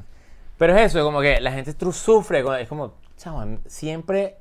[0.57, 4.37] Pero es eso, como que la gente tru- sufre, es como, chamo, siempre...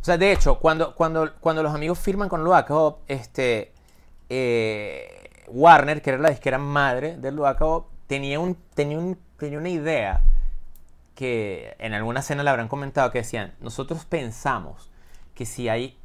[0.00, 3.72] O sea, de hecho, cuando, cuando, cuando los amigos firman con Luacao, este,
[4.30, 9.68] eh, Warner, que era la disquera madre de Luacao, tenía, un, tenía, un, tenía una
[9.68, 10.22] idea
[11.14, 14.90] que en alguna cena le habrán comentado que decían, nosotros pensamos
[15.34, 15.96] que si hay,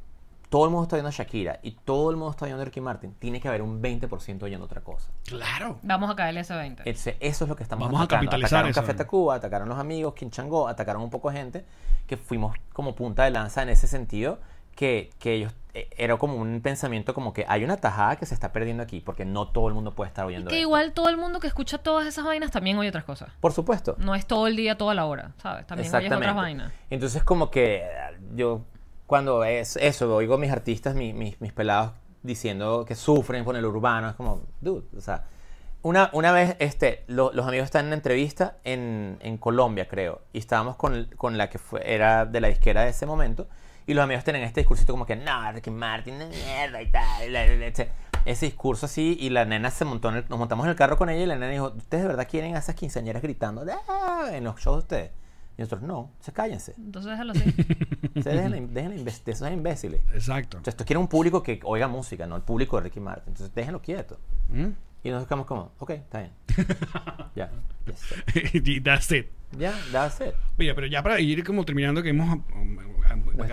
[0.49, 2.79] todo el mundo está oyendo a Shakira y todo el mundo está oyendo a Ricky
[2.79, 5.09] Martin, tiene que haber un 20% oyendo otra cosa.
[5.25, 5.79] Claro.
[5.81, 6.87] Vamos a caerle ese 20.
[6.89, 8.29] Ese- eso es lo que estamos Vamos a atacando.
[8.29, 8.81] capitalizar atacaron eso.
[8.81, 11.65] Café Tacuba, atacaron los amigos, Quinchangó, atacaron un poco de gente
[12.07, 14.39] que fuimos como punta de lanza en ese sentido,
[14.75, 18.33] que, que ellos eh, era como un pensamiento como que hay una tajada que se
[18.33, 20.61] está perdiendo aquí porque no todo el mundo puede estar Y oyendo que esto.
[20.61, 23.29] igual todo el mundo que escucha todas esas vainas también oye otras cosas.
[23.41, 23.95] Por supuesto.
[23.97, 25.65] No es todo el día, toda la hora, ¿sabes?
[25.67, 26.71] También oyes otras vainas.
[26.89, 27.87] Entonces como que eh,
[28.35, 28.61] yo
[29.07, 31.91] cuando es eso, oigo a mis artistas, mi- mis, mis pelados
[32.23, 35.25] diciendo que sufren con el urbano, es como, dude, o sea,
[35.83, 40.21] una, una vez este, lo- los amigos están en una entrevista en, en Colombia, creo,
[40.33, 43.47] y estábamos con, con la que fue, era de la disquera de ese momento,
[43.87, 47.27] y los amigos tienen este discursito como que, no, Ricky Martin, de mierda y tal,
[47.27, 47.65] y la- la- la-
[48.25, 50.97] ese, discurso así, y la nena se montó, en el- nos montamos en el carro
[50.97, 54.29] con ella, y la nena dijo, ¿ustedes de verdad quieren a esas quinceañeras gritando "Ah",
[54.31, 55.11] en los shows de ustedes?
[55.57, 56.73] Y nosotros, no, se cállense.
[56.77, 57.43] Entonces déjalo así.
[58.15, 60.01] Dejen, dejen de esos imbéciles.
[60.13, 60.57] Exacto.
[60.57, 63.29] Entonces, esto quiere un público que oiga música, no el público de Ricky Martin.
[63.29, 64.19] Entonces, déjenlo quieto.
[64.49, 64.69] ¿Mm?
[65.05, 66.31] Y nos quedamos como, ok, está bien.
[67.35, 67.51] Ya.
[68.53, 69.27] Y that's it.
[69.57, 70.33] Ya, that's it.
[70.57, 72.39] Mira, pero ya para ir como terminando, que hemos.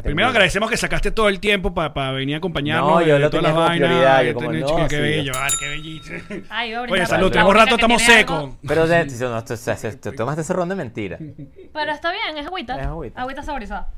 [0.02, 2.90] Primero agradecemos que sacaste todo el tiempo para venir a acompañarnos.
[2.90, 4.66] No, yo de lo todas tenía las como vainas, prioridad, y yo como, tener- no,
[4.68, 6.18] chica, qué bello, vale, qué bellísimo.
[6.48, 8.50] Ay, a Oye, salud, tenemos rato, estamos secos.
[8.66, 11.18] Pero de, si no, te tomaste ese ron de mentira.
[11.18, 12.80] Pero está bien, es agüita.
[12.80, 13.20] Es agüita.
[13.20, 13.90] Agüita saborizada.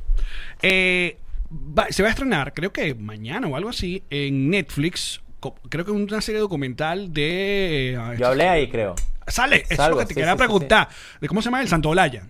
[0.62, 1.18] Eh,
[1.52, 5.20] va- se va a estrenar, creo que mañana o algo así, en Netflix.
[5.68, 7.98] Creo que una serie documental de.
[8.00, 8.94] ah, Yo hablé ahí, creo.
[9.26, 10.88] Sale, eso es lo que te sí, quería sí, sí, preguntar.
[11.20, 12.24] De ¿Cómo se llama el Santolaya?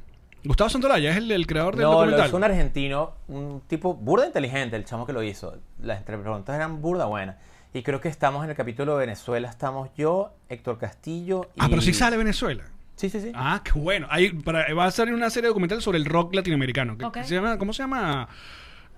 [0.45, 2.27] Gustavo Santolaya es el, el creador del No, documental.
[2.29, 5.57] hizo un argentino, un tipo burda inteligente, el chamo que lo hizo.
[5.83, 7.37] Las entre- preguntas eran burda buenas.
[7.73, 9.49] Y creo que estamos en el capítulo de Venezuela.
[9.49, 11.61] Estamos yo, Héctor Castillo y...
[11.61, 12.63] Ah, pero sí sale Venezuela.
[12.95, 13.33] Sí, sí, sí.
[13.35, 14.07] Ah, qué bueno.
[14.11, 16.97] Ahí para- va a salir una serie documental sobre el rock latinoamericano.
[17.25, 18.29] se llama, ¿Cómo se llama?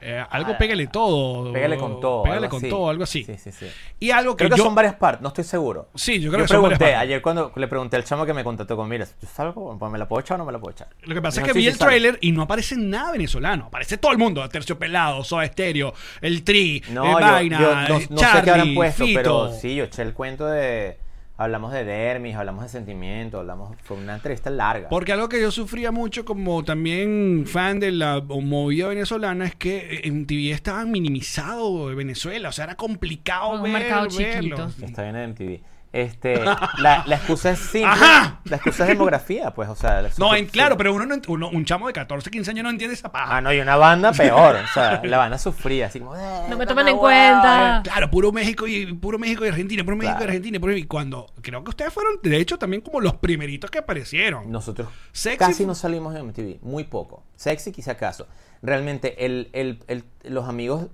[0.01, 1.53] Eh, algo Ah, pégale todo.
[1.53, 2.23] Pégale con todo.
[2.23, 2.69] Pégale con así.
[2.69, 3.25] todo, algo así.
[3.25, 3.67] Sí, sí, sí.
[3.99, 4.65] Y algo que Creo que yo.
[4.65, 5.89] son varias partes, no estoy seguro.
[5.95, 7.09] Sí, yo creo Yo que son varias pregunté, partes.
[7.09, 9.77] ayer cuando le pregunté al chamo que me contactó con, mira, ¿yo salgo?
[9.79, 10.89] Pues, ¿Me la puedo echar o no me la puedo echar?
[11.03, 11.89] Lo que pasa es que "Sí, vi el sale".
[11.91, 13.67] tráiler y no aparece nada venezolano.
[13.67, 14.47] Aparece todo el mundo.
[14.49, 17.59] Terciopelado, Soda Estéreo, El Tri, No, eh, yo, Vaina,
[17.89, 19.19] no, eh, no sé qué habrán Charlie, puesto, Fito.
[19.19, 20.99] pero sí, yo eché el cuento de...
[21.39, 23.77] Hablamos de dermis, hablamos de sentimientos, hablamos...
[23.83, 24.89] Fue una entrevista larga.
[24.89, 30.01] Porque algo que yo sufría mucho como también fan de la movida venezolana es que
[30.05, 34.57] en TV estaba minimizado Venezuela, o sea, era complicado Un ver- mercado verlo.
[34.71, 34.87] chiquito.
[34.87, 35.61] Está bien en MTV.
[35.93, 36.45] Este,
[36.79, 37.87] la, la excusa es simple.
[37.91, 38.41] Ajá.
[38.45, 40.03] La excusa es demografía, pues, o sea...
[40.03, 42.71] la No, en, claro, pero uno, no uno- un chamo de 14, 15 años no
[42.71, 43.37] entiende esa paja.
[43.37, 44.57] Ah, no, y una banda peor.
[44.57, 46.15] O sea, la banda sufría, así como...
[46.15, 47.01] "Eh, No me toman en huevo".
[47.07, 47.81] cuenta.
[47.83, 50.25] Claro, puro México y puro México y Argentina, puro México y.
[50.25, 53.79] Argentina, puro- y cuando creo que ustedes fueron de hecho también como los primeritos que
[53.79, 54.51] aparecieron.
[54.53, 57.23] Nosotros Sexy casi no salimos en MTV, muy poco.
[57.37, 58.27] Sexy quizá acaso.
[58.61, 60.89] Realmente, el, el- el- los amigos,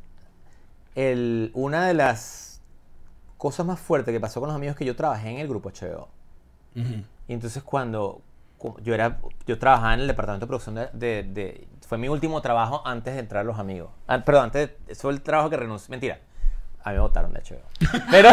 [0.95, 2.52] el, una de las
[3.43, 6.09] cosas más fuertes que pasó con los amigos que yo trabajé en el grupo HBO.
[6.77, 8.21] Y entonces cuando
[8.57, 12.07] cu- yo era, yo trabajaba en el departamento de producción de, de- de- fue mi
[12.09, 13.91] último trabajo antes de entrar a los amigos.
[14.07, 15.91] Ah, perdón, antes, de- eso fue el trabajo que renuncié.
[15.91, 16.21] Mentira.
[16.85, 18.01] A mí me votaron de HBO.
[18.13, 18.29] Pero,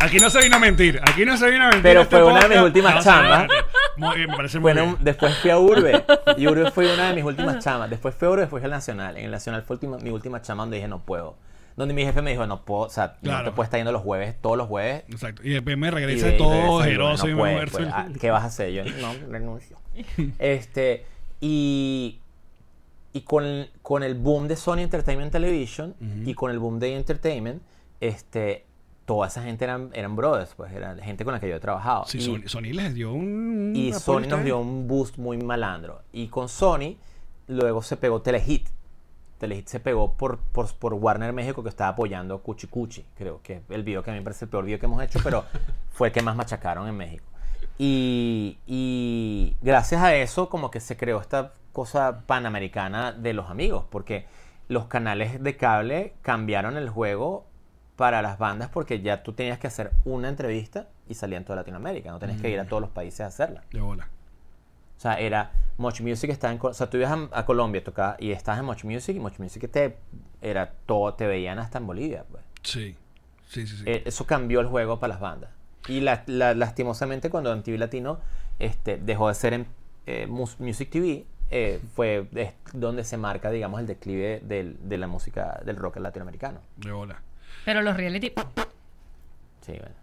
[0.00, 1.82] Aquí no se vino a mentir, aquí no se vino a mentir.
[1.84, 3.46] Pero este fue una de mis últimas No, chambas.
[3.96, 4.96] Muy bien, me parece muy Bueno, bien.
[5.00, 6.04] después fui a Urbe.
[6.36, 7.88] Y Urbe fue una de mis últimas chamas.
[7.88, 9.16] Después fue a Urbe, después fue al Nacional.
[9.16, 11.36] En el Nacional fue última- mi última chama donde dije no puedo.
[11.76, 14.02] Donde mi jefe me dijo no puedo, o sea, no te puedes estar yendo los
[14.02, 15.04] jueves, todos los jueves.
[15.08, 15.42] Exacto.
[15.44, 17.78] Y después me regresa y todo y ojeroso y no me muerto.
[17.78, 18.72] pues, ah, ¿Qué vas a hacer?
[18.72, 19.78] Yo no, renuncio.
[20.38, 21.04] Este,
[21.40, 22.18] y,
[23.12, 25.94] y con, con el boom de Sony Entertainment Television
[26.24, 27.62] y con el boom de Entertainment,
[28.00, 28.64] este,
[29.04, 32.04] toda esa gente eran, eran brothers, pues, eran gente con la que yo he trabajado.
[32.06, 33.72] Sí, Y- Sony, les dio un.
[33.74, 36.02] y Sony nos dio un boost muy malandro.
[36.12, 36.96] Y con Sony,
[37.48, 38.68] luego se pegó Telehit.
[39.42, 43.04] Telehit se pegó por, por, por Warner México que estaba apoyando Cuchi Cuchi.
[43.18, 45.02] Creo que es el video que a mí me parece el peor video que hemos
[45.02, 45.44] hecho, pero
[45.90, 47.24] fue el que más machacaron en México.
[47.76, 53.84] Y, y gracias a eso, como que se creó esta cosa panamericana de los amigos,
[53.90, 54.26] porque
[54.68, 57.44] los canales de cable cambiaron el juego
[57.96, 61.56] para las bandas porque ya tú tenías que hacer una entrevista y salía en toda
[61.56, 63.64] Latinoamérica, no tenías que ir a todos los países a hacerla.
[63.72, 64.08] De bola.
[65.02, 67.82] O sea, era Much Music estaba en Col- o sea, tú ibas a, a Colombia
[67.82, 69.96] tocaba, y estabas en Much Music y Much Music te
[70.40, 72.44] era todo te veían hasta en Bolivia, pues.
[72.62, 72.96] Sí.
[73.48, 73.82] Sí, sí, sí.
[73.84, 75.50] Eh, eso cambió el juego para las bandas.
[75.88, 78.20] Y la- la- lastimosamente cuando MTV Latino
[78.60, 79.66] este, dejó de ser en
[80.06, 84.98] eh, Mus- Music TV, eh, fue es donde se marca, digamos, el declive del- de
[84.98, 86.60] la música del rock latinoamericano.
[86.76, 87.20] de bola.
[87.64, 88.32] Pero los reality.
[89.62, 89.94] Sí, bueno.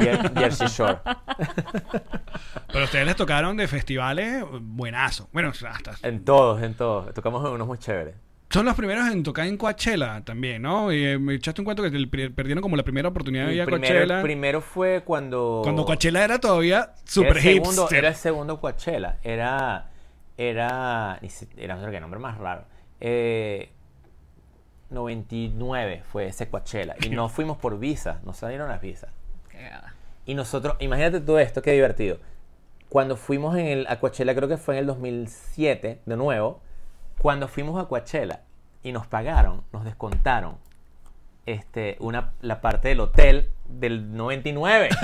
[0.00, 0.98] Jer- Jersey Shore.
[2.72, 5.26] Pero ustedes les tocaron de festivales buenazos.
[5.32, 5.94] Bueno, hasta.
[6.02, 7.12] En todos, en todos.
[7.14, 8.14] Tocamos en unos muy chéveres.
[8.50, 10.92] Son los primeros en tocar en Coachella también, ¿no?
[10.92, 13.62] Y eh, me echaste un cuento que pri- perdieron como la primera oportunidad de ir
[13.62, 14.16] a Coachella.
[14.18, 15.60] el primero fue cuando...
[15.64, 17.98] Cuando Coachella era todavía Era super segundo, hipster.
[17.98, 19.18] Era el segundo Coachella.
[19.24, 19.90] Era.
[20.36, 21.18] Era.
[21.56, 22.64] Era no sé qué nombre más raro.
[23.00, 23.72] Eh,
[24.94, 26.94] 99 fue ese Coachella.
[27.02, 28.20] Y no fuimos por visa.
[28.24, 29.10] Nos salieron las visas.
[30.26, 30.76] Y nosotros.
[30.80, 32.18] Imagínate todo esto, qué divertido.
[32.88, 36.60] Cuando fuimos en el, a Coachella, creo que fue en el 2007, de nuevo.
[37.18, 38.40] Cuando fuimos a Coachella
[38.82, 40.56] y nos pagaron, nos descontaron
[41.46, 44.90] este, una, la parte del hotel del 99.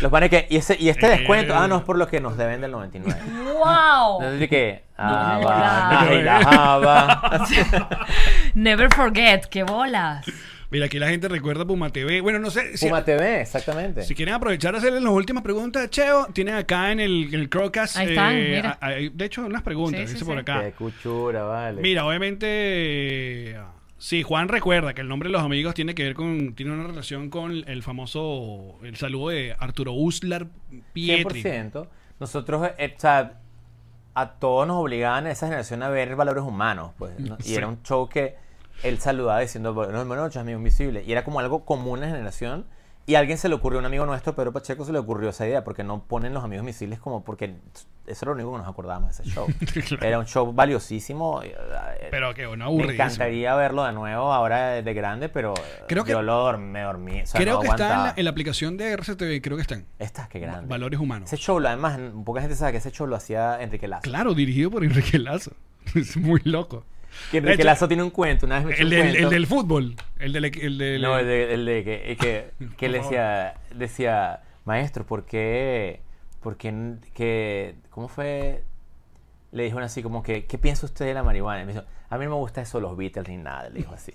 [0.00, 2.38] Los panes que, y, ese, y este descuento, ah, no es por lo que nos
[2.38, 3.20] deben del 99.
[3.52, 4.22] ¡Wow!
[4.22, 7.46] Entonces, que, ah, No, va, la java.
[8.54, 10.24] Never forget, qué bolas.
[10.70, 12.20] Mira, aquí la gente recuerda Puma TV.
[12.20, 14.02] Bueno, no sé si, Puma TV, exactamente.
[14.02, 17.48] si quieren aprovechar a hacerle las últimas preguntas Cheo, tienen acá en el, en el
[17.48, 17.96] Crowcast.
[17.96, 18.78] Ahí están, eh, mira.
[18.80, 20.30] a- a- de hecho, unas preguntas, Sí, sí, dice sí.
[20.30, 20.62] por acá.
[20.62, 21.82] Qué cuchura, vale.
[21.82, 22.46] Mira, obviamente,
[23.50, 23.56] eh,
[24.02, 26.86] Sí, Juan recuerda que el nombre de los amigos tiene que ver con, tiene una
[26.86, 30.46] relación con el famoso, el saludo de Arturo Uslar
[30.94, 31.42] Pietri.
[31.42, 31.86] 100%.
[32.18, 33.40] Nosotros, eh, o sea,
[34.14, 37.18] a todos nos obligaban a esa generación a ver valores humanos, pues.
[37.18, 37.36] ¿no?
[37.40, 37.54] Y Sí.
[37.56, 38.36] era un show que
[38.82, 41.02] él saludaba diciendo, buenas noches, amigo invisible.
[41.04, 42.66] Y era como algo común en la generación.
[43.10, 45.44] Y a alguien se le ocurrió, un amigo nuestro, Pedro Pacheco, se le ocurrió esa
[45.44, 47.56] idea, porque no ponen los amigos invisibles como porque
[48.06, 49.46] eso era lo único que nos acordábamos de ese show.
[49.88, 50.06] Claro.
[50.06, 51.42] Era un show valiosísimo.
[51.42, 51.56] eh,
[52.12, 53.02] Pero que bueno, me aburridísimo.
[53.04, 55.54] encantaría verlo de nuevo ahora de, de grande, pero
[55.88, 57.22] Creo que- yo lo me dormí.
[57.22, 58.14] o sea, Creo no que está en la, aguantaba.
[58.16, 59.86] en la aplicación de RCTV, creo que están.
[59.98, 60.68] Estas, qué grande.
[60.68, 61.32] Valores humanos.
[61.32, 64.02] Ese show, además, poca gente sabe que ese show lo hacía Enrique Lazo.
[64.02, 65.50] Claro, dirigido por Enrique Lazo.
[65.96, 66.84] Es muy loco.
[67.28, 69.18] Que Enrique Lazo tiene un cuento, una vez me El un del, cuento.
[69.18, 69.96] el del fútbol.
[70.18, 70.44] El del.
[70.46, 73.02] El del No, el de, el de que, que, que favor.
[73.02, 76.00] decía, decía, maestro, ¿por qué,
[76.40, 78.64] por qué, que, cómo fue?
[79.52, 81.62] Le dijo así como que, ¿qué piensa usted de la marihuana?
[81.62, 83.92] Y me dijo, a mí no me gusta eso los Beatles ni nada, le dijo
[83.94, 84.12] así.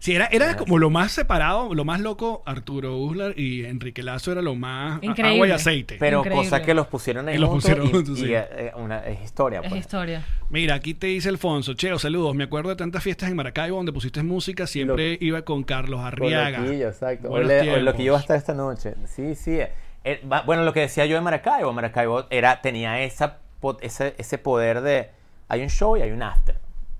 [0.00, 2.42] Sí, era, era como lo más separado, lo más loco.
[2.46, 5.34] Arturo Uslar y Enrique Lazo era lo más Increíble.
[5.34, 5.96] agua y aceite.
[5.98, 6.44] Pero Increíble.
[6.44, 8.34] cosa que los pusieron ahí Y los pusieron y- juntos, y, sí.
[8.34, 9.80] eh, eh, una, es historia, Es pues.
[9.80, 10.24] historia.
[10.50, 12.34] Mira, aquí te dice Alfonso, Cheo, saludos.
[12.34, 16.60] Me acuerdo de tantas fiestas en Maracaibo donde pusiste música, siempre iba con Carlos Arriaga.
[16.60, 17.30] Loquillo, exacto.
[17.30, 17.82] O le- o tiempos.
[17.82, 18.94] lo que yo va a estar esta noche.
[19.06, 19.58] Sí, sí.
[20.04, 21.72] Eh, va- bueno, lo que decía yo de Maracaibo.
[21.72, 25.10] Maracaibo era, tenía esa, po- ese, ese poder de...
[25.48, 26.56] Hay un show y hay un after.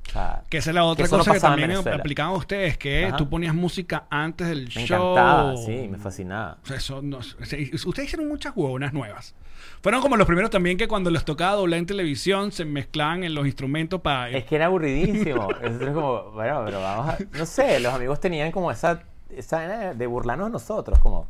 [0.08, 2.78] O sea, Que esa es la otra no cosa que pasaba en también aplicaban ustedes,
[2.78, 3.16] que Ajá.
[3.16, 5.12] tú ponías música antes del Me show.
[5.12, 6.58] encantaba, sí, me fascinaba.
[6.62, 9.34] O sea, eso no- o sea, ustedes hicieron muchas huevonas nuevas.
[9.82, 13.34] Fueron como los primeros también que cuando les tocaba doblar en televisión se mezclaban en
[13.34, 14.28] los instrumentos para...
[14.30, 15.48] Es que era aburridísimo.
[15.94, 17.18] Como, bueno, pero vamos a...
[17.36, 19.02] No sé, los amigos tenían como esa...
[19.30, 21.28] Esa de burlarnos nosotros, como...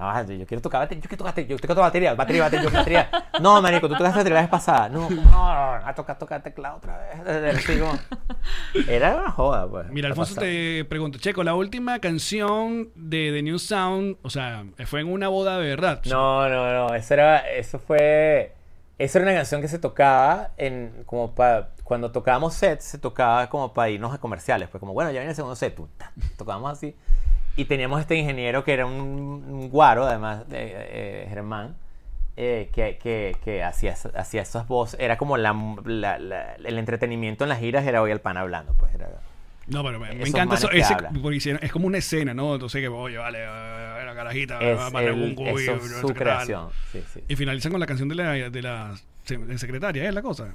[0.00, 3.10] Ah, yo quiero tocar batería, yo quiero tocar batería, yo toco batería, batería, batería, batería.
[3.40, 4.88] No, marico, tú tocaste batería la vez pasada.
[4.88, 7.68] No, no, a tocar, tocar teclado otra vez.
[8.88, 9.88] Era una joda, pues.
[9.90, 10.52] Mira, Alfonso pasada.
[10.52, 15.26] te pregunto, Checo, la última canción de The New Sound, o sea, fue en una
[15.26, 16.00] boda de verdad.
[16.06, 18.54] No, no, no, eso era, eso fue,
[18.98, 23.48] eso era una canción que se tocaba en, como para, cuando tocábamos sets, se tocaba
[23.48, 25.88] como para irnos a comerciales, pues como, bueno, ya viene el segundo set, tú,
[26.36, 26.94] tocábamos así,
[27.58, 31.76] y teníamos este ingeniero que era un, un guaro, además, de eh, Germán,
[32.36, 35.52] eh, que, que, que hacía, hacía esas voces, era como la,
[35.84, 39.08] la- la- el entretenimiento en las giras, era hoy el pan hablando, pues era...
[39.66, 42.54] No, pero me, me encanta eso, ese, porque es como una escena, ¿no?
[42.54, 46.00] Entonces que, oye, vale, eh, la carajita, Es, va a poner el- un no es
[46.00, 47.20] su creación, sí, sí.
[47.28, 48.94] Y finalizan con la canción de la, de la
[49.26, 50.54] de secretaria, ¿es la cosa?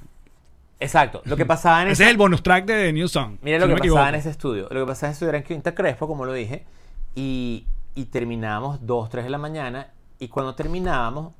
[0.80, 3.36] Exacto, lo que pasaba en Ese esa- es el bonus track de The New Song.
[3.42, 4.18] Mira si lo no que pasaba en equivoco.
[4.20, 4.68] ese estudio.
[4.70, 6.64] Lo que pasaba en ese estudio era en Quinta Crespo, como lo dije,
[7.14, 9.88] y, y terminábamos 2, 3 de la mañana,
[10.18, 11.32] y cuando terminábamos,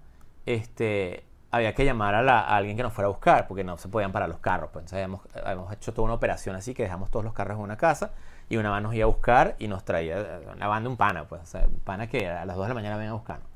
[0.47, 3.77] este, había que llamar a, la- a alguien que nos fuera a buscar, porque no
[3.79, 4.71] se podían parar los carros.
[4.73, 7.63] Pues, entonces habíamos, habíamos hecho toda una operación así, que dejamos todos los carros en
[7.65, 8.13] una casa,
[8.49, 11.27] y una van nos iba a buscar y nos traía una van de un pana,
[11.29, 13.49] pues, o sea, un pana que a las 2 de la mañana venía a buscarnos.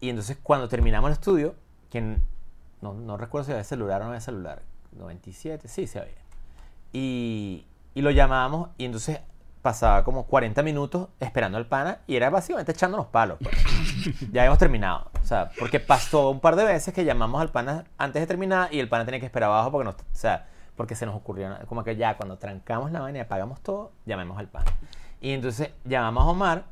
[0.00, 1.54] Y entonces cuando terminamos el estudio,
[1.90, 2.20] que n-
[2.80, 4.62] no, no recuerdo si había celular o no había celular,
[4.92, 6.14] 97, sí, sí había.
[6.92, 9.20] Y, y lo llamábamos y entonces
[9.64, 13.38] pasaba como 40 minutos esperando al pana y era básicamente echándonos palos.
[13.40, 13.56] pues.
[14.30, 15.10] ya habíamos terminado.
[15.22, 18.68] O sea, porque pasó un par de veces que llamamos al pana antes de terminar
[18.74, 21.56] y el pana tenía que esperar abajo porque nos, o sea, porque se nos ocurrió
[21.66, 24.70] como que ya cuando trancamos la vaina y apagamos todo, llamemos al pana.
[25.22, 26.64] Y entonces llamamos a Omar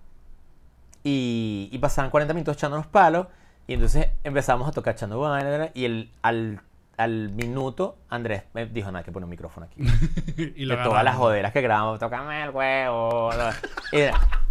[1.02, 3.26] y, y pasaban 40 minutos echándonos palos
[3.66, 6.60] y entonces empezamos a tocar echando vaina y el, al,
[6.96, 9.82] al minuto Andrés me dijo, no, hay que poner un micrófono aquí.
[10.56, 13.30] y lo de todas las joderas que grabamos, tócame el huevo.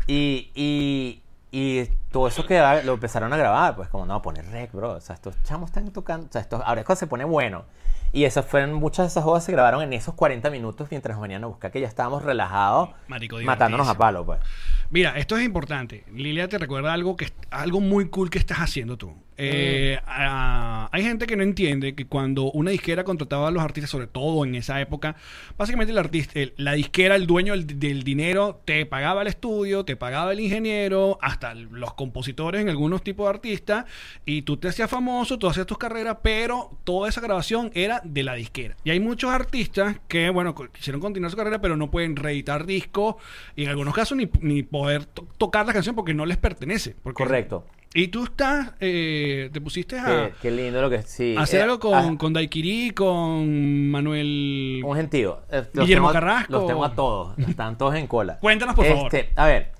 [0.07, 4.71] Y, y, y todo eso que lo empezaron a grabar, pues como no, poner rec,
[4.71, 4.93] bro.
[4.93, 7.65] O sea, estos chamos están tocando, o sea, esto, ahora es cuando se pone bueno.
[8.13, 11.21] Y esas fueron, muchas de esas jodas se grabaron en esos 40 minutos mientras nos
[11.21, 14.39] venían a buscar, que ya estábamos relajados, Marico, matándonos a palo, pues.
[14.89, 16.03] Mira, esto es importante.
[16.11, 19.15] Lilia te recuerda algo que algo muy cool que estás haciendo tú.
[19.37, 23.89] Eh, ah, hay gente que no entiende que cuando una disquera contrataba a los artistas,
[23.89, 25.15] sobre todo en esa época,
[25.57, 29.83] básicamente el artista, el- la disquera, el dueño del, del dinero, te pagaba el estudio,
[29.85, 33.85] te pagaba el ingeniero, hasta los compositores en algunos tipos de artistas,
[34.25, 38.23] y tú te hacías famoso, tú hacías tus carreras, pero toda esa grabación era de
[38.23, 38.75] la disquera.
[38.83, 42.65] Y hay muchos artistas que, bueno, co- quisieron continuar su carrera, pero no pueden reeditar
[42.65, 43.15] discos,
[43.55, 46.95] y en algunos casos ni, ni poder to- tocar la canción porque no les pertenece.
[47.01, 47.65] porque- Correcto.
[47.93, 51.35] Y tú estás, eh, te pusiste a, Qué, qué lindo lo que sí.
[51.37, 54.81] hacer eh, algo con, ah, con Daiquiri, con Manuel...
[54.85, 55.41] Un gentío.
[55.49, 56.51] Eh, los Guillermo tengo Carrasco.
[56.53, 57.37] Los tengo a todos.
[57.39, 58.37] Están todos en cola.
[58.39, 59.13] Cuéntanos, por favor.
[59.13, 59.71] Este, A ver,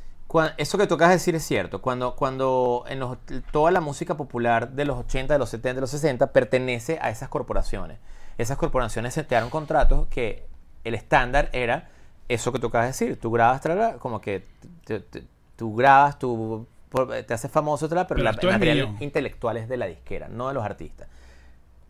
[0.58, 1.82] eso que tocas decir es cierto.
[1.82, 3.18] Cuando, cuando en los-
[3.52, 7.10] toda la música popular de los 80, de los 70, de los 60 pertenece a
[7.12, 7.98] esas corporaciones.
[8.38, 10.48] Esas corporaciones se te dieron contratos que
[10.84, 11.90] el estándar era
[12.28, 13.62] eso que de decir, tú grabas,
[14.00, 14.46] como que
[14.84, 15.24] te- te-
[15.56, 19.88] tú grabas, tú por- te haces famoso, pero, Pero la, material intelectual es de la
[19.88, 21.08] disquera, no de los artistas.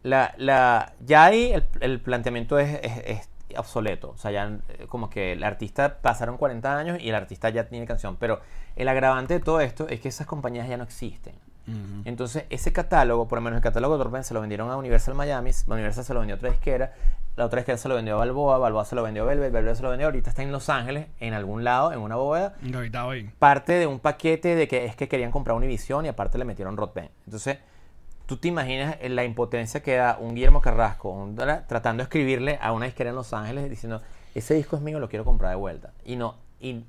[0.03, 4.11] La, la, ya ahí el, el planteamiento es, es- es obsoleto.
[4.11, 7.67] O sea, ya eh, como que el artista pasaron 40 años y el artista ya
[7.67, 8.15] tiene canción.
[8.15, 8.39] Pero
[8.77, 11.33] el agravante de todo esto es que esas compañías ya no existen.
[12.05, 15.13] Entonces, ese catálogo, por lo menos el catálogo de Orben, se lo vendieron a Universal
[15.15, 16.91] Miami, Universal se lo vendió a otra disquera,
[17.41, 19.75] la otra disquera se lo vendió a Balboa, Balboa se lo vendió a Velvet, Velvet
[19.75, 22.53] se lo vendió, ahorita está en Los Ángeles, en algún lado, en una bóveda,
[23.11, 23.29] ahí.
[23.39, 26.77] parte de un paquete de que es que querían comprar Univision y aparte le metieron
[26.77, 27.09] Rod Band.
[27.25, 27.57] Entonces,
[28.27, 32.71] tú te imaginas la impotencia que da un Guillermo Carrasco un- tratando de escribirle a
[32.71, 34.01] una disquera en Los Ángeles diciendo,
[34.35, 35.91] ese disco es mío, lo quiero comprar de vuelta.
[36.05, 36.85] Y no, y,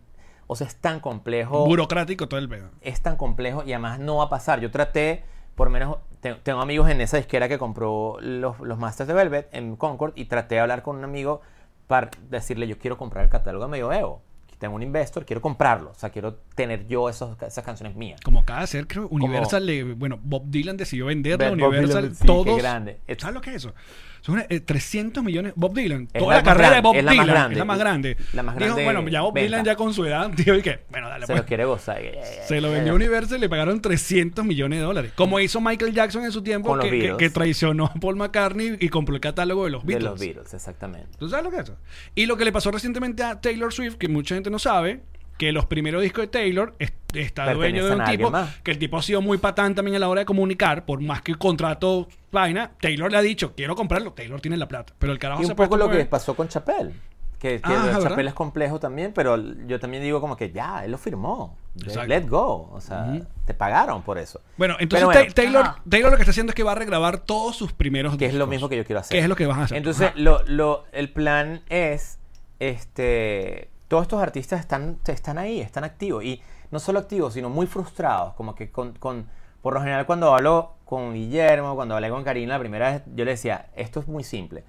[0.46, 2.68] o sea, es tan complejo Burocrático todo el pedo.
[2.82, 4.60] es tan complejo y además no va a pasar.
[4.60, 5.24] Yo traté,
[5.54, 9.48] por menos, te- tengo amigos en esa disquera que compró los, los Masters de Velvet
[9.52, 11.42] en Concord y traté de hablar con un amigo
[11.86, 14.22] para decirle, yo quiero comprar el catálogo de Medioevo.
[14.58, 15.90] Tengo un investor, quiero comprarlo.
[15.90, 18.20] O sea, quiero tener yo esos, esas canciones mías.
[18.20, 22.14] Como cada ser, creo, Universal, le- bueno, Bob Dylan decidió venderle a Bob Universal Dylan,
[22.14, 22.56] sí, qué todos.
[22.58, 23.00] grande.
[23.18, 23.74] ¿Sabes lo que es eso?
[24.22, 25.52] Son eh, 300 millones.
[25.56, 27.52] Bob Dylan, Es toda la la, carrera grande, de Bob es la más Dylan grande.
[27.54, 28.16] es la más grande.
[28.32, 29.44] La más Dijo, grande bueno, ya Bob venta.
[29.46, 30.80] Dylan ya con su edad, dijo, ¿y qué?
[30.90, 31.42] Bueno, dale, Se pues.
[31.42, 32.00] lo quiere gozar.
[32.46, 35.12] Se lo vendió a Universal y le pagaron 300 millones de dólares.
[35.16, 38.88] Como hizo Michael Jackson en su tiempo, que, que- que traicionó a Paul McCartney y
[38.88, 40.10] compró el catálogo de los De Beatles.
[40.10, 41.08] los Beatles, exactamente.
[41.18, 41.76] ¿Tú sabes lo que es eso?
[42.14, 45.02] Y lo que le pasó recientemente a Taylor Swift, que mucha gente no sabe,
[45.42, 48.60] que los primeros discos de Taylor es- está dueño de un tipo más.
[48.62, 51.20] que el tipo ha sido muy patán también a la hora de comunicar, por más
[51.20, 55.12] que el contrato vaina, Taylor le ha dicho, quiero comprarlo, Taylor tiene la plata, pero
[55.12, 56.92] el carajo Y se un ha puesto poco lo que pasó con Chapel.
[57.40, 59.36] Que, que Ah, es complejo también, pero
[59.66, 61.58] yo también digo como que ya, él lo firmó.
[61.76, 62.06] Exacto.
[62.06, 62.70] Let go.
[62.72, 64.40] O sea, te pagaron por eso.
[64.56, 65.82] Bueno, entonces bueno, Taylor, Ajá.
[65.88, 68.34] Taylor lo que está haciendo es que va a regrabar todos sus primeros que es
[68.34, 69.16] lo mismo que yo quiero hacer.
[69.16, 69.76] ¿Qué es lo que vas a hacer?
[69.76, 72.20] Entonces, lo, lo- el plan es,
[72.60, 76.24] este, todos estos artistas están, están ahí, están activos.
[76.24, 76.40] Y
[76.70, 78.32] no solo activos, sino muy frustrados.
[78.32, 79.26] Como que con, con-
[79.60, 83.26] por lo general cuando hablo con Guillermo, cuando hablé con Karina la primera vez, yo
[83.26, 84.64] le decía, esto es muy simple.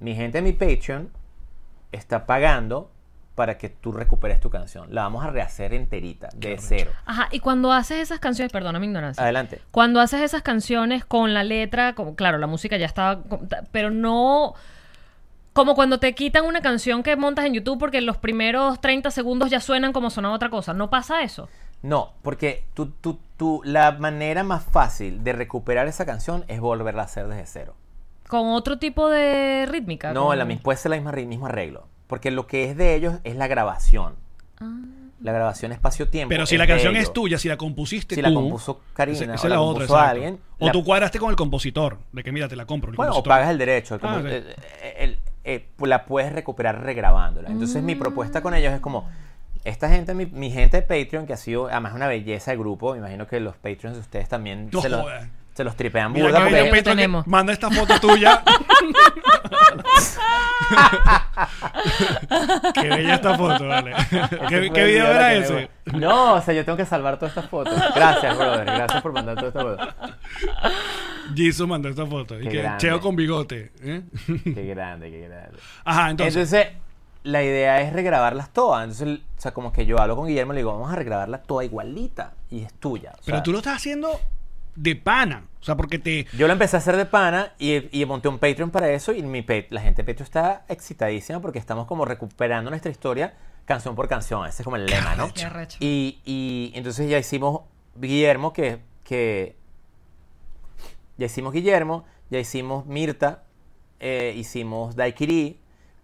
[0.00, 1.08] Mi gente de mi Patreon
[1.92, 2.90] está pagando
[3.36, 4.92] para que tú recuperes tu canción.
[4.92, 6.90] La vamos a rehacer enterita, de cero.
[7.06, 9.22] Ajá, y cuando haces esas canciones, perdona mi ignorancia.
[9.22, 9.60] Adelante.
[9.70, 13.22] Cuando haces esas canciones con la letra, como, claro, la música ya estaba,
[13.70, 14.54] pero no
[15.54, 19.48] como cuando te quitan una canción que montas en YouTube porque los primeros 30 segundos
[19.50, 20.74] ya suenan como sonaba otra cosa.
[20.74, 21.48] ¿No pasa eso?
[21.80, 27.02] No, porque tú, tú, tú- la manera más fácil de recuperar esa canción es volverla
[27.02, 27.74] a hacer desde cero.
[28.28, 30.12] Con otro tipo de rítmica.
[30.12, 31.86] No, la, puede ser la misma, ri- mismo arreglo.
[32.06, 34.14] Porque lo que es de ellos es la grabación.
[34.60, 34.72] Ah.
[35.20, 36.30] La grabación espacio-tiempo.
[36.30, 38.28] Pero si es la canción es tuya, si la compusiste Si tú...
[38.28, 40.10] la compuso Karina esa- o esa la la otra, compuso exacto.
[40.10, 42.90] alguien, O la- tú cuadraste con el compositor, de que mira, te la compro.
[42.90, 43.94] el Bueno, o pagas el derecho.
[43.94, 47.50] el Ah, eh, eh, el- eh, pues la puedes recuperar regrabándola.
[47.50, 49.08] Entonces mi propuesta con ellos es como,
[49.64, 52.92] esta gente, mi, mi gente de Patreon, que ha sido además una belleza de grupo,
[52.92, 55.26] me imagino que los Patreons de ustedes también No se, lo- jodas.
[55.54, 56.48] se los tripean Mira burda.
[56.48, 57.26] que porque- tenemos.
[57.26, 58.42] manda esta foto tuya.
[62.74, 63.92] qué bella esta foto, vale.
[64.48, 65.98] ¿Qué, video era me gustó.
[65.98, 67.74] No, o sea, yo tengo que salvar todas estas fotos.
[67.94, 68.64] Gracias, brother.
[68.64, 69.94] Gracias por mandar todas estas fotos.
[71.34, 72.40] Jisoo mandó esta foto.
[72.40, 72.70] Y que.
[72.78, 73.72] Cheo con bigote.
[73.82, 74.02] ¿eh?
[74.42, 75.58] Qué grande, qué grande.
[75.84, 76.36] Ajá, entonces.
[76.36, 76.72] Entonces,
[77.24, 78.84] la idea es regrabarlas todas.
[78.84, 81.38] Entonces, o sea, como que yo hablo con Guillermo y le digo, vamos a regrabarla
[81.38, 82.34] toda igualita.
[82.50, 83.12] Y es tuya.
[83.14, 84.20] O pero tú lo estás haciendo
[84.76, 85.46] de pana.
[85.60, 86.26] O sea, porque te.
[86.36, 89.22] Yo lo empecé a hacer de pana y, y monté un Patreon para eso y
[89.22, 93.34] mi la gente de Patreon está excitadísima porque estamos como recuperando nuestra historia
[93.64, 94.46] canción por canción.
[94.46, 95.28] Ese es como el lema, ¿no?
[95.80, 97.62] Y, y entonces ya hicimos
[97.96, 99.56] Guillermo, que, que
[101.16, 103.44] ya hicimos Guillermo, ya hicimos Mirta,
[104.00, 105.60] eh, hicimos Daiquiri,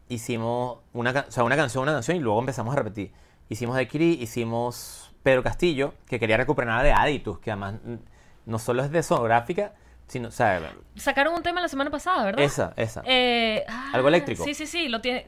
[0.08, 3.12] hicimos una, o sea, una canción, una canción y luego empezamos a repetir.
[3.48, 7.74] Hicimos Daiquiri, hicimos Pedro Castillo, que quería recuperar nada de Aditus, que además
[8.50, 9.72] no solo es de sonográfica,
[10.06, 10.60] sino, o sea,
[10.96, 12.44] Sacaron un tema la semana pasada, ¿verdad?
[12.44, 13.02] esa, esa.
[13.06, 14.42] Eh, ah, Algo eléctrico.
[14.44, 15.26] Sí, sí, sí, lo tiene.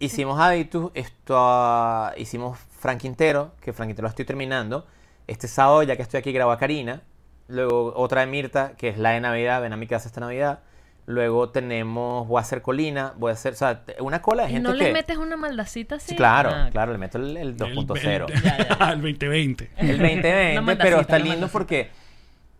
[0.00, 4.86] Hicimos Aditus, esto, ah, hicimos Frank Quintero, que Frank Quintero lo estoy terminando.
[5.26, 7.02] Este sábado, ya que estoy aquí, grabo a Karina.
[7.48, 10.60] Luego otra de Mirta, que es la de Navidad, ven a mi casa esta Navidad.
[11.04, 14.52] Luego tenemos, voy a hacer Colina, voy a hacer, o sea, una cola de ¿Y
[14.54, 14.84] gente no que...
[14.84, 16.10] le metes una maldacita así?
[16.10, 18.30] Sí, claro, Ah, claro, le meto el, el 2.0.
[18.30, 18.32] El,
[18.92, 19.70] el 2020.
[19.76, 21.90] El 2020, Una maldacita, pero está lindo porque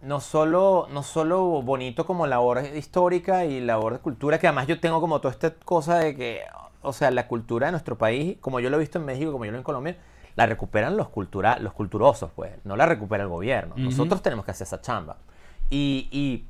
[0.03, 4.81] no solo, no solo bonito como labor histórica y labor de cultura, que además yo
[4.81, 6.41] tengo como toda esta cosa de que,
[6.83, 9.45] o sea, la cultura de nuestro país, como yo lo he visto en México, como
[9.45, 9.97] yo lo he en Colombia,
[10.35, 13.75] la recuperan los, cultura, los culturosos, pues, no la recupera el gobierno.
[13.77, 15.19] Nosotros tenemos que hacer esa chamba.
[15.71, 16.45] Y, y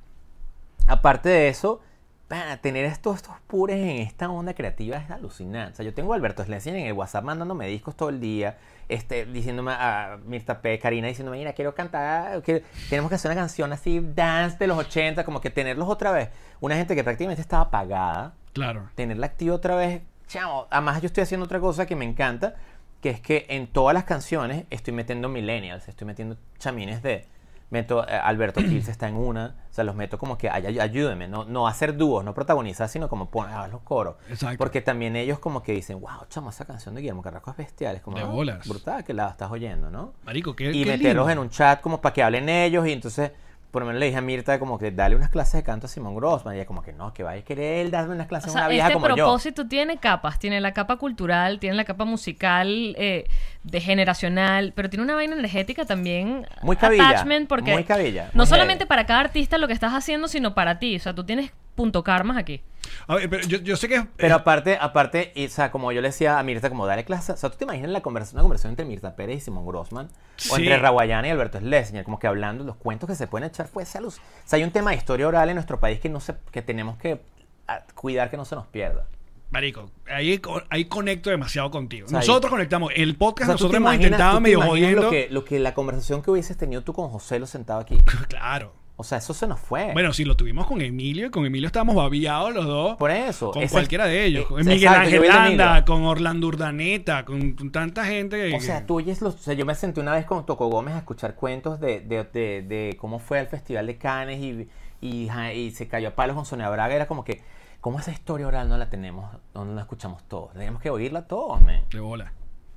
[0.87, 1.81] aparte de eso,
[2.29, 5.73] para tener estos, estos pures en esta onda creativa es alucinante.
[5.73, 8.57] O sea, yo tengo a Alberto Slesing en el WhatsApp mandándome discos todo el día,
[8.89, 13.41] este, diciéndome a Mirta P, Karina diciéndome, mira, quiero cantar, que tenemos que hacer una
[13.41, 16.29] canción así, dance de los 80, como que tenerlos otra vez.
[16.61, 18.89] Una gente que prácticamente estaba apagada, Claro.
[18.95, 20.67] tenerla activa otra vez, chao.
[20.71, 22.55] Además, yo estoy haciendo otra cosa que me encanta,
[23.01, 27.27] que es que en todas las canciones estoy metiendo millennials, estoy metiendo chamines de.
[27.73, 30.79] Meto, eh, Alberto Kills está en una, o sea, los meto como que ay, ay,
[30.79, 34.17] ayúdenme, no, no hacer dúos, no protagonizar, sino como poner a los coros.
[34.29, 34.59] Exacto.
[34.59, 37.97] Porque también ellos como que dicen, wow, chamo, esa canción de Guillermo Carrasco es bestial,
[37.97, 38.69] es como De "Ah, bolas.
[38.69, 40.13] brutal que la estás oyendo, ¿no?
[40.25, 41.31] Marico, qué, y qué meterlos lindo.
[41.31, 43.33] en un chat como para que hablen ellos y entonces
[43.73, 45.89] por lo menos le dije a Mirta como que dale unas clases de canto a
[45.89, 48.29] Simón Grossman y ella como que no, que vaya a querer él darme unas O
[48.29, 49.15] clases a sea, una vieja este como yo.
[49.17, 50.39] propósito tiene capas.
[50.39, 53.25] Tiene la capa cultural, tiene la capa musical, eh,
[53.65, 56.47] de generacional, pero tiene una vaina energética también.
[56.63, 60.29] Muy cabilla, Attachment, porque muy cabilla, No solamente para cada artista lo que estás haciendo,
[60.29, 60.95] sino para ti.
[60.97, 62.63] O sea, tú tienes punto karmas aquí.
[63.07, 64.05] A ver, pero yo, yo sé que.
[64.17, 67.05] Pero eh, aparte, aparte, y, o sea, como yo le decía a Mirta, como dale
[67.05, 69.65] clase, o sea, tú te imaginas la conversación, una conversación entre Mirta Pérez y Simón
[69.67, 70.11] Grossman, o
[70.57, 70.63] Sí.
[70.63, 73.85] entre Raguayana y Alberto Schlesinger, como que hablando, los cuentos que se pueden echar fue
[73.85, 74.19] esa luz.
[74.19, 76.61] O sea, hay un tema de historia oral en nuestro país que no se, que
[76.61, 77.21] tenemos que
[77.69, 79.07] ah, cuidar que no se nos pierda.
[79.51, 80.41] Marico, ahí,
[80.71, 82.07] ahí conecto demasiado contigo.
[82.07, 82.91] O sea, Nosotros conectamos.
[82.97, 85.03] El O podcast sea, nosotros hemos imaginas- intentado medio jodiendo.
[85.03, 87.99] Lo que, lo que la conversación que hubieses tenido tú con José lo sentado aquí.
[88.29, 88.73] Claro.
[88.97, 89.93] O sea, eso se nos fue.
[89.95, 92.97] Bueno, si lo tuvimos con Emilio, y con Emilio estábamos babiados los dos.
[92.99, 93.51] Por eso.
[93.51, 94.45] Con cualquiera de ellos.
[94.51, 95.85] eh, Miguel exacto, yo Ángel vi el de Landa, Emilio.
[95.87, 98.51] con Orlando Urdaneta, con, con tanta gente.
[98.51, 99.35] que- O sea, tú oyes los.
[99.35, 102.25] O sea, yo me senté una vez con Toco Gómez a escuchar cuentos de, de,
[102.25, 104.69] de, de cómo fue el Festival de Cannes y,
[105.01, 106.95] y se cayó a palos con Sonia Braga.
[106.95, 107.43] Era como que,
[107.81, 110.53] ¿cómo esa historia oral no la tenemos, no la escuchamos todos?
[110.53, 111.81] Tenemos que oírla todos, man.
[111.91, 112.33] De bola.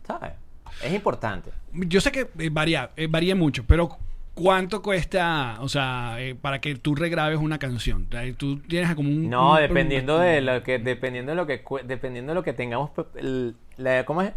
[0.08, 0.32] ¿Sabes?
[0.84, 1.52] Es importante.
[1.74, 3.98] Yo sé que eh, varía, eh, varía mucho, pero
[4.36, 8.08] ¿cuánto cuesta, o sea, eh, para que tú regrabes una canción?
[8.38, 9.30] Tú tienes como un...
[9.30, 12.92] No, un- dependiendo de lo que, dependiendo de lo que, dependiendo de lo que tengamos,
[13.16, 14.32] el- la, ¿cómo es?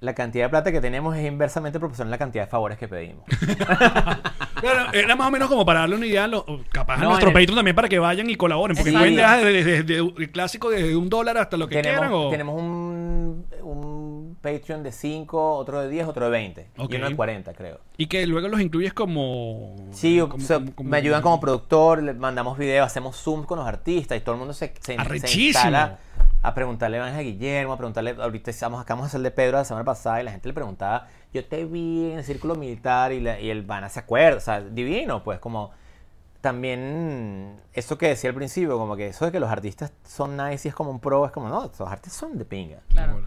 [0.00, 2.88] La cantidad de plata que tenemos es inversamente proporcional a la cantidad de favores que
[2.88, 3.24] pedimos.
[4.62, 7.04] Bueno, era más o menos como para darle una idea, a lo- capaz a No,
[7.08, 10.30] nuestro en el- Patreon también para que vayan y colaboren, porque pueden dejar desde el
[10.30, 12.12] clásico desde un dólar hasta lo que quieran.
[12.12, 12.28] O...
[12.28, 14.09] tenemos un, un
[14.40, 16.70] Patreon de 5, otro de 10, otro de 20.
[16.78, 16.92] Ok.
[16.92, 17.78] Y uno de 40, creo.
[17.96, 19.76] Y que luego los incluyes como...
[19.92, 23.44] Sí, o como- sea, como- como- me ayudan como productor, le mandamos videos, hacemos Zoom
[23.44, 25.98] con los artistas y todo el mundo se, se, instala
[26.42, 29.64] a preguntarle a Ángel Guillermo, a preguntarle, ahorita estamos, acabamos de hacer de Pedro la
[29.64, 33.20] semana pasada y la gente le preguntaba, yo te vi en el círculo militar y,
[33.20, 35.70] la- y el Vana se acuerda, o sea, divino, pues como
[36.40, 40.66] también eso que decía al principio, como que eso de que los artistas son nice
[40.66, 43.20] y es como un pro, es como, no, los artistas son de pinga, Claro.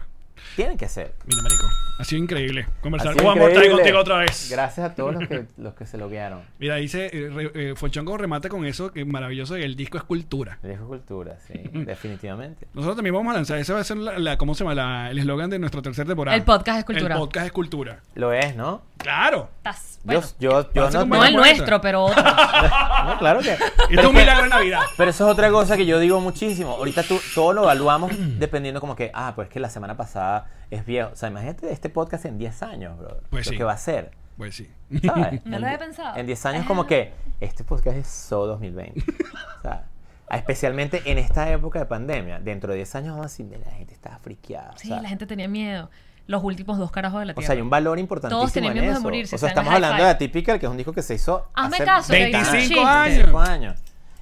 [0.56, 1.14] Tienen que ser.
[1.26, 1.66] Mira, marico,
[1.98, 3.76] ha sido increíble conversar con Amor increíble.
[3.76, 4.48] contigo otra vez.
[4.50, 6.40] Gracias a todos los que, los que se loguearon.
[6.58, 10.58] Mira, dice, eh, re- eh, Fochongo remata con eso, que maravilloso, el disco es cultura.
[10.62, 12.66] Viejo cultura, sí, definitivamente.
[12.74, 14.74] Nosotros también vamos a lanzar, ese va a ser la, la- ¿cómo se llama?
[14.74, 16.36] La- el eslogan de nuestra tercera temporada.
[16.36, 17.14] El podcast es cultura.
[17.14, 18.00] El podcast es cultura.
[18.14, 18.82] Lo es, ¿no?
[19.04, 19.48] Claro.
[19.58, 22.22] Estás- Yo, bueno, yo, yo Parece no, no el nuestro, pero otro.
[23.06, 23.52] no, claro que.
[23.52, 24.80] Esto Pero, es un milagro de Navidad.
[24.96, 26.72] pero eso es otra cosa que yo digo muchísimo.
[26.72, 30.46] Ahorita tú, todo lo evaluamos dependiendo como que, ah, pues es que la semana pasada
[30.70, 31.10] es viejo.
[31.12, 33.20] O sea, imagínate este podcast en 10 años, bro.
[33.30, 33.56] Pues lo sí.
[33.58, 34.10] que va a ser.
[34.36, 34.70] Pues sí.
[35.04, 35.42] ¿Sabes?
[35.46, 36.16] No En lo había pensado.
[36.16, 39.00] En 10 años como que este podcast es so 2020.
[39.00, 39.84] o sea,
[40.30, 42.40] especialmente en esta época de pandemia.
[42.40, 44.72] Dentro de 10 años vamos a decir, "Mira, la gente está friqueada.
[44.76, 45.88] Sí, o sea, la gente tenía miedo.
[46.26, 47.46] Los últimos dos carajos de la O tierra.
[47.46, 49.02] sea, hay un valor importantísimo Todos tenían en miedo de eso.
[49.02, 51.76] morirse, O sea, estamos hablando de Atypical, que es un disco que se hizo Hazme
[51.76, 52.78] hace caso, que 25 sí.
[52.78, 53.04] años.
[53.16, 53.74] 25 años.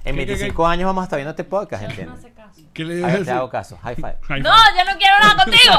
[0.05, 2.19] En ¿Qué, qué, 25 años vamos a estar viendo este podcast, No ¿entiendes?
[2.19, 2.61] hace caso.
[2.73, 3.77] ¿Qué le A debes ver, te hago caso.
[3.81, 4.17] High five.
[4.23, 4.77] High No, five.
[4.77, 5.73] ya no quiero nada contigo.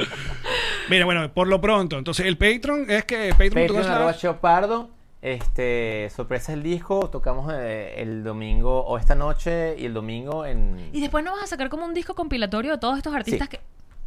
[0.88, 4.88] Mira, bueno, por lo pronto, entonces el Patreon es que Patreon, Patreon Cheopardo.
[5.22, 7.10] Este, sorpresa el disco.
[7.10, 11.44] Tocamos eh, el domingo o esta noche y el domingo en Y después nos vas
[11.44, 13.58] a sacar como un disco compilatorio de todos estos artistas Sí.
[13.58, 13.60] que.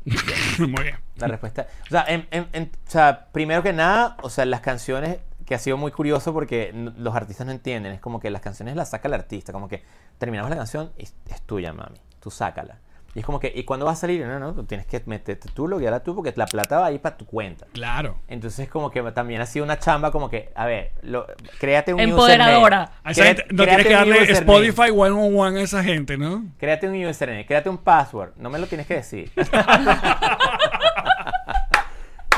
[0.68, 0.96] Muy bien.
[1.18, 1.68] la respuesta.
[1.86, 5.56] O sea, en- en- en- o sea, primero que nada, o sea, las canciones que
[5.56, 7.92] ha sido muy curioso porque los artistas no entienden.
[7.94, 9.52] Es como que las canciones las saca el artista.
[9.54, 9.84] Como que
[10.18, 12.00] terminamos la canción y es, es tuya, mami.
[12.20, 12.80] Tú sácala.
[13.16, 14.26] Y es como que, ¿y cuándo va a salir?
[14.26, 17.00] No, no, tú tienes que meterte tú, loguearla tú, porque la plata va a ir
[17.00, 17.68] para tu cuenta.
[17.72, 18.18] Claro.
[18.28, 21.28] Entonces, como que también ha sido una chamba, como que, a ver, lo,
[21.60, 22.94] créate un Empoderadora.
[23.04, 24.40] A esa gente no tienes que darle username.
[24.40, 26.44] Spotify one on one a esa gente, ¿no?
[26.58, 28.32] Créate un username, créate un password.
[28.38, 29.32] No me lo tienes que decir.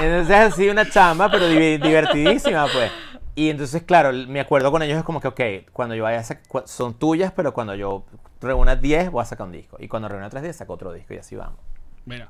[0.02, 2.92] entonces ha sido una chamba, pero divertidísima, pues.
[3.36, 5.42] Y entonces, claro, me acuerdo con ellos es como que, ok,
[5.74, 8.06] cuando yo vaya a cu- son tuyas, pero cuando yo
[8.42, 9.78] reúna 10, voy a sacar un disco.
[9.80, 11.60] Y cuando reúna 3 10, saco otro disco y así vamos.
[12.06, 12.30] Mira.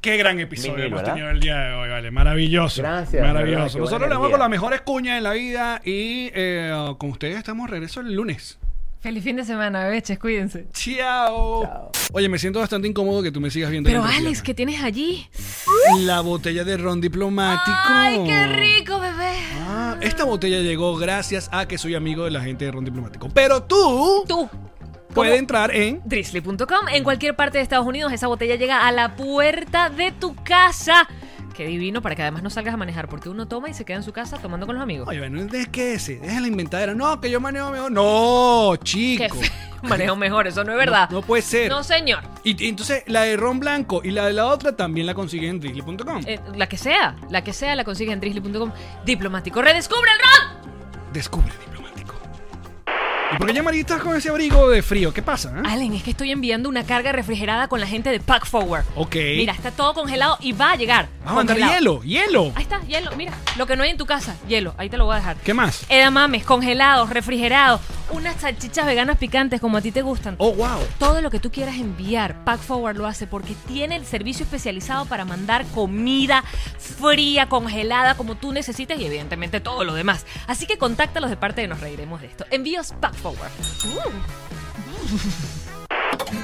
[0.00, 1.12] Qué gran episodio hemos ¿verdad?
[1.12, 2.10] tenido el día de hoy, vale.
[2.10, 2.80] Maravilloso.
[2.80, 3.22] Gracias.
[3.22, 3.78] Maravilloso.
[3.78, 7.66] Nosotros le vamos con las mejores cuñas de la vida y eh, con ustedes estamos
[7.66, 8.58] de regreso el lunes.
[9.00, 10.66] Feliz fin de semana, beches, cuídense.
[10.74, 11.90] Chao.
[12.12, 13.88] Oye, me siento bastante incómodo que tú me sigas viendo.
[13.88, 14.42] Pero Alex.
[14.42, 15.26] ¿qué tienes allí?
[16.00, 17.76] La botella de ron diplomático.
[17.86, 19.32] ¡Ay, qué rico, bebé!
[19.58, 23.30] Ah, esta botella llegó gracias a que soy amigo de la gente de ron diplomático.
[23.32, 24.50] Pero tú Tú.
[25.14, 25.38] Puedes ¿Cómo?
[25.38, 26.88] entrar en Drizzly.com.
[26.92, 31.08] En cualquier parte de Estados Unidos, esa botella llega a la puerta de tu casa.
[31.54, 33.98] Qué divino para que además no salgas a manejar, porque uno toma y se queda
[33.98, 35.06] en su casa tomando con los amigos.
[35.08, 36.16] Oye, bueno, ¿de qué ese?
[36.16, 36.94] Deja la inventadera.
[36.94, 37.92] No, que yo manejo mejor.
[37.92, 39.36] No, chico.
[39.82, 41.08] Manejo mejor, eso no es verdad.
[41.10, 41.70] No, no puede ser.
[41.70, 42.22] No, señor.
[42.44, 45.50] Y, y entonces la de ron blanco y la de la otra también la consiguen
[45.50, 46.22] en drizzly.com.
[46.26, 48.72] Eh, la que sea, la que sea, la consigues en drizzly.com.
[49.04, 50.60] Diplomático, redescubre el ron.
[51.14, 51.69] ¿Y
[53.38, 55.12] por qué ya María estás con ese abrigo de frío?
[55.12, 55.52] ¿Qué pasa?
[55.56, 55.62] eh?
[55.64, 58.84] Allen, es que estoy enviando una carga refrigerada con la gente de Pack Forward.
[58.96, 59.14] Ok.
[59.14, 61.08] Mira, está todo congelado y va a llegar.
[61.24, 62.02] Vamos a mandar Congelado.
[62.02, 62.52] hielo, hielo.
[62.54, 63.10] Ahí está, hielo.
[63.16, 64.74] Mira, lo que no hay en tu casa, hielo.
[64.78, 65.36] Ahí te lo voy a dejar.
[65.38, 65.84] ¿Qué más?
[65.88, 67.80] Edamames, congelados, refrigerados,
[68.10, 70.34] unas salchichas veganas picantes como a ti te gustan.
[70.38, 70.80] Oh, wow.
[70.98, 75.06] Todo lo que tú quieras enviar, Pack Forward lo hace porque tiene el servicio especializado
[75.06, 76.42] para mandar comida
[76.78, 80.26] fría, congelada, como tú necesites y evidentemente todo lo demás.
[80.46, 82.44] Así que contáctalos de parte de Nos Reiremos de esto.
[82.50, 83.50] Envíos Pack Forward.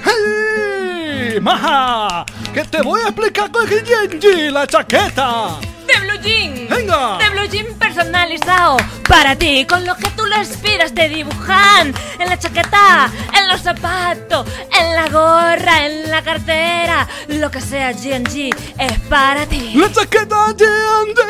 [0.04, 1.38] ¡Hey!
[1.40, 2.26] ¡Maja!
[2.52, 5.58] ¡Que te voy a explicar con Genji la chaqueta!
[5.86, 6.68] De Blue Jean.
[6.68, 7.18] ¡Venga!
[7.18, 8.76] De Blue Jean personalizado
[9.08, 11.86] para ti, con lo que tú lo inspiras de dibujar
[12.18, 14.46] en la chaqueta, en los zapatos,
[14.78, 19.72] en la gorra, en la cartera, lo que sea G&G es para ti.
[19.74, 21.20] La chaqueta G&G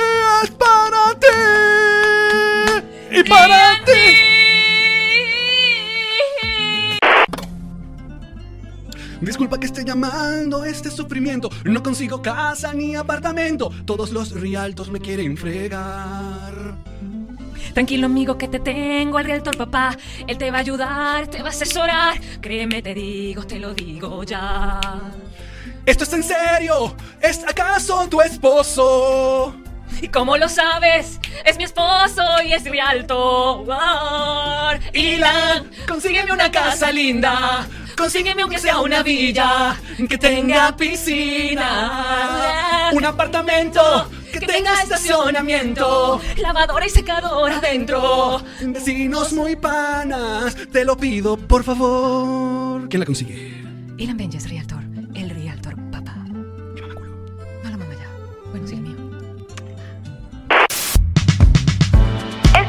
[0.42, 1.26] es para ti.
[3.12, 4.45] Y para ti.
[9.20, 11.48] Disculpa que esté llamando este sufrimiento.
[11.64, 13.70] No consigo casa ni apartamento.
[13.84, 16.76] Todos los rialtos me quieren fregar.
[17.72, 19.94] Tranquilo amigo que te tengo al realtor papá,
[20.26, 24.24] él te va a ayudar, te va a asesorar, créeme te digo, te lo digo
[24.24, 24.80] ya.
[25.84, 26.96] ¿Esto es en serio?
[27.20, 29.54] ¿Es acaso tu esposo?
[30.00, 31.20] ¿Y cómo lo sabes?
[31.44, 34.78] Es mi esposo y es realtor.
[34.92, 37.66] Ilan, consígueme una casa linda.
[37.96, 39.74] Consígueme aunque sea una villa
[40.08, 48.42] que tenga piscina, un apartamento que tenga estacionamiento, lavadora y secadora adentro.
[48.60, 50.54] vecinos muy panas.
[50.70, 52.86] Te lo pido, por favor.
[52.90, 53.64] ¿Quién la consigue?
[53.96, 54.95] Ilan Benjes, Realtor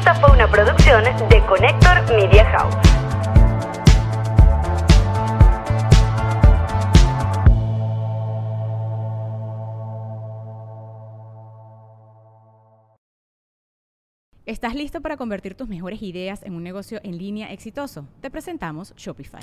[0.08, 2.74] Esta fue una producción de Connector Media House.
[14.46, 18.08] ¿Estás listo para convertir tus mejores ideas en un negocio en línea exitoso?
[18.22, 19.42] Te presentamos Shopify.